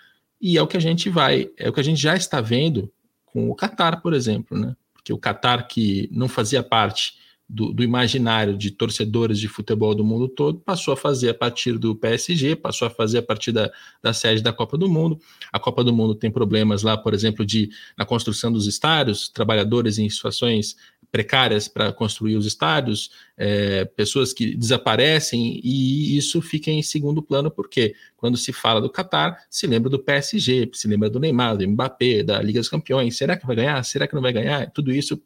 E 0.40 0.56
é 0.56 0.62
o 0.62 0.66
que 0.66 0.78
a 0.78 0.80
gente 0.80 1.10
vai, 1.10 1.50
é 1.58 1.68
o 1.68 1.74
que 1.74 1.80
a 1.80 1.84
gente 1.84 2.00
já 2.00 2.16
está 2.16 2.40
vendo 2.40 2.90
com 3.26 3.50
o 3.50 3.54
Qatar, 3.54 4.00
por 4.00 4.14
exemplo, 4.14 4.58
né? 4.58 4.74
que 5.04 5.12
o 5.12 5.18
Qatar, 5.18 5.68
que 5.68 6.08
não 6.10 6.28
fazia 6.28 6.62
parte 6.62 7.18
do, 7.48 7.72
do, 7.72 7.84
imaginário 7.84 8.56
de 8.56 8.70
torcedores 8.70 9.38
de 9.38 9.46
futebol 9.46 9.94
do 9.94 10.04
mundo 10.04 10.28
todo, 10.28 10.58
passou 10.58 10.92
a 10.92 10.96
fazer 10.96 11.30
a 11.30 11.34
partir 11.34 11.78
do 11.78 11.94
PSG, 11.94 12.56
passou 12.56 12.88
a 12.88 12.90
fazer 12.90 13.18
a 13.18 13.22
partir 13.22 13.52
da, 13.52 13.70
da 14.02 14.12
sede 14.12 14.42
da 14.42 14.52
Copa 14.52 14.76
do 14.76 14.88
Mundo. 14.88 15.20
A 15.52 15.60
Copa 15.60 15.84
do 15.84 15.92
Mundo 15.92 16.14
tem 16.14 16.30
problemas 16.30 16.82
lá, 16.82 16.96
por 16.96 17.14
exemplo, 17.14 17.46
de 17.46 17.70
na 17.96 18.04
construção 18.04 18.50
dos 18.50 18.66
estádios, 18.66 19.28
trabalhadores 19.28 19.98
em 19.98 20.08
situações 20.08 20.76
precárias 21.16 21.66
para 21.66 21.90
construir 21.94 22.36
os 22.36 22.44
estádios, 22.44 23.10
é, 23.38 23.86
pessoas 23.86 24.34
que 24.34 24.54
desaparecem, 24.54 25.62
e 25.64 26.14
isso 26.14 26.42
fica 26.42 26.70
em 26.70 26.82
segundo 26.82 27.22
plano, 27.22 27.50
porque 27.50 27.94
quando 28.18 28.36
se 28.36 28.52
fala 28.52 28.82
do 28.82 28.90
Qatar, 28.90 29.42
se 29.48 29.66
lembra 29.66 29.88
do 29.88 29.98
PSG, 29.98 30.68
se 30.74 30.86
lembra 30.86 31.08
do 31.08 31.18
Neymar, 31.18 31.56
do 31.56 31.66
Mbappé, 31.66 32.22
da 32.22 32.42
Liga 32.42 32.60
dos 32.60 32.68
Campeões. 32.68 33.16
Será 33.16 33.34
que 33.34 33.46
vai 33.46 33.56
ganhar? 33.56 33.82
Será 33.82 34.06
que 34.06 34.14
não 34.14 34.20
vai 34.20 34.32
ganhar? 34.34 34.70
Tudo 34.72 34.92
isso 34.92 35.18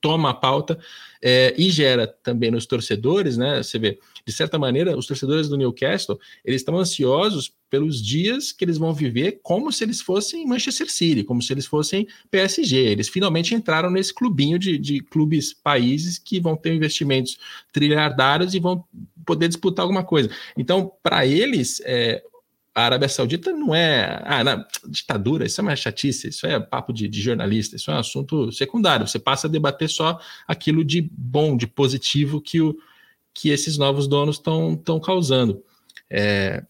toma 0.00 0.30
a 0.30 0.34
pauta 0.34 0.78
é, 1.22 1.54
e 1.56 1.70
gera 1.70 2.06
também 2.06 2.50
nos 2.50 2.66
torcedores, 2.66 3.36
né? 3.36 3.62
Você 3.62 3.78
vê, 3.78 3.98
de 4.26 4.32
certa 4.32 4.58
maneira, 4.58 4.96
os 4.96 5.06
torcedores 5.06 5.48
do 5.48 5.56
Newcastle 5.56 6.18
eles 6.44 6.62
estão 6.62 6.78
ansiosos 6.78 7.52
pelos 7.68 8.02
dias 8.02 8.50
que 8.50 8.64
eles 8.64 8.78
vão 8.78 8.92
viver 8.92 9.40
como 9.42 9.70
se 9.70 9.84
eles 9.84 10.00
fossem 10.00 10.46
Manchester 10.46 10.90
City, 10.90 11.22
como 11.22 11.40
se 11.40 11.52
eles 11.52 11.66
fossem 11.66 12.08
PSG. 12.30 12.76
Eles 12.76 13.08
finalmente 13.08 13.54
entraram 13.54 13.90
nesse 13.90 14.12
clubinho 14.12 14.58
de, 14.58 14.76
de 14.76 15.00
clubes 15.00 15.54
países 15.54 16.18
que 16.18 16.40
vão 16.40 16.56
ter 16.56 16.74
investimentos 16.74 17.38
trilhardários 17.72 18.54
e 18.54 18.58
vão 18.58 18.84
poder 19.24 19.48
disputar 19.48 19.84
alguma 19.84 20.02
coisa. 20.02 20.30
Então, 20.56 20.90
para 21.02 21.24
eles, 21.26 21.80
é, 21.84 22.22
a 22.80 22.84
Arábia 22.86 23.08
Saudita 23.08 23.52
não 23.52 23.74
é. 23.74 24.22
Ah, 24.24 24.42
não, 24.42 24.64
ditadura, 24.88 25.44
isso 25.44 25.60
é 25.60 25.62
uma 25.62 25.76
chatice, 25.76 26.28
isso 26.28 26.46
é 26.46 26.58
papo 26.58 26.92
de, 26.92 27.08
de, 27.08 27.20
jornalista, 27.20 27.76
isso 27.76 27.90
é 27.90 27.94
um 27.94 27.98
assunto 27.98 28.50
secundário. 28.52 29.06
Você 29.06 29.18
passa 29.18 29.46
a 29.46 29.50
debater 29.50 29.88
só 29.88 30.18
aquilo 30.46 30.84
de 30.84 31.00
bom, 31.12 31.56
de 31.56 31.66
positivo 31.66 32.40
que, 32.40 32.60
o, 32.60 32.76
que 33.34 33.50
esses 33.50 33.78
novos 33.78 34.06
donos 34.06 34.36
estão 34.36 35.00
causando. 35.02 35.62
É, 36.08 36.64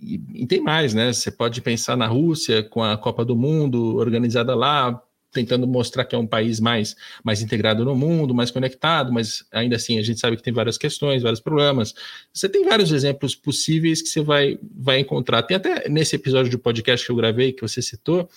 e, 0.00 0.20
e, 0.34 0.46
tem 0.46 0.60
mais, 0.60 0.94
né? 0.94 1.12
Você 1.12 1.30
pode 1.30 1.60
pensar 1.60 1.96
na 1.96 2.06
Rússia 2.06 2.62
com 2.62 2.82
a 2.82 2.96
Copa 2.96 3.24
do 3.24 3.36
Mundo 3.36 3.96
organizada 3.96 4.54
lá, 4.54 5.02
tentando 5.32 5.66
mostrar 5.66 6.04
que 6.04 6.14
é 6.14 6.18
um 6.18 6.26
país 6.26 6.60
mais, 6.60 6.96
mais 7.22 7.40
integrado 7.42 7.84
no 7.84 7.94
mundo, 7.94 8.34
mais 8.34 8.50
conectado, 8.50 9.12
mas 9.12 9.44
ainda 9.52 9.76
assim 9.76 9.98
a 9.98 10.02
gente 10.02 10.18
sabe 10.20 10.36
que 10.36 10.42
tem 10.42 10.52
várias 10.52 10.76
questões, 10.76 11.22
vários 11.22 11.40
problemas. 11.40 11.94
Você 12.32 12.48
tem 12.48 12.64
vários 12.64 12.92
exemplos 12.92 13.34
possíveis 13.34 14.02
que 14.02 14.08
você 14.08 14.22
vai, 14.22 14.58
vai 14.74 14.98
encontrar. 14.98 15.42
Tem 15.42 15.56
até 15.56 15.88
nesse 15.88 16.16
episódio 16.16 16.50
do 16.50 16.58
podcast 16.58 17.04
que 17.06 17.12
eu 17.12 17.16
gravei, 17.16 17.52
que 17.52 17.62
você 17.62 17.80
citou, 17.80 18.28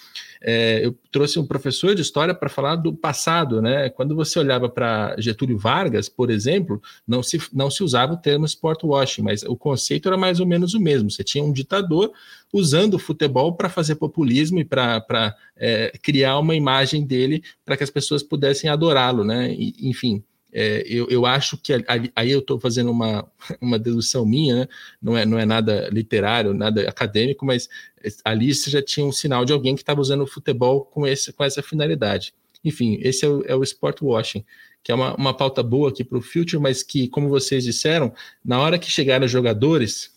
é, 0.42 0.86
eu 0.86 0.96
trouxe 1.12 1.40
um 1.40 1.46
professor 1.46 1.96
de 1.96 2.02
história 2.02 2.34
para 2.34 2.50
falar 2.50 2.76
do 2.76 2.94
passado, 2.94 3.62
né? 3.62 3.90
Quando 3.90 4.16
você 4.16 4.38
olhava 4.38 4.68
para 4.68 5.16
Getúlio 5.18 5.58
Vargas, 5.58 6.10
por 6.10 6.30
exemplo, 6.30 6.82
não 7.08 7.24
se, 7.24 7.40
não 7.54 7.72
se 7.72 7.82
usava 7.84 8.14
o 8.14 8.18
termo 8.18 8.46
sport 8.46 8.84
washing, 8.84 9.22
mas 9.22 9.44
o 9.44 9.56
conceito 9.56 10.08
era 10.08 10.18
mais 10.18 10.40
ou 10.40 10.46
menos 10.46 10.74
o 10.74 10.80
mesmo. 10.80 11.10
Você 11.10 11.24
tinha 11.24 11.44
um 11.44 11.54
ditador 11.54 12.12
usando 12.54 12.94
o 12.94 13.00
futebol 13.00 13.56
para 13.56 13.68
fazer 13.68 13.96
populismo 13.96 14.60
e 14.60 14.64
para 14.64 15.36
é, 15.58 15.92
criar 16.02 16.38
uma 16.38 16.56
imagem 16.56 17.04
dele 17.04 17.44
para 17.66 17.76
que 17.76 17.84
as 17.84 17.90
pessoas 17.90 18.22
pudessem 18.22 18.70
adorá-lo, 18.70 19.24
né? 19.24 19.52
E, 19.52 19.74
enfim, 19.90 20.24
é, 20.54 20.84
eu, 20.86 21.10
eu, 21.10 21.26
acho 21.26 21.58
que 21.58 21.74
aí 22.16 22.32
eu 22.32 22.38
estou 22.38 22.60
fazendo 22.60 22.92
uma, 22.92 23.28
uma 23.60 23.80
dedução 23.80 24.24
minha, 24.24 24.56
né? 24.56 24.68
não, 25.02 25.18
é, 25.18 25.26
não 25.26 25.40
é 25.40 25.46
nada 25.46 25.90
literário, 25.92 26.54
nada 26.54 26.88
acadêmico, 26.88 27.44
mas 27.44 27.68
ali 28.24 28.54
você 28.54 28.70
já 28.70 28.82
tinha 28.82 29.04
um 29.04 29.12
sinal 29.12 29.44
de 29.44 29.52
alguém 29.52 29.74
que 29.74 29.82
estava 29.82 30.00
usando 30.00 30.22
o 30.22 30.28
futebol 30.28 30.86
com, 30.86 31.08
esse, 31.08 31.34
com 31.34 31.44
essa 31.44 31.64
finalidade. 31.64 32.36
Enfim, 32.64 33.00
esse 33.02 33.26
é 33.26 33.28
o, 33.28 33.44
é 33.48 33.56
o 33.56 33.64
sport 33.64 34.02
washing, 34.04 34.46
que 34.84 34.92
é 34.92 34.96
uma, 34.96 35.16
uma 35.16 35.34
pauta 35.36 35.64
boa 35.64 35.90
aqui 35.90 36.04
para 36.04 36.20
o 36.20 36.22
Future, 36.22 36.62
mas 36.62 36.84
que, 36.84 37.08
como 37.08 37.30
vocês 37.30 37.64
disseram, 37.64 38.14
na 38.46 38.60
hora 38.60 38.78
que 38.78 38.92
chegaram 38.92 39.26
os 39.26 39.32
jogadores, 39.32 40.13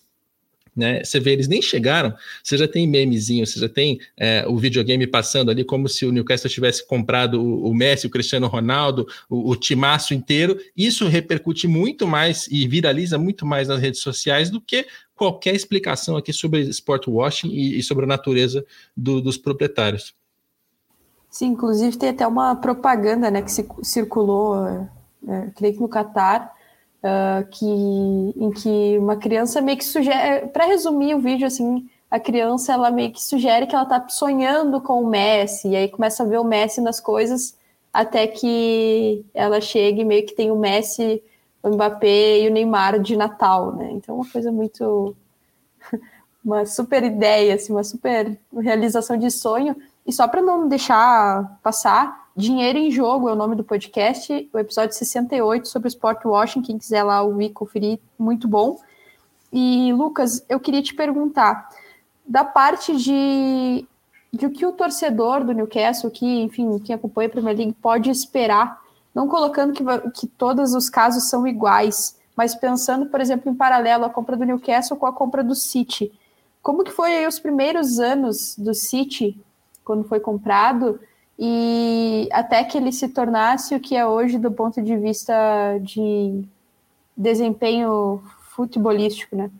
né? 0.76 1.02
Você 1.02 1.18
vê, 1.18 1.32
eles 1.32 1.48
nem 1.48 1.62
chegaram, 1.62 2.14
você 2.42 2.58
já 2.58 2.68
tem 2.68 2.86
memezinho, 2.86 3.46
você 3.46 3.58
já 3.58 3.68
tem 3.68 3.98
é, 4.16 4.44
o 4.46 4.58
videogame 4.58 5.06
passando 5.06 5.50
ali 5.50 5.64
como 5.64 5.88
se 5.88 6.04
o 6.04 6.12
Newcastle 6.12 6.50
tivesse 6.50 6.86
comprado 6.86 7.42
o, 7.42 7.70
o 7.70 7.74
Messi, 7.74 8.06
o 8.06 8.10
Cristiano 8.10 8.46
Ronaldo, 8.46 9.06
o, 9.28 9.50
o 9.50 9.56
timaço 9.56 10.12
inteiro. 10.12 10.58
Isso 10.76 11.08
repercute 11.08 11.66
muito 11.66 12.06
mais 12.06 12.46
e 12.48 12.68
viraliza 12.68 13.18
muito 13.18 13.46
mais 13.46 13.68
nas 13.68 13.80
redes 13.80 14.00
sociais 14.00 14.50
do 14.50 14.60
que 14.60 14.86
qualquer 15.16 15.54
explicação 15.54 16.16
aqui 16.16 16.32
sobre 16.32 16.60
sport 16.62 17.08
washing 17.08 17.48
e, 17.48 17.78
e 17.78 17.82
sobre 17.82 18.04
a 18.04 18.08
natureza 18.08 18.64
do, 18.94 19.20
dos 19.20 19.38
proprietários. 19.38 20.14
Sim, 21.30 21.48
inclusive 21.48 21.96
tem 21.96 22.10
até 22.10 22.26
uma 22.26 22.54
propaganda 22.56 23.30
né, 23.30 23.42
que 23.42 23.50
se, 23.50 23.66
circulou, 23.82 24.66
é, 24.66 24.88
é 25.28 25.50
creio 25.54 25.74
que 25.74 25.80
no 25.80 25.88
Catar, 25.88 26.55
uh, 27.06 27.46
que, 27.50 27.64
em 27.64 28.50
que 28.50 28.98
uma 28.98 29.16
criança 29.16 29.60
meio 29.60 29.78
que 29.78 29.84
sugere, 29.84 30.48
para 30.48 30.66
resumir 30.66 31.14
o 31.14 31.20
vídeo, 31.20 31.46
assim, 31.46 31.88
a 32.10 32.20
criança 32.20 32.72
ela 32.72 32.90
meio 32.90 33.12
que 33.12 33.22
sugere 33.22 33.66
que 33.66 33.74
ela 33.74 33.84
está 33.84 34.08
sonhando 34.08 34.80
com 34.80 35.02
o 35.02 35.06
Messi, 35.06 35.68
e 35.68 35.76
aí 35.76 35.88
começa 35.88 36.22
a 36.22 36.26
ver 36.26 36.38
o 36.38 36.44
Messi 36.44 36.80
nas 36.80 37.00
coisas, 37.00 37.56
até 37.92 38.26
que 38.26 39.24
ela 39.32 39.60
chega 39.60 40.02
e 40.02 40.04
meio 40.04 40.26
que 40.26 40.34
tem 40.34 40.50
o 40.50 40.56
Messi, 40.56 41.22
o 41.62 41.70
Mbappé 41.70 42.40
e 42.40 42.48
o 42.48 42.52
Neymar 42.52 43.00
de 43.00 43.16
Natal, 43.16 43.74
né? 43.74 43.90
Então, 43.92 44.16
uma 44.16 44.30
coisa 44.30 44.52
muito. 44.52 45.16
uma 46.44 46.64
super 46.66 47.02
ideia, 47.02 47.54
assim, 47.54 47.72
uma 47.72 47.82
super 47.82 48.38
realização 48.56 49.16
de 49.16 49.30
sonho. 49.30 49.74
E 50.06 50.12
só 50.12 50.28
para 50.28 50.40
não 50.40 50.68
deixar 50.68 51.58
passar, 51.62 52.25
Dinheiro 52.36 52.78
em 52.78 52.90
Jogo 52.90 53.30
é 53.30 53.32
o 53.32 53.36
nome 53.36 53.56
do 53.56 53.64
podcast, 53.64 54.50
o 54.52 54.58
episódio 54.58 54.94
68 54.94 55.66
sobre 55.66 55.86
o 55.86 55.88
Sport 55.88 56.22
Washing, 56.26 56.60
quem 56.60 56.76
quiser 56.76 57.02
lá 57.02 57.22
ouvir, 57.22 57.48
conferir, 57.48 57.98
muito 58.18 58.46
bom. 58.46 58.78
E, 59.50 59.90
Lucas, 59.94 60.44
eu 60.46 60.60
queria 60.60 60.82
te 60.82 60.94
perguntar, 60.94 61.70
da 62.26 62.44
parte 62.44 62.94
de, 62.94 63.86
de 64.30 64.44
o 64.44 64.50
que 64.50 64.66
o 64.66 64.72
torcedor 64.72 65.44
do 65.44 65.54
Newcastle, 65.54 66.10
que, 66.10 66.42
enfim, 66.42 66.78
quem 66.80 66.94
acompanha 66.94 67.26
a 67.26 67.32
Premier 67.32 67.56
League, 67.56 67.76
pode 67.80 68.10
esperar, 68.10 68.82
não 69.14 69.26
colocando 69.28 69.72
que, 69.72 69.82
que 70.10 70.26
todos 70.26 70.74
os 70.74 70.90
casos 70.90 71.30
são 71.30 71.46
iguais, 71.46 72.20
mas 72.36 72.54
pensando, 72.54 73.06
por 73.06 73.18
exemplo, 73.18 73.50
em 73.50 73.54
paralelo 73.54 74.04
a 74.04 74.10
compra 74.10 74.36
do 74.36 74.44
Newcastle 74.44 74.98
com 74.98 75.06
a 75.06 75.12
compra 75.12 75.42
do 75.42 75.54
City. 75.54 76.12
Como 76.62 76.84
que 76.84 76.92
foi 76.92 77.26
os 77.26 77.38
primeiros 77.38 77.98
anos 77.98 78.54
do 78.58 78.74
City, 78.74 79.40
quando 79.82 80.04
foi 80.04 80.20
comprado, 80.20 81.00
e 81.38 82.28
até 82.32 82.64
que 82.64 82.78
ele 82.78 82.92
se 82.92 83.08
tornasse 83.08 83.74
o 83.74 83.80
que 83.80 83.94
é 83.94 84.06
hoje 84.06 84.38
do 84.38 84.50
ponto 84.50 84.82
de 84.82 84.96
vista 84.96 85.34
de 85.80 86.42
desempenho 87.16 88.22
futebolístico, 88.50 89.36
né? 89.36 89.50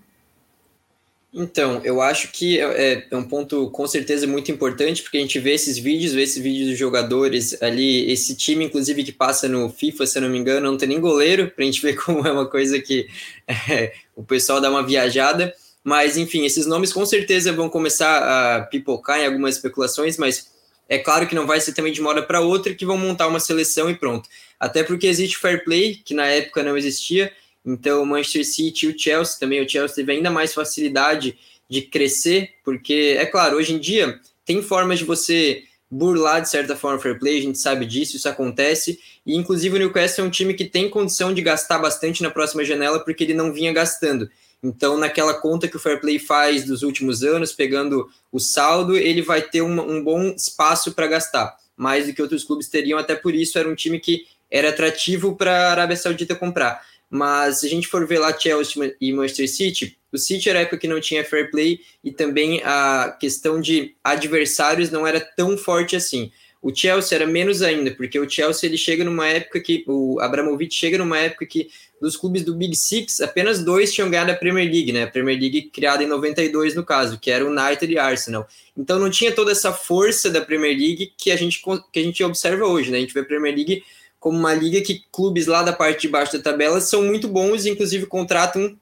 Então, 1.38 1.82
eu 1.84 2.00
acho 2.00 2.32
que 2.32 2.58
é, 2.58 3.06
é, 3.10 3.16
um 3.16 3.22
ponto 3.22 3.70
com 3.70 3.86
certeza 3.86 4.26
muito 4.26 4.50
importante, 4.50 5.02
porque 5.02 5.18
a 5.18 5.20
gente 5.20 5.38
vê 5.38 5.52
esses 5.52 5.76
vídeos, 5.76 6.14
vê 6.14 6.22
esses 6.22 6.42
vídeos 6.42 6.70
dos 6.70 6.78
jogadores 6.78 7.62
ali, 7.62 8.10
esse 8.10 8.34
time, 8.34 8.64
inclusive, 8.64 9.04
que 9.04 9.12
passa 9.12 9.46
no 9.46 9.68
FIFA, 9.68 10.06
se 10.06 10.16
eu 10.16 10.22
não 10.22 10.30
me 10.30 10.38
engano, 10.38 10.70
não 10.70 10.78
tem 10.78 10.88
nem 10.88 10.98
goleiro, 10.98 11.50
para 11.50 11.62
a 11.62 11.66
gente 11.66 11.82
ver 11.82 11.94
como 12.02 12.26
é 12.26 12.32
uma 12.32 12.46
coisa 12.48 12.80
que 12.80 13.06
é, 13.46 13.92
o 14.16 14.22
pessoal 14.22 14.62
dá 14.62 14.70
uma 14.70 14.82
viajada. 14.82 15.54
Mas, 15.84 16.16
enfim, 16.16 16.46
esses 16.46 16.64
nomes 16.64 16.90
com 16.90 17.04
certeza 17.04 17.52
vão 17.52 17.68
começar 17.68 18.56
a 18.56 18.62
pipocar 18.62 19.20
em 19.20 19.26
algumas 19.26 19.56
especulações, 19.56 20.16
mas 20.16 20.55
é 20.88 20.98
claro 20.98 21.26
que 21.26 21.34
não 21.34 21.46
vai 21.46 21.60
ser 21.60 21.72
também 21.72 21.92
de 21.92 22.00
uma 22.00 22.10
hora 22.10 22.22
para 22.22 22.40
outra 22.40 22.74
que 22.74 22.86
vão 22.86 22.96
montar 22.96 23.26
uma 23.26 23.40
seleção 23.40 23.90
e 23.90 23.94
pronto. 23.94 24.28
Até 24.58 24.82
porque 24.82 25.06
existe 25.06 25.36
fair 25.36 25.64
play, 25.64 25.96
que 25.96 26.14
na 26.14 26.26
época 26.26 26.62
não 26.62 26.76
existia, 26.76 27.32
então, 27.66 28.04
o 28.04 28.06
Manchester 28.06 28.46
City 28.46 28.86
e 28.86 28.88
o 28.90 28.98
Chelsea 28.98 29.40
também, 29.40 29.60
o 29.60 29.68
Chelsea 29.68 29.96
teve 29.96 30.12
ainda 30.12 30.30
mais 30.30 30.54
facilidade 30.54 31.36
de 31.68 31.82
crescer, 31.82 32.54
porque, 32.64 33.16
é 33.18 33.26
claro, 33.26 33.56
hoje 33.56 33.74
em 33.74 33.80
dia 33.80 34.20
tem 34.44 34.62
formas 34.62 35.00
de 35.00 35.04
você 35.04 35.64
burlar 35.96 36.40
de 36.40 36.48
certa 36.48 36.76
forma 36.76 36.98
o 36.98 37.00
fair 37.00 37.18
play, 37.18 37.38
a 37.38 37.42
gente 37.42 37.58
sabe 37.58 37.86
disso, 37.86 38.16
isso 38.16 38.28
acontece, 38.28 39.00
e 39.24 39.34
inclusive 39.34 39.76
o 39.76 39.78
Newcastle 39.78 40.24
é 40.24 40.28
um 40.28 40.30
time 40.30 40.54
que 40.54 40.64
tem 40.64 40.90
condição 40.90 41.32
de 41.32 41.40
gastar 41.42 41.78
bastante 41.78 42.22
na 42.22 42.30
próxima 42.30 42.64
janela, 42.64 43.00
porque 43.00 43.24
ele 43.24 43.34
não 43.34 43.52
vinha 43.52 43.72
gastando. 43.72 44.28
Então, 44.62 44.96
naquela 44.96 45.34
conta 45.34 45.68
que 45.68 45.76
o 45.76 45.80
fair 45.80 46.00
play 46.00 46.18
faz 46.18 46.64
dos 46.64 46.82
últimos 46.82 47.22
anos, 47.22 47.52
pegando 47.52 48.08
o 48.32 48.38
saldo, 48.38 48.96
ele 48.96 49.22
vai 49.22 49.42
ter 49.42 49.62
um, 49.62 49.80
um 49.80 50.02
bom 50.02 50.28
espaço 50.28 50.92
para 50.92 51.06
gastar, 51.06 51.56
mais 51.76 52.06
do 52.06 52.12
que 52.12 52.22
outros 52.22 52.44
clubes 52.44 52.68
teriam, 52.68 52.98
até 52.98 53.14
por 53.14 53.34
isso 53.34 53.58
era 53.58 53.68
um 53.68 53.74
time 53.74 54.00
que 54.00 54.24
era 54.50 54.70
atrativo 54.70 55.36
para 55.36 55.50
a 55.50 55.70
Arábia 55.72 55.96
Saudita 55.96 56.34
comprar. 56.34 56.82
Mas 57.08 57.60
se 57.60 57.66
a 57.66 57.70
gente 57.70 57.86
for 57.86 58.06
ver 58.06 58.18
lá 58.18 58.36
Chelsea 58.36 58.94
e 59.00 59.12
Manchester 59.12 59.48
City, 59.48 59.98
o 60.12 60.18
City 60.18 60.48
era 60.48 60.58
a 60.58 60.62
época 60.62 60.78
que 60.78 60.88
não 60.88 61.00
tinha 61.00 61.24
fair 61.24 61.50
play 61.50 61.80
e 62.02 62.10
também 62.10 62.60
a 62.64 63.16
questão 63.20 63.60
de 63.60 63.94
adversários 64.02 64.90
não 64.90 65.06
era 65.06 65.20
tão 65.20 65.56
forte 65.56 65.94
assim. 65.94 66.32
O 66.62 66.74
Chelsea 66.74 67.16
era 67.16 67.26
menos 67.26 67.62
ainda, 67.62 67.92
porque 67.92 68.18
o 68.18 68.28
Chelsea 68.28 68.68
ele 68.68 68.76
chega 68.76 69.04
numa 69.04 69.28
época 69.28 69.60
que 69.60 69.84
o 69.86 70.18
Abramovich 70.20 70.74
chega 70.74 70.98
numa 70.98 71.18
época 71.18 71.46
que 71.46 71.68
dos 72.00 72.16
clubes 72.16 72.42
do 72.42 72.54
Big 72.56 72.74
Six, 72.74 73.20
apenas 73.20 73.62
dois 73.62 73.92
tinham 73.92 74.10
ganhado 74.10 74.32
a 74.32 74.34
Premier 74.34 74.70
League, 74.70 74.92
né? 74.92 75.04
A 75.04 75.06
Premier 75.06 75.38
League 75.38 75.70
criada 75.72 76.02
em 76.02 76.06
92 76.06 76.74
no 76.74 76.84
caso, 76.84 77.18
que 77.20 77.30
era 77.30 77.44
o 77.44 77.50
United 77.50 77.92
e 77.92 77.98
Arsenal. 77.98 78.48
Então 78.76 78.98
não 78.98 79.10
tinha 79.10 79.32
toda 79.32 79.52
essa 79.52 79.72
força 79.72 80.28
da 80.28 80.40
Premier 80.40 80.76
League 80.76 81.12
que 81.16 81.30
a 81.30 81.36
gente 81.36 81.62
que 81.92 82.00
a 82.00 82.02
gente 82.02 82.24
observa 82.24 82.66
hoje, 82.66 82.90
né? 82.90 82.98
A 82.98 83.00
gente 83.00 83.14
vê 83.14 83.20
a 83.20 83.24
Premier 83.24 83.54
League 83.54 83.84
como 84.26 84.36
uma 84.36 84.52
liga 84.52 84.80
que 84.80 85.04
clubes 85.12 85.46
lá 85.46 85.62
da 85.62 85.72
parte 85.72 86.00
de 86.00 86.08
baixo 86.08 86.36
da 86.36 86.42
tabela 86.42 86.80
são 86.80 87.04
muito 87.04 87.28
bons 87.28 87.64
inclusive 87.64 88.06
contratam 88.06 88.76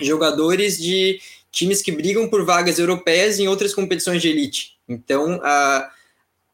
jogadores 0.00 0.78
de 0.78 1.20
times 1.52 1.82
que 1.82 1.92
brigam 1.92 2.26
por 2.26 2.42
vagas 2.42 2.78
europeias 2.78 3.38
em 3.38 3.46
outras 3.48 3.74
competições 3.74 4.22
de 4.22 4.28
elite. 4.30 4.78
Então, 4.88 5.38
a, 5.44 5.90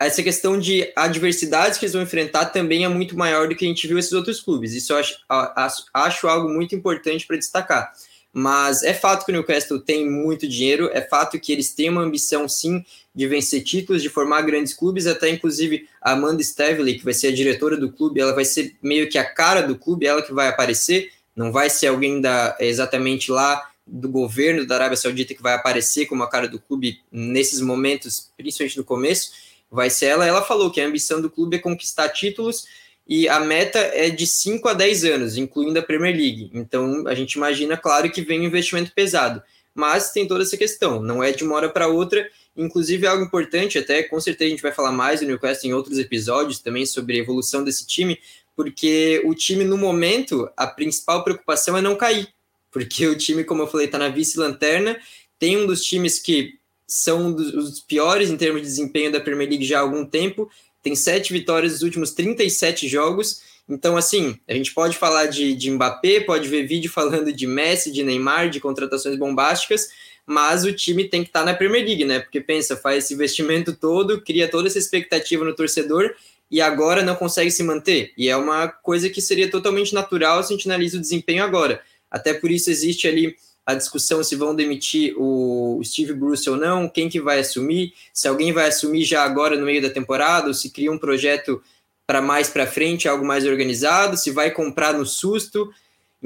essa 0.01 0.21
questão 0.21 0.59
de 0.59 0.93
adversidades 0.97 1.79
que 1.79 1.85
eles 1.85 1.93
vão 1.93 2.03
enfrentar 2.03 2.47
também 2.47 2.85
é 2.85 2.89
muito 2.89 3.17
maior 3.17 3.47
do 3.47 3.55
que 3.55 3.65
a 3.65 3.69
gente 3.69 3.87
viu 3.87 4.01
esses 4.01 4.13
outros 4.13 4.41
clubes. 4.41 4.75
Isso 4.75 4.93
eu 4.93 4.97
acho, 4.97 5.87
acho 5.95 6.27
algo 6.27 6.49
muito 6.49 6.75
importante 6.75 7.29
para 7.29 7.37
destacar. 7.37 7.93
Mas 8.33 8.83
é 8.83 8.93
fato 8.93 9.25
que 9.25 9.31
o 9.31 9.33
Newcastle 9.33 9.79
tem 9.79 10.11
muito 10.11 10.49
dinheiro, 10.49 10.91
é 10.93 11.01
fato 11.01 11.39
que 11.39 11.53
eles 11.53 11.73
têm 11.73 11.89
uma 11.89 12.03
ambição, 12.03 12.49
sim, 12.49 12.85
de 13.15 13.27
vencer 13.29 13.63
títulos, 13.63 14.03
de 14.03 14.09
formar 14.09 14.43
grandes 14.43 14.75
clubes, 14.75 15.07
até 15.07 15.29
inclusive 15.29 15.89
a 16.01 16.13
Amanda 16.13 16.43
Stavely, 16.43 16.99
que 16.99 17.05
vai 17.05 17.15
ser 17.15 17.29
a 17.29 17.35
diretora 17.35 17.77
do 17.77 17.93
clube, 17.93 18.21
ela 18.21 18.35
vai 18.35 18.45
ser 18.45 18.75
meio 18.83 19.09
que 19.09 19.17
a 19.17 19.25
cara 19.25 19.63
do 19.63 19.79
clube, 19.79 20.07
ela 20.07 20.21
que 20.21 20.33
vai 20.33 20.49
aparecer, 20.49 21.13
não 21.37 21.53
vai 21.53 21.71
ser 21.71 21.87
alguém 21.87 22.21
da 22.21 22.57
exatamente 22.59 23.31
lá 23.31 23.71
do 23.87 24.09
governo 24.09 24.67
da 24.67 24.77
Arábia 24.77 24.97
Saudita 24.97 25.35
que 25.35 25.43
vai 25.43 25.55
aparecer 25.55 26.07
como 26.07 26.23
a 26.23 26.31
cara 26.31 26.49
do 26.49 26.59
clube 26.59 27.01
nesses 27.13 27.61
momentos, 27.61 28.31
principalmente 28.37 28.79
no 28.79 28.85
começo, 28.85 29.31
vai 29.71 29.91
ser 29.91 30.07
ela. 30.07 30.27
Ela 30.27 30.43
falou 30.43 30.71
que 30.71 30.81
a 30.81 30.87
ambição 30.87 31.21
do 31.21 31.31
clube 31.31 31.57
é 31.57 31.61
conquistar 31.61 32.09
títulos 32.09 32.67
e 33.07 33.29
a 33.29 33.39
meta 33.41 33.79
é 33.79 34.09
de 34.09 34.27
5 34.27 34.67
a 34.69 34.73
10 34.75 35.05
anos, 35.05 35.37
incluindo 35.37 35.79
a 35.79 35.83
Premier 35.83 36.17
League. 36.17 36.51
Então 36.55 37.07
a 37.07 37.15
gente 37.15 37.35
imagina, 37.35 37.77
claro, 37.77 38.11
que 38.11 38.23
vem 38.23 38.41
um 38.41 38.45
investimento 38.45 38.93
pesado. 38.93 39.43
Mas 39.75 40.13
tem 40.13 40.27
toda 40.27 40.45
essa 40.45 40.57
questão, 40.57 41.03
não 41.03 41.23
é 41.23 41.33
de 41.33 41.45
uma 41.45 41.57
hora 41.57 41.69
para 41.69 41.89
outra. 41.89 42.27
Inclusive, 42.57 43.07
algo 43.07 43.25
importante, 43.25 43.79
até 43.79 44.03
com 44.03 44.21
certeza 44.21 44.49
a 44.49 44.51
gente 44.51 44.63
vai 44.63 44.73
falar 44.73 44.93
mais 44.93 45.21
do 45.21 45.27
Newcastle 45.27 45.69
em 45.69 45.75
outros 45.75 45.99
episódios 45.99 46.61
também 46.61 46.87
sobre 46.87 47.17
a 47.17 47.21
evolução 47.21 47.65
desse 47.65 47.87
time, 47.87 48.19
porque 48.55 49.21
o 49.25 49.35
time, 49.35 49.65
no 49.65 49.77
momento, 49.77 50.49
a 50.57 50.67
principal 50.67 51.25
preocupação 51.25 51.77
é 51.77 51.83
não 51.83 51.97
cair. 51.97 52.29
Porque 52.71 53.07
o 53.07 53.17
time, 53.17 53.45
como 53.45 53.63
eu 53.63 53.67
falei, 53.67 53.87
está 53.87 53.99
na 53.99 54.09
vice-lanterna, 54.09 54.99
tem 55.39 55.57
um 55.57 55.67
dos 55.67 55.83
times 55.85 56.19
que 56.19 56.55
são 56.87 57.33
dos 57.33 57.81
piores 57.81 58.31
em 58.31 58.37
termos 58.37 58.63
de 58.63 58.69
desempenho 58.69 59.11
da 59.11 59.21
Premier 59.21 59.49
League 59.49 59.65
já 59.65 59.79
há 59.79 59.83
algum 59.83 60.05
tempo, 60.05 60.49
tem 60.83 60.95
sete 60.95 61.33
vitórias 61.33 61.73
nos 61.73 61.83
últimos 61.83 62.13
37 62.13 62.87
jogos. 62.87 63.43
Então, 63.69 63.97
assim, 63.97 64.39
a 64.47 64.53
gente 64.53 64.75
pode 64.75 64.97
falar 64.97 65.27
de, 65.27 65.55
de 65.55 65.71
Mbappé, 65.71 66.21
pode 66.21 66.47
ver 66.47 66.67
vídeo 66.67 66.91
falando 66.91 67.33
de 67.33 67.47
Messi, 67.47 67.91
de 67.91 68.03
Neymar, 68.03 68.51
de 68.51 68.61
contratações 68.61 69.19
bombásticas, 69.19 69.89
mas 70.27 70.65
o 70.65 70.73
time 70.73 71.05
tem 71.05 71.23
que 71.23 71.29
estar 71.29 71.41
tá 71.41 71.47
na 71.47 71.55
Premier 71.55 71.85
League, 71.85 72.05
né? 72.05 72.21
Porque 72.21 72.41
pensa, 72.41 72.77
faz 72.77 73.05
esse 73.05 73.15
investimento 73.15 73.75
todo, 73.75 74.21
cria 74.23 74.51
toda 74.51 74.69
essa 74.69 74.79
expectativa 74.79 75.45
no 75.45 75.55
torcedor 75.55 76.15
e 76.51 76.61
agora 76.61 77.03
não 77.03 77.15
consegue 77.15 77.51
se 77.51 77.63
manter. 77.63 78.13
E 78.17 78.29
é 78.29 78.37
uma 78.37 78.69
coisa 78.69 79.11
que 79.11 79.21
seria 79.21 79.51
totalmente 79.51 79.95
natural 79.95 80.43
se 80.43 80.53
a 80.53 80.57
gente 80.57 80.69
analisa 80.69 80.99
o 80.99 81.01
desempenho 81.01 81.45
agora. 81.45 81.83
Até 82.11 82.33
por 82.33 82.51
isso 82.51 82.71
existe 82.71 83.09
ali 83.09 83.37
a 83.67 83.75
discussão 83.75 84.23
se 84.23 84.37
vão 84.37 84.55
demitir 84.55 85.15
o 85.17 85.81
Steve 85.83 86.13
Bruce 86.13 86.49
ou 86.49 86.57
não, 86.57 86.89
quem 86.89 87.09
que 87.09 87.21
vai 87.21 87.41
assumir, 87.41 87.95
se 88.13 88.29
alguém 88.29 88.53
vai 88.53 88.69
assumir 88.69 89.05
já 89.05 89.25
agora 89.25 89.57
no 89.57 89.65
meio 89.65 89.81
da 89.81 89.89
temporada, 89.89 90.49
ou 90.49 90.55
se 90.55 90.71
cria 90.71 90.93
um 90.93 90.99
projeto 90.99 91.63
para 92.07 92.21
mais 92.21 92.51
para 92.51 92.67
frente, 92.67 93.09
algo 93.09 93.25
mais 93.25 93.47
organizado, 93.47 94.19
se 94.19 94.31
vai 94.31 94.51
comprar 94.51 94.93
no 94.93 95.07
susto. 95.07 95.73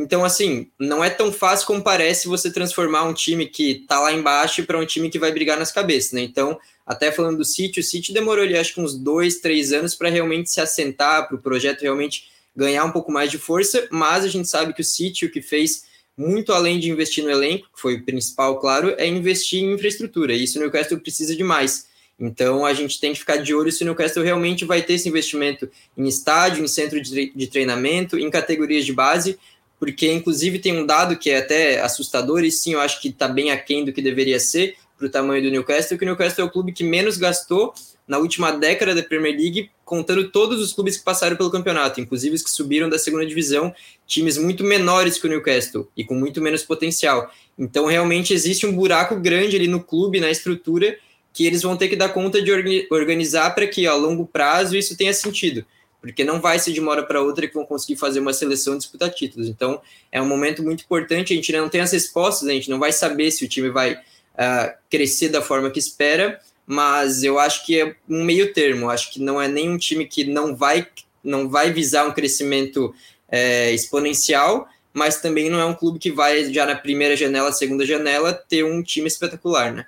Então, 0.01 0.25
assim, 0.25 0.71
não 0.79 1.03
é 1.03 1.11
tão 1.11 1.33
fácil 1.33 1.67
como 1.67 1.83
parece 1.83 2.29
você 2.29 2.53
transformar 2.53 3.03
um 3.03 3.13
time 3.13 3.47
que 3.47 3.83
está 3.83 3.99
lá 3.99 4.13
embaixo 4.13 4.65
para 4.65 4.79
um 4.79 4.87
time 4.87 5.11
que 5.11 5.19
vai 5.19 5.33
brigar 5.33 5.59
nas 5.59 5.73
cabeças, 5.73 6.13
né? 6.13 6.21
Então, 6.21 6.57
até 6.87 7.11
falando 7.11 7.39
do 7.39 7.45
City, 7.45 7.81
o 7.81 7.83
City 7.83 8.13
demorou 8.13 8.45
ali, 8.45 8.57
acho 8.57 8.73
que 8.75 8.81
uns 8.81 8.97
dois, 8.97 9.41
três 9.41 9.73
anos 9.73 9.97
para 9.97 10.09
realmente 10.09 10.51
se 10.51 10.61
assentar, 10.61 11.27
para 11.27 11.37
o 11.37 11.43
projeto 11.43 11.83
realmente 11.83 12.29
ganhar 12.55 12.85
um 12.85 12.93
pouco 12.93 13.11
mais 13.11 13.29
de 13.29 13.39
força, 13.39 13.89
mas 13.91 14.25
a 14.25 14.29
gente 14.29 14.49
sabe 14.49 14.73
que 14.73 14.83
o 14.83 14.85
City, 14.85 15.27
o 15.27 15.33
que 15.33 15.43
fez 15.43 15.83
muito 16.17 16.53
além 16.53 16.79
de 16.79 16.89
investir 16.89 17.25
no 17.25 17.31
elenco, 17.31 17.69
que 17.75 17.81
foi 17.81 17.97
o 17.97 18.05
principal, 18.05 18.61
claro, 18.61 18.95
é 18.99 19.07
investir 19.07 19.65
em 19.65 19.73
infraestrutura. 19.73 20.33
E 20.33 20.45
isso 20.45 20.59
o 20.59 20.63
Newcastle 20.63 21.01
precisa 21.01 21.35
de 21.35 21.43
mais. 21.43 21.89
Então 22.21 22.65
a 22.65 22.73
gente 22.73 23.01
tem 23.01 23.13
que 23.13 23.19
ficar 23.19 23.37
de 23.37 23.55
olho 23.55 23.71
se 23.71 23.83
o 23.83 23.85
Newcastle 23.85 24.25
realmente 24.25 24.65
vai 24.65 24.83
ter 24.83 24.95
esse 24.95 25.09
investimento 25.09 25.69
em 25.97 26.07
estádio, 26.07 26.65
em 26.65 26.69
centro 26.69 27.01
de 27.01 27.47
treinamento, 27.49 28.19
em 28.19 28.29
categorias 28.31 28.85
de 28.85 28.93
base, 28.93 29.39
porque 29.79 30.11
inclusive 30.13 30.59
tem 30.59 30.79
um 30.79 30.87
dado 30.87 31.17
que 31.17 31.31
é 31.31 31.39
até 31.39 31.81
assustador, 31.81 32.45
e 32.45 32.51
sim, 32.51 32.73
eu 32.73 32.81
acho 32.81 33.01
que 33.01 33.09
está 33.09 33.29
bem 33.29 33.51
aquém 33.51 33.85
do 33.85 33.93
que 33.93 34.03
deveria 34.03 34.41
ser 34.41 34.77
para 34.97 35.07
o 35.07 35.11
tamanho 35.11 35.43
do 35.43 35.51
Newcastle, 35.51 35.97
que 35.97 36.05
o 36.05 36.07
Newcastle 36.07 36.45
é 36.45 36.47
o 36.47 36.51
clube 36.51 36.73
que 36.73 36.83
menos 36.83 37.17
gastou 37.17 37.73
na 38.09 38.19
última 38.19 38.51
década 38.51 38.95
da 38.95 39.03
Premier 39.03 39.37
League, 39.37 39.71
contando 39.85 40.31
todos 40.31 40.61
os 40.61 40.73
clubes 40.73 40.97
que 40.97 41.05
passaram 41.05 41.37
pelo 41.37 41.51
campeonato, 41.51 42.01
inclusive 42.01 42.35
os 42.35 42.43
que 42.43 42.51
subiram 42.51 42.89
da 42.89 42.99
segunda 42.99 43.25
divisão, 43.27 43.73
times 44.07 44.39
muito 44.39 44.65
menores 44.65 45.19
que 45.19 45.27
o 45.27 45.31
Newcastle 45.31 45.87
e 45.95 46.03
com 46.03 46.15
muito 46.15 46.41
menos 46.41 46.63
potencial. 46.63 47.31
Então, 47.59 47.85
realmente 47.85 48.33
existe 48.33 48.67
um 48.67 48.73
buraco 48.73 49.17
grande 49.17 49.57
ali 49.57 49.69
no 49.69 49.81
clube, 49.81 50.21
na 50.21 50.31
estrutura, 50.31 50.97
que 51.35 51.47
eles 51.47 51.63
vão 51.63 51.77
ter 51.77 51.89
que 51.89 51.97
dar 51.97 52.09
conta 52.09 52.41
de 52.41 52.51
organizar 52.91 53.55
para 53.55 53.67
que, 53.67 53.87
a 53.87 53.95
longo 53.95 54.27
prazo, 54.27 54.75
isso 54.75 54.97
tenha 54.97 55.13
sentido. 55.13 55.65
Porque 56.01 56.25
não 56.25 56.41
vai 56.41 56.59
ser 56.59 56.73
de 56.73 56.81
uma 56.81 56.93
hora 56.93 57.03
para 57.03 57.21
outra 57.21 57.47
que 57.47 57.55
vão 57.55 57.65
conseguir 57.65 57.97
fazer 57.97 58.21
uma 58.21 58.33
seleção 58.33 58.75
e 58.75 58.79
disputar 58.79 59.11
títulos. 59.11 59.49
Então, 59.49 59.81
é 60.13 60.23
um 60.23 60.27
momento 60.27 60.63
muito 60.63 60.85
importante. 60.85 61.33
A 61.33 61.37
gente 61.37 61.53
não 61.53 61.69
tem 61.69 61.81
as 61.81 61.93
respostas, 61.93 62.49
a 62.49 62.53
gente 62.53 62.71
não 62.71 62.79
vai 62.79 62.93
saber 62.93 63.31
se 63.31 63.45
o 63.45 63.49
time 63.49 63.69
vai 63.69 63.95
uh, 63.95 64.73
crescer 64.89 65.29
da 65.29 65.43
forma 65.43 65.71
que 65.71 65.79
espera, 65.79 66.41
mas 66.65 67.23
eu 67.25 67.39
acho 67.39 67.67
que 67.67 67.81
é 67.81 67.97
um 68.09 68.23
meio 68.23 68.53
termo. 68.53 68.89
Acho 68.89 69.13
que 69.13 69.21
não 69.21 69.41
é 69.41 69.49
nenhum 69.49 69.77
time 69.77 70.07
que 70.07 70.25
não 70.25 70.55
vai, 70.55 70.87
não 71.25 71.49
vai 71.49 71.73
visar 71.73 72.07
um 72.07 72.13
crescimento 72.13 72.95
é, 73.29 73.73
exponencial, 73.73 74.69
mas 74.93 75.21
também 75.21 75.51
não 75.51 75.61
é 75.61 75.65
um 75.65 75.75
clube 75.75 75.99
que 75.99 76.11
vai 76.11 76.53
já 76.53 76.65
na 76.65 76.75
primeira 76.75 77.17
janela, 77.17 77.53
segunda 77.53 77.85
janela, 77.85 78.33
ter 78.33 78.65
um 78.65 78.83
time 78.83 79.09
espetacular, 79.09 79.73
né? 79.73 79.87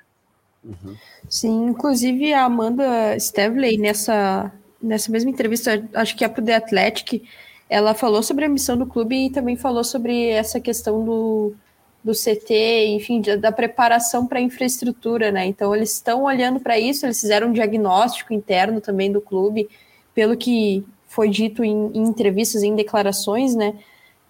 Uhum. 0.65 0.97
Sim, 1.29 1.67
inclusive 1.67 2.33
a 2.33 2.45
Amanda 2.45 3.19
Stevley, 3.19 3.79
nessa, 3.79 4.53
nessa 4.83 5.11
mesma 5.11 5.31
entrevista, 5.31 5.87
acho 5.95 6.17
que 6.17 6.25
é 6.25 6.29
para 6.29 6.43
o 6.43 6.45
The 6.45 6.55
Athletic, 6.55 7.23
ela 7.69 7.95
falou 7.95 8.23
sobre 8.23 8.45
a 8.45 8.49
missão 8.49 8.77
do 8.77 8.87
clube 8.87 9.27
e 9.27 9.31
também 9.31 9.57
falou 9.57 9.85
sobre 9.85 10.29
essa 10.29 10.59
questão 10.59 11.05
do, 11.05 11.55
do 12.03 12.13
CT, 12.13 12.87
enfim, 12.89 13.21
da 13.39 13.53
preparação 13.53 14.27
para 14.27 14.39
a 14.39 14.43
infraestrutura, 14.43 15.31
né? 15.31 15.47
Então 15.47 15.75
eles 15.75 15.93
estão 15.93 16.25
olhando 16.25 16.59
para 16.59 16.79
isso, 16.79 17.07
eles 17.07 17.21
fizeram 17.21 17.49
um 17.49 17.53
diagnóstico 17.53 18.33
interno 18.33 18.81
também 18.81 19.13
do 19.13 19.21
clube, 19.21 19.69
pelo 20.15 20.37
que 20.37 20.85
foi 21.07 21.29
dito 21.29 21.63
em, 21.63 21.91
em 21.95 22.03
entrevistas, 22.03 22.63
em 22.63 22.75
declarações, 22.75 23.55
né? 23.55 23.75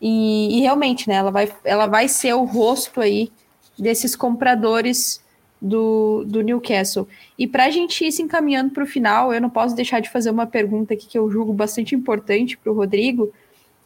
E, 0.01 0.59
e, 0.59 0.61
realmente, 0.61 1.09
né? 1.09 1.17
Ela 1.17 1.31
vai, 1.31 1.53
ela 1.65 1.87
vai 1.87 2.09
ser 2.09 2.35
o 2.35 2.45
rosto 2.45 3.01
aí 3.01 3.31
desses 3.79 4.17
compradores 4.17 5.23
do, 5.61 6.25
do 6.25 6.41
Newcastle. 6.41 7.07
E 7.39 7.47
para 7.47 7.67
a 7.67 7.71
gente 7.71 8.05
ir 8.05 8.13
se 8.13 8.23
encaminhando 8.23 8.71
para 8.71 8.85
o 8.85 8.87
final, 8.87 9.33
eu 9.33 9.41
não 9.41 9.51
posso 9.51 9.75
deixar 9.75 10.01
de 10.01 10.09
fazer 10.09 10.31
uma 10.31 10.47
pergunta 10.47 10.95
aqui 10.95 11.07
que 11.07 11.19
eu 11.19 11.31
julgo 11.31 11.53
bastante 11.53 11.95
importante 11.95 12.57
para 12.57 12.73
o 12.73 12.75
Rodrigo, 12.75 13.33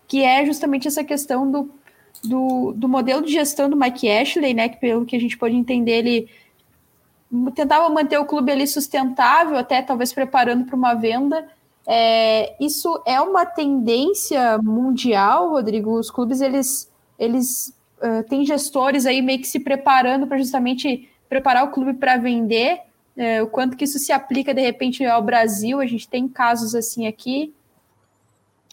que 0.06 0.22
é 0.22 0.44
justamente 0.46 0.86
essa 0.86 1.02
questão 1.02 1.50
do, 1.50 1.70
do, 2.22 2.72
do, 2.72 2.88
modelo 2.88 3.22
de 3.22 3.32
gestão 3.32 3.68
do 3.68 3.76
Mike 3.76 4.08
Ashley, 4.08 4.54
né? 4.54 4.68
Que 4.68 4.76
pelo 4.76 5.04
que 5.04 5.16
a 5.16 5.20
gente 5.20 5.36
pode 5.36 5.56
entender, 5.56 5.98
ele 5.98 6.28
tentava 7.54 7.88
manter 7.88 8.18
o 8.18 8.24
clube 8.24 8.52
ali 8.52 8.66
sustentável, 8.66 9.56
até 9.56 9.82
talvez 9.82 10.12
preparando 10.12 10.64
para 10.64 10.76
uma 10.76 10.94
venda. 10.94 11.48
É, 11.86 12.54
isso 12.60 13.02
é 13.04 13.20
uma 13.20 13.44
tendência 13.44 14.58
mundial, 14.58 15.50
Rodrigo? 15.50 15.98
Os 15.98 16.10
clubes, 16.10 16.40
eles, 16.40 16.90
eles 17.18 17.74
uh, 17.98 18.22
têm 18.28 18.44
gestores 18.44 19.06
aí 19.06 19.20
meio 19.20 19.40
que 19.40 19.46
se 19.46 19.58
preparando 19.60 20.26
para 20.26 20.38
justamente 20.38 21.08
preparar 21.34 21.64
o 21.64 21.72
clube 21.72 21.94
para 21.94 22.16
vender, 22.16 22.78
é, 23.16 23.42
o 23.42 23.48
quanto 23.48 23.76
que 23.76 23.82
isso 23.82 23.98
se 23.98 24.12
aplica 24.12 24.54
de 24.54 24.60
repente 24.60 25.04
ao 25.04 25.20
Brasil, 25.20 25.80
a 25.80 25.86
gente 25.86 26.08
tem 26.08 26.28
casos 26.28 26.76
assim 26.76 27.08
aqui. 27.08 27.52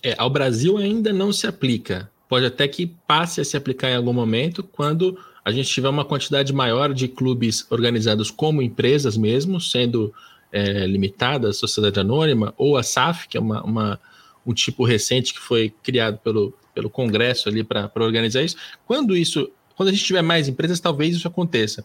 É, 0.03 0.13
ao 0.15 0.29
Brasil 0.29 0.77
ainda 0.77 1.11
não 1.11 1.33
se 1.33 1.47
aplica. 1.47 2.07
Pode 2.29 2.45
até 2.45 2.67
que 2.67 2.85
passe 3.07 3.41
a 3.41 3.43
se 3.43 3.57
aplicar 3.57 3.89
em 3.89 3.95
algum 3.95 4.13
momento 4.13 4.61
quando 4.61 5.17
a 5.43 5.51
gente 5.51 5.69
tiver 5.69 5.89
uma 5.89 6.05
quantidade 6.05 6.53
maior 6.53 6.93
de 6.93 7.07
clubes 7.07 7.65
organizados 7.71 8.29
como 8.29 8.61
empresas 8.61 9.17
mesmo, 9.17 9.59
sendo 9.59 10.13
é, 10.51 10.85
limitada 10.85 11.49
a 11.49 11.53
sociedade 11.53 11.99
anônima, 11.99 12.53
ou 12.57 12.77
a 12.77 12.83
SAF, 12.83 13.27
que 13.27 13.37
é 13.37 13.41
uma, 13.41 13.63
uma, 13.63 13.99
um 14.45 14.53
tipo 14.53 14.85
recente 14.85 15.33
que 15.33 15.39
foi 15.39 15.73
criado 15.81 16.19
pelo, 16.19 16.53
pelo 16.75 16.91
Congresso 16.91 17.49
ali 17.49 17.63
para 17.63 17.91
organizar 17.95 18.43
isso. 18.43 18.55
Quando 18.85 19.17
isso, 19.17 19.49
quando 19.75 19.89
a 19.89 19.91
gente 19.91 20.05
tiver 20.05 20.21
mais 20.21 20.47
empresas, 20.47 20.79
talvez 20.79 21.15
isso 21.15 21.27
aconteça. 21.27 21.83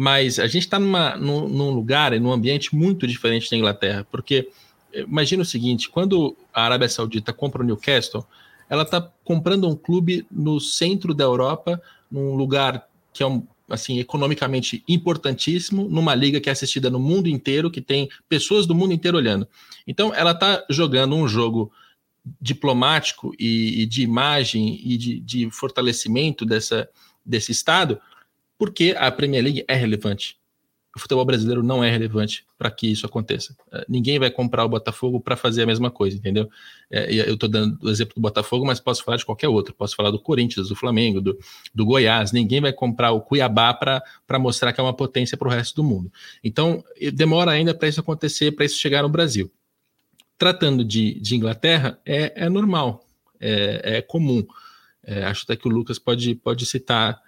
Mas 0.00 0.38
a 0.38 0.46
gente 0.46 0.62
está 0.62 0.78
num, 0.78 1.48
num 1.48 1.70
lugar 1.70 2.12
e 2.12 2.20
num 2.20 2.30
ambiente 2.30 2.72
muito 2.72 3.04
diferente 3.04 3.50
da 3.50 3.56
Inglaterra, 3.56 4.06
porque 4.08 4.48
eh, 4.92 5.00
imagina 5.00 5.42
o 5.42 5.44
seguinte: 5.44 5.88
quando 5.88 6.36
a 6.54 6.62
Arábia 6.62 6.88
Saudita 6.88 7.32
compra 7.32 7.64
o 7.64 7.66
Newcastle, 7.66 8.24
ela 8.70 8.84
está 8.84 9.00
comprando 9.24 9.68
um 9.68 9.74
clube 9.74 10.24
no 10.30 10.60
centro 10.60 11.12
da 11.12 11.24
Europa, 11.24 11.82
num 12.08 12.36
lugar 12.36 12.86
que 13.12 13.24
é 13.24 13.26
um, 13.26 13.44
assim 13.68 13.98
economicamente 13.98 14.84
importantíssimo, 14.86 15.88
numa 15.88 16.14
liga 16.14 16.40
que 16.40 16.48
é 16.48 16.52
assistida 16.52 16.88
no 16.88 17.00
mundo 17.00 17.28
inteiro, 17.28 17.68
que 17.68 17.80
tem 17.80 18.08
pessoas 18.28 18.66
do 18.66 18.76
mundo 18.76 18.92
inteiro 18.92 19.18
olhando. 19.18 19.48
Então, 19.84 20.14
ela 20.14 20.30
está 20.30 20.64
jogando 20.70 21.16
um 21.16 21.26
jogo 21.26 21.72
diplomático 22.40 23.34
e, 23.36 23.82
e 23.82 23.86
de 23.86 24.02
imagem 24.02 24.80
e 24.80 24.96
de, 24.96 25.18
de 25.18 25.50
fortalecimento 25.50 26.46
dessa, 26.46 26.88
desse 27.26 27.50
estado 27.50 27.98
porque 28.58 28.94
a 28.98 29.10
Premier 29.10 29.44
League 29.44 29.64
é 29.68 29.74
relevante. 29.74 30.36
O 30.96 31.00
futebol 31.00 31.24
brasileiro 31.24 31.62
não 31.62 31.84
é 31.84 31.90
relevante 31.90 32.44
para 32.58 32.70
que 32.72 32.90
isso 32.90 33.06
aconteça. 33.06 33.54
Uh, 33.68 33.84
ninguém 33.88 34.18
vai 34.18 34.30
comprar 34.32 34.64
o 34.64 34.68
Botafogo 34.68 35.20
para 35.20 35.36
fazer 35.36 35.62
a 35.62 35.66
mesma 35.66 35.92
coisa, 35.92 36.16
entendeu? 36.16 36.50
É, 36.90 37.14
eu 37.14 37.34
estou 37.34 37.48
dando 37.48 37.78
o 37.80 37.88
exemplo 37.88 38.14
do 38.16 38.20
Botafogo, 38.20 38.66
mas 38.66 38.80
posso 38.80 39.04
falar 39.04 39.16
de 39.16 39.24
qualquer 39.24 39.48
outro. 39.48 39.72
Posso 39.72 39.94
falar 39.94 40.10
do 40.10 40.18
Corinthians, 40.18 40.68
do 40.68 40.74
Flamengo, 40.74 41.20
do, 41.20 41.38
do 41.72 41.86
Goiás. 41.86 42.32
Ninguém 42.32 42.60
vai 42.60 42.72
comprar 42.72 43.12
o 43.12 43.20
Cuiabá 43.20 43.72
para 43.72 44.38
mostrar 44.40 44.72
que 44.72 44.80
é 44.80 44.82
uma 44.82 44.92
potência 44.92 45.38
para 45.38 45.46
o 45.46 45.50
resto 45.50 45.76
do 45.76 45.84
mundo. 45.84 46.10
Então, 46.42 46.82
demora 47.14 47.52
ainda 47.52 47.72
para 47.72 47.86
isso 47.86 48.00
acontecer, 48.00 48.50
para 48.52 48.64
isso 48.64 48.78
chegar 48.78 49.02
no 49.02 49.08
Brasil. 49.08 49.52
Tratando 50.36 50.84
de, 50.84 51.20
de 51.20 51.36
Inglaterra, 51.36 51.98
é, 52.04 52.44
é 52.44 52.48
normal, 52.48 53.06
é, 53.38 53.98
é 53.98 54.02
comum. 54.02 54.44
É, 55.04 55.24
acho 55.24 55.44
até 55.44 55.54
que 55.54 55.68
o 55.68 55.70
Lucas 55.70 55.98
pode, 55.98 56.34
pode 56.34 56.66
citar 56.66 57.20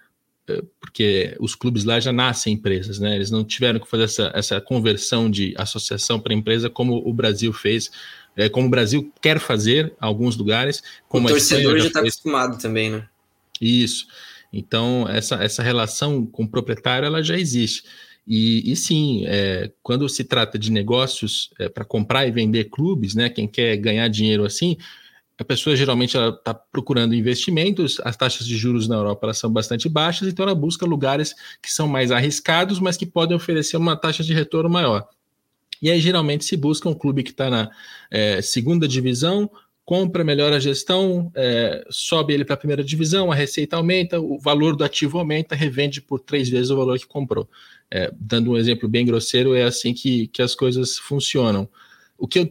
porque 0.79 1.35
os 1.39 1.55
clubes 1.55 1.83
lá 1.83 1.99
já 1.99 2.11
nascem 2.11 2.53
empresas, 2.53 2.99
né? 2.99 3.15
Eles 3.15 3.31
não 3.31 3.43
tiveram 3.43 3.79
que 3.79 3.89
fazer 3.89 4.03
essa, 4.03 4.31
essa 4.33 4.61
conversão 4.61 5.29
de 5.29 5.53
associação 5.57 6.19
para 6.19 6.33
empresa 6.33 6.69
como 6.69 6.97
o 7.07 7.13
Brasil 7.13 7.53
fez, 7.53 7.91
é, 8.35 8.49
como 8.49 8.67
o 8.67 8.69
Brasil 8.69 9.11
quer 9.21 9.39
fazer 9.39 9.87
em 9.87 9.91
alguns 9.99 10.35
lugares. 10.35 10.83
Como 11.07 11.27
o 11.27 11.29
torcedor 11.29 11.79
já 11.79 11.87
está 11.87 11.99
acostumado 11.99 12.57
também, 12.57 12.89
né? 12.89 13.07
Isso. 13.59 14.07
Então, 14.51 15.07
essa, 15.07 15.35
essa 15.35 15.63
relação 15.63 16.25
com 16.25 16.43
o 16.43 16.47
proprietário, 16.47 17.05
ela 17.05 17.23
já 17.23 17.37
existe. 17.37 17.83
E, 18.27 18.71
e 18.71 18.75
sim, 18.75 19.23
é, 19.27 19.71
quando 19.81 20.07
se 20.07 20.23
trata 20.23 20.57
de 20.57 20.71
negócios 20.71 21.49
é, 21.59 21.69
para 21.69 21.85
comprar 21.85 22.27
e 22.27 22.31
vender 22.31 22.65
clubes, 22.65 23.15
né? 23.15 23.29
Quem 23.29 23.47
quer 23.47 23.77
ganhar 23.77 24.07
dinheiro 24.07 24.43
assim, 24.43 24.77
a 25.37 25.43
pessoa 25.43 25.75
geralmente 25.75 26.17
está 26.17 26.53
procurando 26.53 27.15
investimentos, 27.15 27.99
as 28.03 28.15
taxas 28.15 28.45
de 28.45 28.55
juros 28.55 28.87
na 28.87 28.95
Europa 28.95 29.33
são 29.33 29.51
bastante 29.51 29.89
baixas, 29.89 30.27
então 30.27 30.43
ela 30.43 30.53
busca 30.53 30.85
lugares 30.85 31.33
que 31.61 31.71
são 31.71 31.87
mais 31.87 32.11
arriscados, 32.11 32.79
mas 32.79 32.95
que 32.95 33.05
podem 33.05 33.35
oferecer 33.35 33.77
uma 33.77 33.95
taxa 33.95 34.23
de 34.23 34.33
retorno 34.33 34.69
maior. 34.69 35.07
E 35.81 35.89
aí 35.89 35.99
geralmente 35.99 36.45
se 36.45 36.55
busca 36.55 36.87
um 36.87 36.93
clube 36.93 37.23
que 37.23 37.31
está 37.31 37.49
na 37.49 37.71
é, 38.11 38.41
segunda 38.41 38.87
divisão, 38.87 39.49
compra, 39.83 40.23
melhora 40.23 40.57
a 40.57 40.59
gestão, 40.59 41.31
é, 41.35 41.83
sobe 41.89 42.33
ele 42.33 42.45
para 42.45 42.53
a 42.53 42.57
primeira 42.57 42.83
divisão, 42.83 43.31
a 43.31 43.35
receita 43.35 43.75
aumenta, 43.75 44.19
o 44.19 44.39
valor 44.39 44.75
do 44.75 44.83
ativo 44.83 45.17
aumenta, 45.17 45.55
revende 45.55 46.01
por 46.01 46.19
três 46.19 46.47
vezes 46.47 46.69
o 46.69 46.77
valor 46.77 46.99
que 46.99 47.07
comprou. 47.07 47.49
É, 47.89 48.13
dando 48.17 48.51
um 48.51 48.57
exemplo 48.57 48.87
bem 48.87 49.05
grosseiro, 49.05 49.55
é 49.55 49.63
assim 49.63 49.93
que, 49.93 50.27
que 50.27 50.41
as 50.41 50.53
coisas 50.53 50.97
funcionam. 50.97 51.67
O 52.17 52.27
que, 52.27 52.39
eu, 52.39 52.49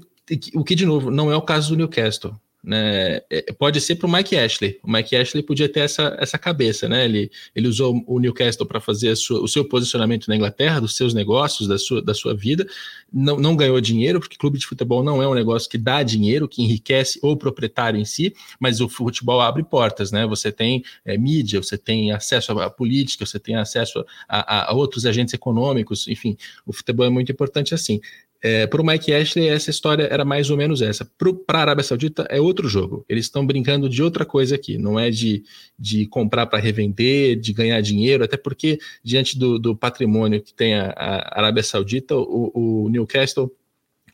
o 0.55 0.65
que, 0.65 0.75
de 0.75 0.85
novo, 0.85 1.11
não 1.11 1.31
é 1.31 1.37
o 1.37 1.43
caso 1.43 1.71
do 1.71 1.77
Newcastle. 1.77 2.39
Né? 2.63 3.23
É, 3.31 3.53
pode 3.53 3.81
ser 3.81 3.97
para 3.97 4.07
o 4.07 4.13
Mike 4.13 4.37
Ashley. 4.37 4.79
O 4.83 4.91
Mike 4.91 5.17
Ashley 5.17 5.43
podia 5.43 5.69
ter 5.69 5.81
essa, 5.81 6.15
essa 6.21 6.39
cabeça, 6.39 6.89
né? 6.89 7.07
Ele, 7.07 7.31
ele 7.55 7.69
usou 7.69 8.05
o 8.07 8.19
Newcastle 8.19 8.67
para 8.67 8.81
fazer 8.81 9.17
sua, 9.17 9.41
o 9.41 9.49
seu 9.49 9.65
posicionamento 9.65 10.29
na 10.29 10.37
Inglaterra, 10.37 10.81
dos 10.81 10.95
seus 10.95 11.15
negócios, 11.15 11.67
da 11.67 11.79
sua, 11.79 12.03
da 12.03 12.13
sua 12.13 12.35
vida. 12.35 12.67
Não, 13.11 13.37
não 13.37 13.57
ganhou 13.57 13.81
dinheiro, 13.81 14.21
porque 14.21 14.37
clube 14.37 14.59
de 14.59 14.67
futebol 14.67 15.03
não 15.03 15.23
é 15.23 15.29
um 15.29 15.35
negócio 15.35 15.71
que 15.71 15.79
dá 15.79 16.03
dinheiro, 16.03 16.47
que 16.47 16.63
enriquece 16.63 17.19
o 17.23 17.35
proprietário 17.35 17.99
em 17.99 18.05
si, 18.05 18.35
mas 18.59 18.81
o 18.81 18.89
futebol 18.89 19.41
abre 19.41 19.65
portas, 19.65 20.13
né? 20.13 20.27
Você 20.27 20.53
tem 20.53 20.85
é, 21.05 21.17
mídia, 21.17 21.63
você 21.63 21.79
tem 21.79 22.13
acesso 22.13 22.53
à 22.59 22.69
política, 22.69 23.25
você 23.25 23.39
tem 23.39 23.57
acesso 23.57 24.05
a, 24.29 24.59
a, 24.59 24.71
a 24.71 24.75
outros 24.75 25.07
agentes 25.07 25.33
econômicos, 25.33 26.07
enfim, 26.09 26.37
o 26.67 26.73
futebol 26.73 27.07
é 27.07 27.11
muito 27.11 27.33
importante 27.33 27.75
assim. 27.75 28.01
É, 28.43 28.67
para 28.67 28.81
o 28.81 28.85
Mike 28.85 29.13
Ashley, 29.13 29.49
essa 29.49 29.71
história 29.71 30.05
era 30.05 30.25
mais 30.25 30.51
ou 30.51 30.57
menos 30.57 30.81
essa. 30.81 31.05
Para 31.47 31.59
a 31.59 31.61
Arábia 31.61 31.85
Saudita, 31.85 32.27
é 32.31 32.41
outro 32.41 32.69
jogo. 32.69 33.05
Eles 33.09 33.27
estão 33.27 33.45
brincando 33.47 33.89
de 33.89 34.03
outra 34.03 34.25
coisa 34.25 34.55
aqui. 34.55 34.79
Não 34.79 34.99
é 34.99 35.11
de, 35.11 35.45
de 35.79 36.07
comprar 36.07 36.47
para 36.47 36.59
revender, 36.59 37.39
de 37.39 37.53
ganhar 37.53 37.81
dinheiro, 37.83 38.25
até 38.25 38.37
porque, 38.37 38.79
diante 39.05 39.39
do, 39.39 39.59
do 39.59 39.77
patrimônio 39.77 40.41
que 40.41 40.55
tem 40.55 40.75
a, 40.75 40.91
a 40.97 41.39
Arábia 41.39 41.63
Saudita, 41.63 42.17
o, 42.17 42.51
o, 42.55 42.89
Newcastle. 42.89 43.51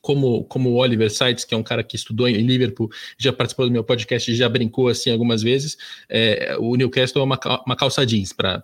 Como, 0.00 0.44
como 0.44 0.70
o 0.70 0.76
Oliver 0.76 1.10
Sites, 1.10 1.44
que 1.44 1.52
é 1.52 1.56
um 1.56 1.64
cara 1.64 1.82
que 1.82 1.96
estudou 1.96 2.28
em 2.28 2.46
Liverpool, 2.46 2.88
já 3.18 3.32
participou 3.32 3.66
do 3.66 3.72
meu 3.72 3.82
podcast 3.82 4.32
já 4.36 4.48
brincou 4.48 4.86
assim 4.86 5.10
algumas 5.10 5.42
vezes, 5.42 5.76
é, 6.08 6.56
o 6.60 6.76
Newcastle 6.76 7.22
é 7.22 7.24
uma, 7.24 7.40
uma 7.66 7.74
calça 7.74 8.06
jeans 8.06 8.32
para 8.32 8.62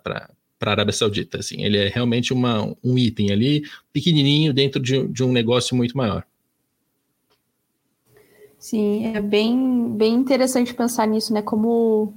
para 0.63 0.71
a 0.71 0.75
Arábia 0.75 0.93
Saudita. 0.93 1.39
Assim, 1.39 1.61
ele 1.61 1.77
é 1.77 1.89
realmente 1.89 2.31
uma, 2.31 2.73
um 2.81 2.97
item 2.97 3.31
ali, 3.31 3.63
pequenininho, 3.91 4.53
dentro 4.53 4.81
de, 4.81 5.05
de 5.07 5.21
um 5.21 5.29
negócio 5.29 5.75
muito 5.75 5.97
maior. 5.97 6.23
Sim, 8.57 9.13
é 9.13 9.19
bem, 9.19 9.89
bem 9.89 10.13
interessante 10.13 10.73
pensar 10.73 11.05
nisso, 11.05 11.33
né? 11.33 11.41
Como 11.41 12.13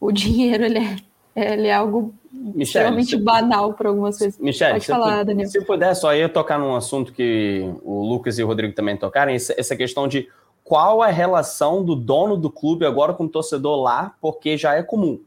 o 0.00 0.10
dinheiro 0.10 0.64
ele 0.64 0.80
é, 0.80 0.96
ele 1.36 1.68
é 1.68 1.74
algo 1.74 2.12
extremamente 2.56 3.10
se, 3.10 3.16
banal 3.16 3.74
para 3.74 3.90
algumas 3.90 4.18
coisas. 4.18 4.40
Michele, 4.40 4.72
Pode 4.72 4.86
falar, 4.86 5.20
se, 5.20 5.24
Daniel. 5.26 5.48
Se 5.48 5.64
puder, 5.64 5.94
só 5.94 6.12
ia 6.12 6.28
tocar 6.28 6.58
num 6.58 6.74
assunto 6.74 7.12
que 7.12 7.62
o 7.84 8.02
Lucas 8.02 8.40
e 8.40 8.42
o 8.42 8.46
Rodrigo 8.48 8.74
também 8.74 8.96
tocaram, 8.96 9.30
essa 9.30 9.76
questão 9.76 10.08
de 10.08 10.28
qual 10.64 11.00
a 11.00 11.12
relação 11.12 11.84
do 11.84 11.94
dono 11.94 12.36
do 12.36 12.50
clube 12.50 12.84
agora 12.84 13.14
com 13.14 13.26
o 13.26 13.28
torcedor 13.28 13.80
lá, 13.80 14.16
porque 14.20 14.56
já 14.56 14.74
é 14.74 14.82
comum. 14.82 15.20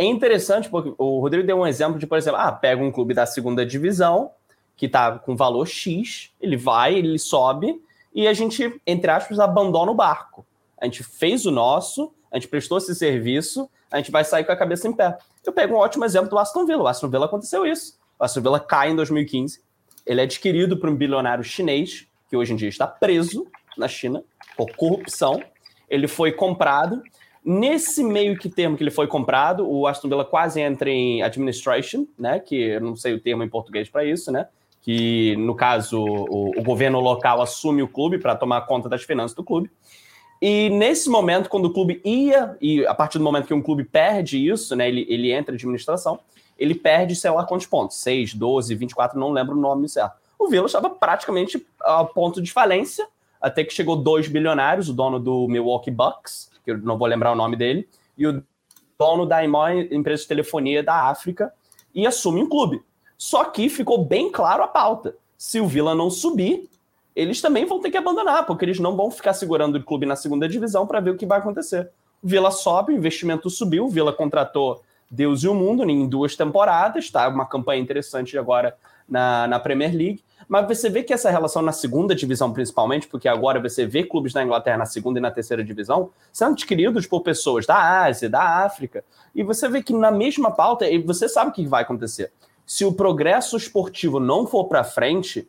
É 0.00 0.04
interessante 0.06 0.70
porque 0.70 0.94
o 0.96 1.20
Rodrigo 1.20 1.46
deu 1.46 1.58
um 1.58 1.66
exemplo 1.66 1.98
de, 1.98 2.06
por 2.06 2.16
exemplo, 2.16 2.40
ah, 2.40 2.50
pega 2.50 2.82
um 2.82 2.90
clube 2.90 3.12
da 3.12 3.26
segunda 3.26 3.66
divisão, 3.66 4.30
que 4.74 4.86
está 4.86 5.18
com 5.18 5.36
valor 5.36 5.68
X, 5.68 6.32
ele 6.40 6.56
vai, 6.56 6.94
ele 6.94 7.18
sobe, 7.18 7.78
e 8.14 8.26
a 8.26 8.32
gente, 8.32 8.80
entre 8.86 9.10
aspas, 9.10 9.38
abandona 9.38 9.90
o 9.90 9.94
barco. 9.94 10.46
A 10.80 10.86
gente 10.86 11.04
fez 11.04 11.44
o 11.44 11.50
nosso, 11.50 12.14
a 12.32 12.36
gente 12.36 12.48
prestou 12.48 12.78
esse 12.78 12.94
serviço, 12.94 13.68
a 13.92 13.98
gente 13.98 14.10
vai 14.10 14.24
sair 14.24 14.42
com 14.42 14.52
a 14.52 14.56
cabeça 14.56 14.88
em 14.88 14.92
pé. 14.94 15.18
Eu 15.44 15.52
pego 15.52 15.74
um 15.74 15.78
ótimo 15.78 16.06
exemplo 16.06 16.30
do 16.30 16.38
Aston 16.38 16.64
Villa. 16.64 16.84
O 16.84 16.88
Aston 16.88 17.10
Villa 17.10 17.26
aconteceu 17.26 17.66
isso. 17.66 17.98
O 18.18 18.24
Aston 18.24 18.40
Villa 18.40 18.58
cai 18.58 18.92
em 18.92 18.96
2015. 18.96 19.60
Ele 20.06 20.22
é 20.22 20.24
adquirido 20.24 20.78
por 20.78 20.88
um 20.88 20.96
bilionário 20.96 21.44
chinês, 21.44 22.06
que 22.30 22.34
hoje 22.38 22.54
em 22.54 22.56
dia 22.56 22.70
está 22.70 22.86
preso 22.86 23.46
na 23.76 23.86
China, 23.86 24.24
por 24.56 24.74
corrupção. 24.76 25.42
Ele 25.90 26.08
foi 26.08 26.32
comprado 26.32 27.02
Nesse 27.52 28.04
meio 28.04 28.38
que 28.38 28.48
termo 28.48 28.76
que 28.76 28.82
ele 28.84 28.92
foi 28.92 29.08
comprado, 29.08 29.68
o 29.68 29.84
Aston 29.84 30.08
Villa 30.08 30.24
quase 30.24 30.60
entra 30.60 30.88
em 30.88 31.20
administration, 31.20 32.06
né? 32.16 32.38
Que 32.38 32.54
eu 32.54 32.80
não 32.80 32.94
sei 32.94 33.12
o 33.12 33.18
termo 33.18 33.42
em 33.42 33.48
português 33.48 33.88
para 33.88 34.04
isso, 34.04 34.30
né? 34.30 34.46
Que 34.80 35.34
no 35.34 35.56
caso 35.56 36.00
o, 36.00 36.56
o 36.56 36.62
governo 36.62 37.00
local 37.00 37.42
assume 37.42 37.82
o 37.82 37.88
clube 37.88 38.18
para 38.18 38.36
tomar 38.36 38.60
conta 38.68 38.88
das 38.88 39.02
finanças 39.02 39.34
do 39.34 39.42
clube. 39.42 39.68
E 40.40 40.70
nesse 40.70 41.10
momento, 41.10 41.50
quando 41.50 41.64
o 41.64 41.72
clube 41.72 42.00
ia, 42.04 42.56
e 42.60 42.86
a 42.86 42.94
partir 42.94 43.18
do 43.18 43.24
momento 43.24 43.48
que 43.48 43.54
um 43.54 43.60
clube 43.60 43.82
perde 43.82 44.38
isso, 44.38 44.76
né? 44.76 44.86
Ele, 44.86 45.04
ele 45.08 45.32
entra 45.32 45.52
em 45.52 45.56
administração, 45.56 46.20
ele 46.56 46.76
perde, 46.76 47.16
sei 47.16 47.32
lá 47.32 47.44
quantos 47.44 47.66
pontos, 47.66 47.96
6, 47.96 48.32
12, 48.34 48.76
24, 48.76 49.18
não 49.18 49.32
lembro 49.32 49.56
o 49.56 49.60
nome 49.60 49.88
certo. 49.88 50.14
O 50.38 50.46
Villa 50.46 50.66
estava 50.66 50.88
praticamente 50.88 51.66
a 51.80 52.04
ponto 52.04 52.40
de 52.40 52.52
falência, 52.52 53.08
até 53.40 53.64
que 53.64 53.74
chegou 53.74 53.96
dois 53.96 54.28
bilionários, 54.28 54.88
o 54.88 54.92
dono 54.92 55.18
do 55.18 55.48
Milwaukee 55.48 55.90
Bucks, 55.90 56.49
que 56.64 56.70
eu 56.70 56.78
não 56.78 56.98
vou 56.98 57.06
lembrar 57.06 57.32
o 57.32 57.36
nome 57.36 57.56
dele, 57.56 57.88
e 58.16 58.26
o 58.26 58.42
dono 58.98 59.26
da 59.26 59.46
maior 59.48 59.76
empresa 59.92 60.22
de 60.22 60.28
telefonia 60.28 60.82
da 60.82 61.08
África, 61.08 61.52
e 61.94 62.06
assume 62.06 62.42
um 62.42 62.48
clube. 62.48 62.82
Só 63.16 63.44
que 63.44 63.68
ficou 63.68 64.04
bem 64.04 64.30
claro 64.30 64.62
a 64.62 64.68
pauta. 64.68 65.14
Se 65.36 65.60
o 65.60 65.66
Villa 65.66 65.94
não 65.94 66.10
subir, 66.10 66.68
eles 67.14 67.40
também 67.40 67.64
vão 67.64 67.80
ter 67.80 67.90
que 67.90 67.96
abandonar, 67.96 68.46
porque 68.46 68.64
eles 68.64 68.78
não 68.78 68.96
vão 68.96 69.10
ficar 69.10 69.32
segurando 69.32 69.76
o 69.76 69.82
clube 69.82 70.06
na 70.06 70.16
segunda 70.16 70.48
divisão 70.48 70.86
para 70.86 71.00
ver 71.00 71.10
o 71.10 71.16
que 71.16 71.26
vai 71.26 71.38
acontecer. 71.38 71.90
O 72.22 72.28
Villa 72.28 72.50
sobe, 72.50 72.92
o 72.92 72.96
investimento 72.96 73.50
subiu, 73.50 73.86
o 73.86 73.90
Villa 73.90 74.12
contratou 74.12 74.82
Deus 75.10 75.42
e 75.42 75.48
o 75.48 75.54
Mundo 75.54 75.88
em 75.88 76.08
duas 76.08 76.36
temporadas, 76.36 77.10
tá? 77.10 77.28
Uma 77.28 77.44
campanha 77.44 77.82
interessante 77.82 78.38
agora 78.38 78.76
na, 79.08 79.46
na 79.48 79.58
Premier 79.58 79.92
League. 79.92 80.22
Mas 80.48 80.66
você 80.66 80.88
vê 80.88 81.02
que 81.02 81.12
essa 81.12 81.30
relação 81.30 81.62
na 81.62 81.72
segunda 81.72 82.14
divisão, 82.14 82.52
principalmente, 82.52 83.08
porque 83.08 83.28
agora 83.28 83.60
você 83.60 83.86
vê 83.86 84.04
clubes 84.04 84.32
da 84.32 84.42
Inglaterra 84.42 84.78
na 84.78 84.86
segunda 84.86 85.18
e 85.18 85.22
na 85.22 85.30
terceira 85.30 85.64
divisão, 85.64 86.10
sendo 86.32 86.52
adquiridos 86.52 87.06
por 87.06 87.22
pessoas 87.22 87.66
da 87.66 88.04
Ásia, 88.04 88.28
da 88.28 88.64
África. 88.64 89.04
E 89.34 89.42
você 89.42 89.68
vê 89.68 89.82
que 89.82 89.92
na 89.92 90.10
mesma 90.10 90.50
pauta, 90.50 90.86
você 91.04 91.28
sabe 91.28 91.50
o 91.50 91.52
que 91.52 91.66
vai 91.66 91.82
acontecer. 91.82 92.32
Se 92.64 92.84
o 92.84 92.92
progresso 92.92 93.56
esportivo 93.56 94.20
não 94.20 94.46
for 94.46 94.66
para 94.66 94.84
frente, 94.84 95.48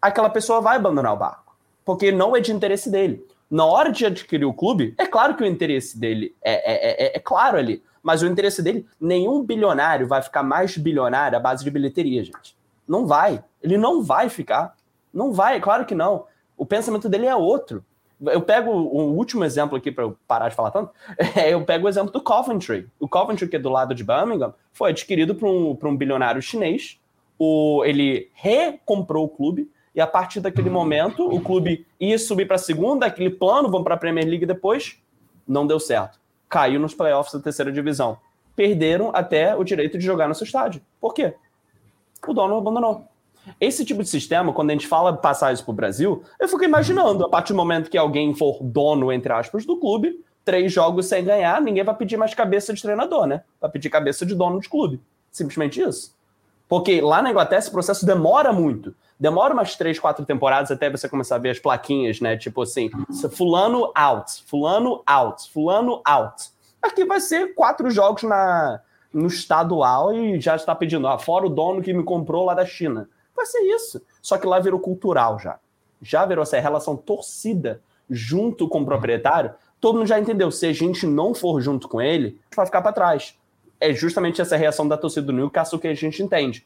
aquela 0.00 0.30
pessoa 0.30 0.60
vai 0.60 0.76
abandonar 0.76 1.12
o 1.12 1.16
barco. 1.16 1.56
Porque 1.84 2.12
não 2.12 2.36
é 2.36 2.40
de 2.40 2.52
interesse 2.52 2.90
dele 2.90 3.26
na 3.50 3.64
hora 3.64 3.90
de 3.90 4.06
adquirir 4.06 4.44
o 4.44 4.54
clube, 4.54 4.94
é 4.96 5.06
claro 5.06 5.34
que 5.34 5.42
o 5.42 5.46
interesse 5.46 5.98
dele 5.98 6.34
é, 6.40 6.52
é, 6.52 7.06
é, 7.06 7.16
é, 7.16 7.18
claro 7.18 7.58
ali. 7.58 7.82
Mas 8.02 8.22
o 8.22 8.26
interesse 8.26 8.62
dele, 8.62 8.86
nenhum 9.00 9.44
bilionário 9.44 10.06
vai 10.06 10.22
ficar 10.22 10.42
mais 10.42 10.76
bilionário 10.76 11.36
à 11.36 11.40
base 11.40 11.62
de 11.62 11.70
bilheteria, 11.70 12.24
gente. 12.24 12.56
Não 12.86 13.06
vai. 13.06 13.42
Ele 13.62 13.76
não 13.76 14.02
vai 14.02 14.28
ficar. 14.28 14.74
Não 15.12 15.32
vai, 15.32 15.60
claro 15.60 15.84
que 15.84 15.94
não. 15.94 16.24
O 16.56 16.64
pensamento 16.64 17.08
dele 17.08 17.26
é 17.26 17.34
outro. 17.34 17.84
Eu 18.22 18.42
pego 18.42 18.70
o 18.70 19.14
último 19.14 19.44
exemplo 19.44 19.76
aqui 19.76 19.90
para 19.90 20.04
eu 20.04 20.16
parar 20.28 20.48
de 20.48 20.54
falar 20.54 20.70
tanto. 20.70 20.92
É, 21.36 21.54
eu 21.54 21.64
pego 21.64 21.86
o 21.86 21.88
exemplo 21.88 22.12
do 22.12 22.20
Coventry. 22.20 22.86
O 22.98 23.08
Coventry, 23.08 23.48
que 23.48 23.56
é 23.56 23.58
do 23.58 23.70
lado 23.70 23.94
de 23.94 24.04
Birmingham, 24.04 24.54
foi 24.72 24.90
adquirido 24.90 25.34
por 25.34 25.48
um, 25.48 25.74
por 25.74 25.88
um 25.88 25.96
bilionário 25.96 26.42
chinês. 26.42 26.98
O, 27.38 27.82
ele 27.84 28.30
recomprou 28.34 29.24
o 29.24 29.28
clube 29.28 29.70
e 29.94 30.00
a 30.00 30.06
partir 30.06 30.40
daquele 30.40 30.70
momento 30.70 31.26
o 31.26 31.40
clube 31.40 31.86
ia 31.98 32.18
subir 32.18 32.46
para 32.46 32.56
a 32.56 32.58
segunda, 32.58 33.06
aquele 33.06 33.30
plano, 33.30 33.70
vão 33.70 33.82
para 33.82 33.94
a 33.94 33.98
Premier 33.98 34.26
League 34.26 34.46
depois, 34.46 34.98
não 35.48 35.66
deu 35.66 35.80
certo. 35.80 36.19
Caiu 36.50 36.80
nos 36.80 36.92
playoffs 36.92 37.32
da 37.32 37.40
terceira 37.40 37.72
divisão. 37.72 38.18
Perderam 38.56 39.10
até 39.14 39.56
o 39.56 39.64
direito 39.64 39.96
de 39.96 40.04
jogar 40.04 40.28
no 40.28 40.34
seu 40.34 40.44
estádio. 40.44 40.82
Por 41.00 41.14
quê? 41.14 41.32
O 42.26 42.34
dono 42.34 42.58
abandonou. 42.58 43.04
Esse 43.60 43.84
tipo 43.84 44.02
de 44.02 44.08
sistema, 44.08 44.52
quando 44.52 44.70
a 44.70 44.72
gente 44.74 44.86
fala 44.86 45.16
passar 45.16 45.52
isso 45.52 45.64
para 45.64 45.72
o 45.72 45.74
Brasil, 45.74 46.22
eu 46.38 46.48
fico 46.48 46.64
imaginando, 46.64 47.24
a 47.24 47.28
partir 47.28 47.52
do 47.52 47.56
momento 47.56 47.88
que 47.88 47.96
alguém 47.96 48.34
for 48.34 48.58
dono, 48.62 49.10
entre 49.12 49.32
aspas, 49.32 49.64
do 49.64 49.78
clube, 49.78 50.22
três 50.44 50.72
jogos 50.72 51.06
sem 51.06 51.24
ganhar, 51.24 51.60
ninguém 51.60 51.84
vai 51.84 51.94
pedir 51.94 52.16
mais 52.16 52.34
cabeça 52.34 52.74
de 52.74 52.82
treinador, 52.82 53.26
né? 53.26 53.42
Vai 53.60 53.70
pedir 53.70 53.88
cabeça 53.88 54.26
de 54.26 54.34
dono 54.34 54.60
de 54.60 54.68
clube. 54.68 55.00
Simplesmente 55.30 55.80
isso. 55.80 56.14
Porque 56.70 57.02
lá 57.02 57.20
na 57.20 57.30
Inglaterra 57.30 57.58
esse 57.58 57.70
processo 57.70 58.06
demora 58.06 58.50
muito 58.50 58.94
demora 59.20 59.52
umas 59.52 59.76
três, 59.76 60.00
quatro 60.00 60.24
temporadas 60.24 60.70
até 60.70 60.88
você 60.88 61.06
começar 61.06 61.36
a 61.36 61.38
ver 61.38 61.50
as 61.50 61.58
plaquinhas, 61.58 62.20
né? 62.20 62.38
Tipo 62.38 62.62
assim, 62.62 62.90
fulano 63.32 63.92
out, 63.94 64.42
fulano 64.46 65.02
out, 65.06 65.52
fulano 65.52 66.00
out. 66.06 66.50
Aqui 66.80 67.04
vai 67.04 67.20
ser 67.20 67.54
quatro 67.54 67.90
jogos 67.90 68.22
na, 68.22 68.80
no 69.12 69.26
estadual 69.26 70.14
e 70.14 70.40
já 70.40 70.56
está 70.56 70.74
pedindo, 70.74 71.06
ah, 71.06 71.18
fora 71.18 71.44
o 71.44 71.50
dono 71.50 71.82
que 71.82 71.92
me 71.92 72.02
comprou 72.02 72.46
lá 72.46 72.54
da 72.54 72.64
China. 72.64 73.06
Vai 73.36 73.44
ser 73.44 73.60
isso. 73.60 74.00
Só 74.22 74.38
que 74.38 74.46
lá 74.46 74.58
virou 74.58 74.80
cultural 74.80 75.38
já. 75.38 75.58
Já 76.00 76.24
virou 76.24 76.42
essa 76.42 76.58
relação 76.58 76.96
torcida 76.96 77.82
junto 78.08 78.66
com 78.66 78.80
o 78.80 78.86
proprietário. 78.86 79.52
Todo 79.78 79.98
mundo 79.98 80.06
já 80.06 80.18
entendeu. 80.18 80.50
Se 80.50 80.64
a 80.64 80.72
gente 80.72 81.06
não 81.06 81.34
for 81.34 81.60
junto 81.60 81.86
com 81.88 82.00
ele, 82.00 82.26
a 82.26 82.30
gente 82.30 82.56
vai 82.56 82.66
ficar 82.66 82.80
para 82.80 82.92
trás. 82.92 83.38
É 83.80 83.92
justamente 83.94 84.40
essa 84.40 84.56
reação 84.56 84.86
da 84.86 84.96
torcida 84.96 85.26
do 85.26 85.32
Newcastle 85.32 85.78
que 85.78 85.88
a 85.88 85.94
gente 85.94 86.22
entende 86.22 86.64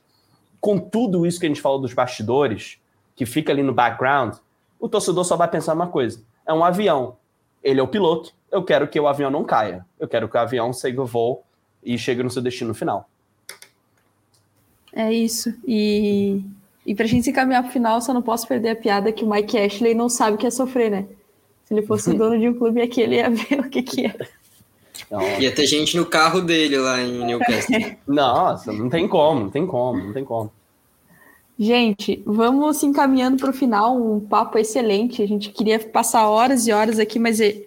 com 0.64 0.78
tudo 0.78 1.26
isso 1.26 1.38
que 1.38 1.44
a 1.44 1.48
gente 1.50 1.60
falou 1.60 1.78
dos 1.78 1.92
bastidores, 1.92 2.78
que 3.14 3.26
fica 3.26 3.52
ali 3.52 3.62
no 3.62 3.74
background, 3.74 4.36
o 4.80 4.88
torcedor 4.88 5.22
só 5.22 5.36
vai 5.36 5.46
pensar 5.46 5.74
uma 5.74 5.88
coisa: 5.88 6.22
é 6.46 6.54
um 6.54 6.64
avião. 6.64 7.18
Ele 7.62 7.80
é 7.80 7.82
o 7.82 7.88
piloto. 7.88 8.32
Eu 8.50 8.64
quero 8.64 8.88
que 8.88 8.98
o 8.98 9.06
avião 9.06 9.30
não 9.30 9.44
caia. 9.44 9.84
Eu 10.00 10.08
quero 10.08 10.26
que 10.26 10.38
o 10.38 10.40
avião 10.40 10.72
siga 10.72 11.02
o 11.02 11.04
voo 11.04 11.44
e 11.82 11.98
chegue 11.98 12.22
no 12.22 12.30
seu 12.30 12.40
destino 12.40 12.72
final. 12.72 13.06
É 14.90 15.12
isso. 15.12 15.52
E, 15.68 16.42
e 16.86 16.94
pra 16.94 17.04
gente 17.04 17.24
se 17.24 17.32
caminhar 17.32 17.62
pro 17.62 17.72
final, 17.72 18.00
só 18.00 18.14
não 18.14 18.22
posso 18.22 18.48
perder 18.48 18.70
a 18.70 18.76
piada 18.76 19.12
que 19.12 19.22
o 19.22 19.28
Mike 19.28 19.58
Ashley 19.58 19.94
não 19.94 20.08
sabe 20.08 20.36
o 20.36 20.38
que 20.38 20.46
é 20.46 20.50
sofrer, 20.50 20.90
né? 20.90 21.06
Se 21.66 21.74
ele 21.74 21.82
fosse 21.86 22.08
o 22.08 22.14
dono 22.16 22.38
de 22.38 22.48
um 22.48 22.54
clube 22.54 22.80
aqui, 22.80 23.02
ele 23.02 23.16
ia 23.16 23.28
ver 23.28 23.60
o 23.60 23.68
que, 23.68 23.82
que 23.82 24.06
é. 24.06 24.16
Não. 25.10 25.40
Ia 25.40 25.52
ter 25.52 25.66
gente 25.66 25.96
no 25.96 26.06
carro 26.06 26.40
dele 26.40 26.76
lá 26.78 27.00
em 27.00 27.24
Newcastle. 27.24 27.96
Nossa, 28.06 28.72
não 28.72 28.88
tem 28.88 29.08
como, 29.08 29.40
não 29.40 29.50
tem 29.50 29.66
como, 29.66 30.04
não 30.04 30.12
tem 30.12 30.24
como. 30.24 30.52
Gente, 31.58 32.20
vamos 32.26 32.78
se 32.78 32.86
encaminhando 32.86 33.36
para 33.36 33.50
o 33.50 33.54
final, 33.54 33.96
um 33.96 34.20
papo 34.20 34.58
excelente. 34.58 35.22
A 35.22 35.26
gente 35.26 35.50
queria 35.50 35.78
passar 35.78 36.28
horas 36.28 36.66
e 36.66 36.72
horas 36.72 36.98
aqui, 36.98 37.18
mas 37.18 37.40
é, 37.40 37.62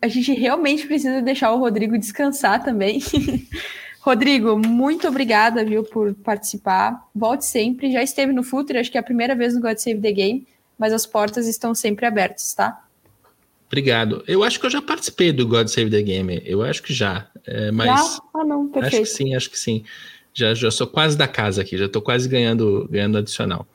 a 0.00 0.08
gente 0.08 0.32
realmente 0.32 0.86
precisa 0.86 1.20
deixar 1.20 1.52
o 1.52 1.58
Rodrigo 1.58 1.98
descansar 1.98 2.64
também. 2.64 3.02
Rodrigo, 4.00 4.56
muito 4.56 5.08
obrigada, 5.08 5.64
viu, 5.64 5.82
por 5.82 6.14
participar. 6.14 7.08
Volte 7.14 7.44
sempre. 7.44 7.92
Já 7.92 8.02
esteve 8.02 8.32
no 8.32 8.42
Futre, 8.42 8.78
acho 8.78 8.90
que 8.90 8.96
é 8.96 9.00
a 9.00 9.04
primeira 9.04 9.34
vez 9.34 9.54
no 9.54 9.60
God 9.60 9.76
Save 9.76 10.00
the 10.00 10.12
Game, 10.12 10.46
mas 10.78 10.92
as 10.92 11.04
portas 11.04 11.46
estão 11.46 11.74
sempre 11.74 12.06
abertas, 12.06 12.54
tá? 12.54 12.85
Obrigado. 13.66 14.22
Eu 14.26 14.44
acho 14.44 14.60
que 14.60 14.66
eu 14.66 14.70
já 14.70 14.80
participei 14.80 15.32
do 15.32 15.46
God 15.46 15.66
Save 15.68 15.90
the 15.90 16.02
Game. 16.02 16.40
Eu 16.44 16.62
acho 16.62 16.82
que 16.82 16.92
já. 16.92 17.26
É, 17.44 17.70
mas 17.70 17.86
já? 17.86 18.18
Ah, 18.34 18.44
não, 18.44 18.68
perfeito. 18.68 19.02
Acho 19.02 19.02
que 19.02 19.18
sim, 19.18 19.34
acho 19.34 19.50
que 19.50 19.58
sim. 19.58 19.84
Já, 20.32 20.54
já 20.54 20.70
sou 20.70 20.86
quase 20.86 21.16
da 21.16 21.26
casa 21.26 21.62
aqui, 21.62 21.78
já 21.78 21.86
estou 21.86 22.02
quase 22.02 22.28
ganhando, 22.28 22.86
ganhando 22.90 23.18
adicional. 23.18 23.66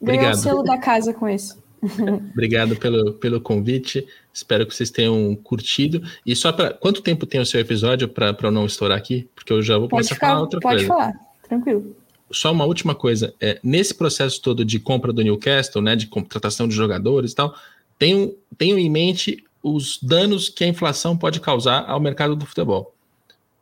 Obrigado. 0.00 0.24
Ganhou 0.24 0.38
o 0.38 0.42
selo 0.42 0.62
da 0.62 0.76
casa 0.76 1.14
com 1.14 1.28
isso. 1.28 1.62
Obrigado 2.32 2.76
pelo, 2.76 3.14
pelo 3.14 3.40
convite. 3.40 4.06
Espero 4.32 4.66
que 4.66 4.74
vocês 4.74 4.90
tenham 4.90 5.34
curtido. 5.36 6.02
E 6.26 6.34
só 6.34 6.52
para. 6.52 6.74
Quanto 6.74 7.02
tempo 7.02 7.24
tem 7.24 7.40
o 7.40 7.46
seu 7.46 7.60
episódio 7.60 8.08
para 8.08 8.36
eu 8.42 8.50
não 8.50 8.66
estourar 8.66 8.98
aqui? 8.98 9.28
Porque 9.34 9.52
eu 9.52 9.62
já 9.62 9.78
vou 9.78 9.88
pode 9.88 10.02
começar 10.02 10.14
ficar, 10.14 10.26
a 10.26 10.30
falar 10.30 10.40
outra 10.40 10.60
pode 10.60 10.76
coisa. 10.76 10.88
Pode 10.88 11.12
falar, 11.12 11.26
tranquilo. 11.42 11.96
Só 12.30 12.52
uma 12.52 12.64
última 12.64 12.94
coisa. 12.94 13.34
É, 13.40 13.58
nesse 13.62 13.94
processo 13.94 14.42
todo 14.42 14.64
de 14.64 14.78
compra 14.78 15.12
do 15.12 15.22
Newcastle, 15.22 15.80
né, 15.80 15.96
de 15.96 16.06
contratação 16.06 16.68
de 16.68 16.74
jogadores 16.74 17.32
e 17.32 17.34
tal, 17.34 17.54
tenham, 17.98 18.32
tenham 18.56 18.78
em 18.78 18.88
mente 18.88 19.44
os 19.62 19.98
danos 20.02 20.48
que 20.48 20.64
a 20.64 20.68
inflação 20.68 21.16
pode 21.16 21.40
causar 21.40 21.84
ao 21.88 22.00
mercado 22.00 22.36
do 22.36 22.46
futebol. 22.46 22.94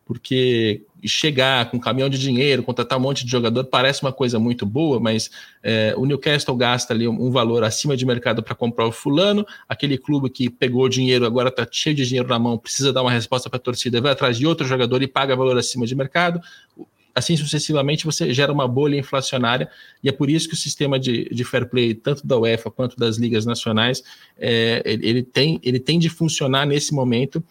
Porque 0.04 0.82
chegar 1.04 1.70
com 1.70 1.76
um 1.76 1.80
caminhão 1.80 2.08
de 2.08 2.18
dinheiro, 2.18 2.62
contratar 2.62 2.98
um 2.98 3.02
monte 3.02 3.24
de 3.24 3.30
jogador, 3.30 3.64
parece 3.64 4.02
uma 4.02 4.12
coisa 4.12 4.38
muito 4.38 4.64
boa, 4.64 4.98
mas 5.00 5.30
é, 5.62 5.94
o 5.96 6.04
Newcastle 6.04 6.56
gasta 6.56 6.92
ali 6.94 7.06
um, 7.06 7.30
valor 7.30 7.64
acima 7.64 7.96
de 7.96 8.04
mercado 8.06 8.42
para 8.42 8.54
comprar 8.54 8.86
o 8.86 8.92
fulano, 8.92 9.46
aquele 9.68 9.98
clube 9.98 10.30
que 10.30 10.48
pegou 10.48 10.88
dinheiro, 10.88 11.26
agora 11.26 11.48
está 11.48 11.66
cheio 11.70 11.94
de 11.94 12.06
dinheiro 12.06 12.28
na 12.28 12.38
mão, 12.38 12.58
precisa 12.58 12.92
dar 12.92 13.02
uma 13.02 13.10
resposta 13.10 13.50
para 13.50 13.56
a 13.56 13.60
torcida, 13.60 14.00
vai 14.00 14.12
atrás 14.12 14.38
de 14.38 14.46
outro 14.46 14.66
jogador 14.66 15.02
e 15.02 15.06
paga 15.06 15.36
valor 15.36 15.58
acima 15.58 15.86
de 15.86 15.94
mercado 15.94 16.40
assim 17.16 17.34
sucessivamente 17.34 18.04
você 18.04 18.32
gera 18.34 18.52
uma 18.52 18.68
bolha 18.68 18.94
inflacionária 18.94 19.70
e 20.04 20.08
é 20.08 20.12
por 20.12 20.28
isso 20.28 20.46
que 20.46 20.54
o 20.54 20.56
sistema 20.56 21.00
de, 21.00 21.24
de 21.30 21.44
fair 21.44 21.66
play, 21.66 21.94
tanto 21.94 22.26
da 22.26 22.38
UEFA 22.38 22.70
quanto 22.70 22.94
das 22.94 23.16
ligas 23.16 23.46
nacionais, 23.46 24.04
é, 24.38 24.82
ele, 24.84 25.22
tem, 25.22 25.58
ele 25.62 25.80
tem 25.80 25.98
de 25.98 26.10
funcionar 26.10 26.66
nesse 26.66 26.92
momento 26.92 27.42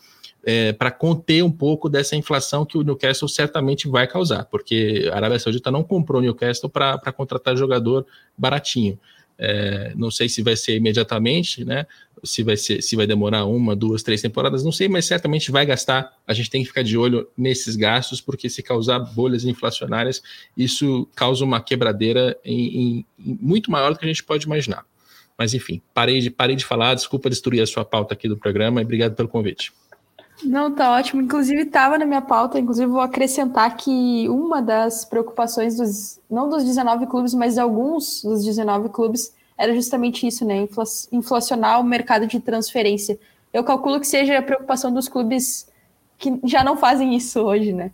é, 0.46 0.72
para 0.72 0.92
conter 0.92 1.44
um 1.44 1.52
pouco 1.52 1.90
dessa 1.90 2.16
inflação 2.16 2.64
que 2.64 2.78
o 2.78 2.84
Newcastle 2.84 3.28
certamente 3.28 3.88
vai 3.88 4.06
causar, 4.06 4.46
porque 4.46 5.10
a 5.12 5.16
Arábia 5.16 5.40
Saudita 5.40 5.72
não 5.72 5.84
comprou 5.84 6.22
o 6.22 6.24
Newcastle 6.24 6.70
para 6.70 7.12
contratar 7.12 7.58
jogador 7.58 8.06
baratinho. 8.38 9.00
É, 9.38 9.94
não 9.96 10.10
sei 10.10 10.30
se 10.30 10.42
vai 10.42 10.56
ser 10.56 10.76
imediatamente, 10.76 11.66
né? 11.66 11.86
Se 12.24 12.42
vai 12.42 12.58
ser, 12.58 12.82
se 12.82 12.96
vai 12.96 13.06
demorar 13.06 13.46
uma, 13.46 13.76
duas, 13.76 14.02
três 14.02 14.22
temporadas, 14.22 14.64
não 14.64 14.72
sei, 14.72 14.88
mas 14.88 15.06
certamente 15.06 15.52
vai 15.52 15.66
gastar. 15.66 16.12
A 16.26 16.34
gente 16.34 16.50
tem 16.50 16.62
que 16.62 16.68
ficar 16.68 16.84
de 16.84 16.98
olho 16.98 17.28
nesses 17.38 17.76
gastos, 17.76 18.22
porque 18.22 18.50
se 18.50 18.64
causar 18.64 19.00
bolhas 19.00 19.46
inflacionárias, 19.46 20.22
isso 20.58 21.08
causa 21.16 21.44
uma 21.44 21.62
quebradeira 21.62 22.38
em, 22.44 22.66
em, 22.66 23.06
em 23.20 23.40
muito 23.42 23.70
maior 23.70 23.94
do 23.94 24.00
que 24.00 24.06
a 24.06 24.08
gente 24.08 24.24
pode 24.24 24.46
imaginar. 24.46 24.86
Mas 25.38 25.54
enfim, 25.54 25.82
parei 25.94 26.20
de, 26.20 26.30
parei 26.30 26.56
de 26.56 26.66
falar, 26.66 26.96
desculpa 26.96 27.30
destruir 27.30 27.62
a 27.62 27.68
sua 27.68 27.84
pauta 27.84 28.14
aqui 28.14 28.28
do 28.28 28.38
programa 28.38 28.82
e 28.82 28.86
obrigado 28.86 29.16
pelo 29.16 29.28
convite. 29.28 29.72
Não, 30.44 30.74
tá 30.74 30.92
ótimo. 30.92 31.22
Inclusive, 31.22 31.64
estava 31.64 31.98
na 31.98 32.06
minha 32.06 32.22
pauta. 32.22 32.60
Inclusive, 32.60 32.88
vou 32.92 33.02
acrescentar 33.02 33.76
que 33.78 34.28
uma 34.30 34.62
das 34.62 35.06
preocupações 35.06 35.78
dos, 35.78 36.20
não 36.30 36.50
dos 36.50 36.64
19 36.64 37.08
clubes, 37.08 37.34
mas 37.34 37.54
de 37.54 37.60
alguns 37.60 38.22
dos 38.24 38.44
19 38.44 38.90
clubes, 38.90 39.34
era 39.58 39.74
justamente 39.74 40.28
isso, 40.28 40.46
né? 40.46 40.68
Inflacionar 41.12 41.80
o 41.80 41.84
mercado 41.84 42.28
de 42.28 42.40
transferência. 42.40 43.18
Eu 43.54 43.64
calculo 43.64 44.00
que 44.00 44.08
seja 44.08 44.38
a 44.38 44.42
preocupação 44.42 44.94
dos 44.94 45.08
clubes 45.08 45.68
que 46.18 46.40
já 46.44 46.64
não 46.64 46.76
fazem 46.76 47.16
isso 47.16 47.42
hoje, 47.42 47.72
né? 47.72 47.92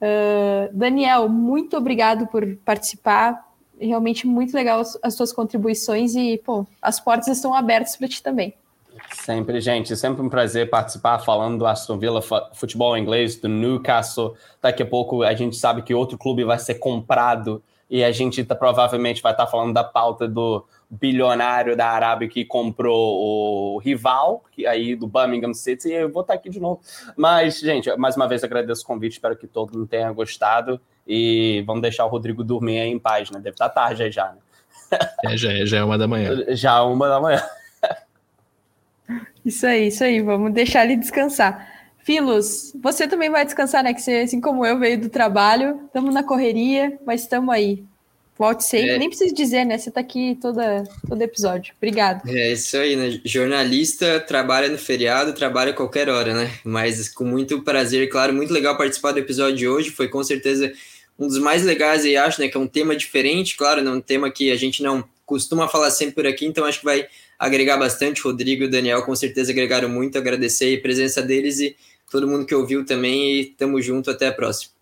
Uh, 0.00 0.74
Daniel, 0.76 1.28
muito 1.28 1.76
obrigado 1.76 2.26
por 2.26 2.56
participar. 2.64 3.46
Realmente 3.78 4.26
muito 4.26 4.54
legal 4.54 4.80
as, 4.80 4.98
as 5.02 5.14
tuas 5.14 5.32
contribuições 5.32 6.14
e, 6.14 6.38
pô, 6.38 6.66
as 6.80 7.00
portas 7.00 7.28
estão 7.28 7.54
abertas 7.54 7.96
para 7.96 8.08
ti 8.08 8.22
também. 8.22 8.54
Sempre, 9.14 9.60
gente, 9.60 9.96
sempre 9.96 10.22
um 10.22 10.28
prazer 10.28 10.68
participar 10.68 11.18
falando 11.20 11.58
do 11.58 11.66
Aston 11.66 11.98
Villa 11.98 12.20
futebol 12.52 12.96
inglês, 12.96 13.36
do 13.36 13.48
Newcastle. 13.48 14.34
Daqui 14.60 14.82
a 14.82 14.86
pouco 14.86 15.22
a 15.22 15.34
gente 15.34 15.56
sabe 15.56 15.82
que 15.82 15.94
outro 15.94 16.18
clube 16.18 16.44
vai 16.44 16.58
ser 16.58 16.74
comprado 16.74 17.62
e 17.88 18.02
a 18.02 18.10
gente 18.10 18.44
tá, 18.44 18.54
provavelmente 18.54 19.22
vai 19.22 19.32
estar 19.32 19.46
tá 19.46 19.50
falando 19.50 19.72
da 19.72 19.84
pauta 19.84 20.26
do 20.26 20.66
bilionário 20.90 21.76
da 21.76 21.88
Arábia 21.88 22.28
que 22.28 22.44
comprou 22.44 23.74
o 23.74 23.78
rival, 23.78 24.42
que 24.50 24.66
aí 24.66 24.96
do 24.96 25.06
Birmingham 25.06 25.54
City, 25.54 25.88
e 25.88 25.92
eu 25.92 26.10
vou 26.10 26.22
estar 26.22 26.34
tá 26.34 26.38
aqui 26.38 26.50
de 26.50 26.60
novo. 26.60 26.80
Mas, 27.16 27.60
gente, 27.60 27.94
mais 27.96 28.16
uma 28.16 28.28
vez 28.28 28.42
agradeço 28.42 28.82
o 28.82 28.86
convite, 28.86 29.12
espero 29.12 29.36
que 29.36 29.46
todo 29.46 29.76
mundo 29.76 29.86
tenha 29.86 30.10
gostado 30.12 30.80
e 31.06 31.62
vamos 31.66 31.82
deixar 31.82 32.04
o 32.04 32.08
Rodrigo 32.08 32.42
dormir 32.42 32.80
aí 32.80 32.90
em 32.90 32.98
paz, 32.98 33.30
né? 33.30 33.38
Deve 33.38 33.54
estar 33.54 33.68
tá 33.68 33.74
tarde 33.86 34.02
aí 34.02 34.10
já, 34.10 34.32
né? 34.32 34.38
É, 35.24 35.36
já 35.36 35.52
é, 35.52 35.66
já 35.66 35.78
é 35.78 35.84
uma 35.84 35.98
da 35.98 36.06
manhã. 36.06 36.44
Já 36.54 36.78
é 36.78 36.80
uma 36.80 37.08
da 37.08 37.20
manhã. 37.20 37.42
Isso 39.44 39.66
aí, 39.66 39.88
isso 39.88 40.02
aí, 40.02 40.20
vamos 40.20 40.52
deixar 40.52 40.84
ele 40.84 40.96
descansar. 40.96 41.72
Filos, 42.04 42.72
você 42.82 43.08
também 43.08 43.30
vai 43.30 43.44
descansar, 43.44 43.82
né? 43.82 43.94
Que 43.94 44.00
você, 44.02 44.16
assim 44.16 44.40
como 44.40 44.64
eu, 44.64 44.78
veio 44.78 45.00
do 45.00 45.08
trabalho, 45.08 45.80
estamos 45.86 46.12
na 46.12 46.22
correria, 46.22 46.98
mas 47.06 47.22
estamos 47.22 47.54
aí. 47.54 47.82
Volte 48.36 48.64
sempre, 48.64 48.90
é. 48.90 48.98
nem 48.98 49.08
preciso 49.08 49.32
dizer, 49.32 49.64
né? 49.64 49.78
Você 49.78 49.90
está 49.90 50.00
aqui 50.00 50.36
toda, 50.42 50.82
todo 51.08 51.22
episódio. 51.22 51.72
Obrigado. 51.76 52.28
É 52.28 52.52
isso 52.52 52.76
aí, 52.76 52.96
né? 52.96 53.20
Jornalista 53.24 54.18
trabalha 54.18 54.68
no 54.68 54.76
feriado, 54.76 55.32
trabalha 55.32 55.70
a 55.70 55.74
qualquer 55.74 56.08
hora, 56.08 56.34
né? 56.34 56.50
Mas 56.64 57.08
com 57.08 57.24
muito 57.24 57.62
prazer, 57.62 58.08
claro, 58.08 58.34
muito 58.34 58.52
legal 58.52 58.76
participar 58.76 59.12
do 59.12 59.20
episódio 59.20 59.56
de 59.56 59.68
hoje. 59.68 59.90
Foi 59.90 60.08
com 60.08 60.22
certeza 60.24 60.72
um 61.16 61.28
dos 61.28 61.38
mais 61.38 61.62
legais 61.62 62.04
aí, 62.04 62.16
acho, 62.16 62.40
né? 62.40 62.48
Que 62.48 62.56
é 62.56 62.60
um 62.60 62.66
tema 62.66 62.96
diferente, 62.96 63.56
claro, 63.56 63.80
né? 63.80 63.90
um 63.90 64.00
tema 64.00 64.28
que 64.30 64.50
a 64.50 64.56
gente 64.56 64.82
não 64.82 65.04
costuma 65.24 65.68
falar 65.68 65.90
sempre 65.90 66.16
por 66.16 66.26
aqui, 66.26 66.44
então 66.44 66.64
acho 66.64 66.80
que 66.80 66.84
vai 66.84 67.06
agregar 67.44 67.76
bastante. 67.76 68.22
Rodrigo 68.22 68.64
e 68.64 68.68
Daniel 68.68 69.02
com 69.04 69.14
certeza 69.14 69.52
agregaram 69.52 69.88
muito. 69.88 70.16
Agradecer 70.18 70.76
a 70.76 70.80
presença 70.80 71.22
deles 71.22 71.60
e 71.60 71.76
todo 72.10 72.28
mundo 72.28 72.46
que 72.46 72.54
ouviu 72.54 72.84
também. 72.84 73.40
E 73.40 73.44
tamo 73.46 73.80
junto, 73.80 74.10
até 74.10 74.28
a 74.28 74.32
próxima. 74.32 74.72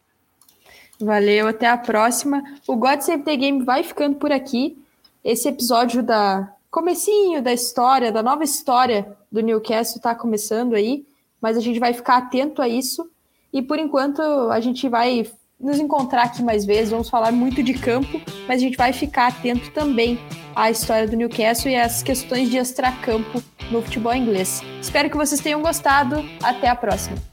Valeu, 1.01 1.49
até 1.49 1.67
a 1.67 1.77
próxima. 1.77 2.43
O 2.67 2.77
God 2.77 3.01
Save 3.01 3.25
the 3.25 3.37
Game 3.37 3.65
vai 3.65 3.83
ficando 3.83 4.17
por 4.17 4.31
aqui. 4.31 4.79
Esse 5.25 5.49
episódio 5.49 6.03
da 6.03 6.53
comecinho 6.71 7.43
da 7.43 7.53
história, 7.53 8.13
da 8.13 8.23
nova 8.23 8.45
história 8.45 9.15
do 9.31 9.41
Newcastle 9.41 9.99
está 9.99 10.15
começando 10.15 10.75
aí, 10.75 11.05
mas 11.41 11.57
a 11.57 11.61
gente 11.61 11.79
vai 11.79 11.93
ficar 11.93 12.17
atento 12.17 12.63
a 12.63 12.69
isso. 12.69 13.11
E 13.53 13.61
por 13.61 13.79
enquanto 13.79 14.23
a 14.23 14.61
gente 14.61 14.89
vai 14.89 15.31
nos 15.63 15.79
encontrar 15.79 16.25
aqui 16.25 16.43
mais 16.43 16.65
vezes, 16.65 16.91
vamos 16.91 17.09
falar 17.09 17.31
muito 17.33 17.63
de 17.63 17.75
campo, 17.75 18.21
mas 18.49 18.57
a 18.61 18.65
gente 18.65 18.77
vai 18.77 18.93
ficar 18.93 19.29
atento 19.29 19.71
também 19.71 20.19
à 20.55 20.71
história 20.71 21.07
do 21.07 21.17
Newcastle 21.17 21.71
e 21.71 21.77
às 21.77 22.03
questões 22.03 22.51
de 22.51 22.57
extracampo 22.57 23.43
no 23.71 23.81
futebol 23.81 24.15
inglês. 24.15 24.63
Espero 24.81 25.09
que 25.09 25.17
vocês 25.17 25.41
tenham 25.41 25.63
gostado. 25.63 26.25
Até 26.43 26.69
a 26.69 26.75
próxima. 26.75 27.32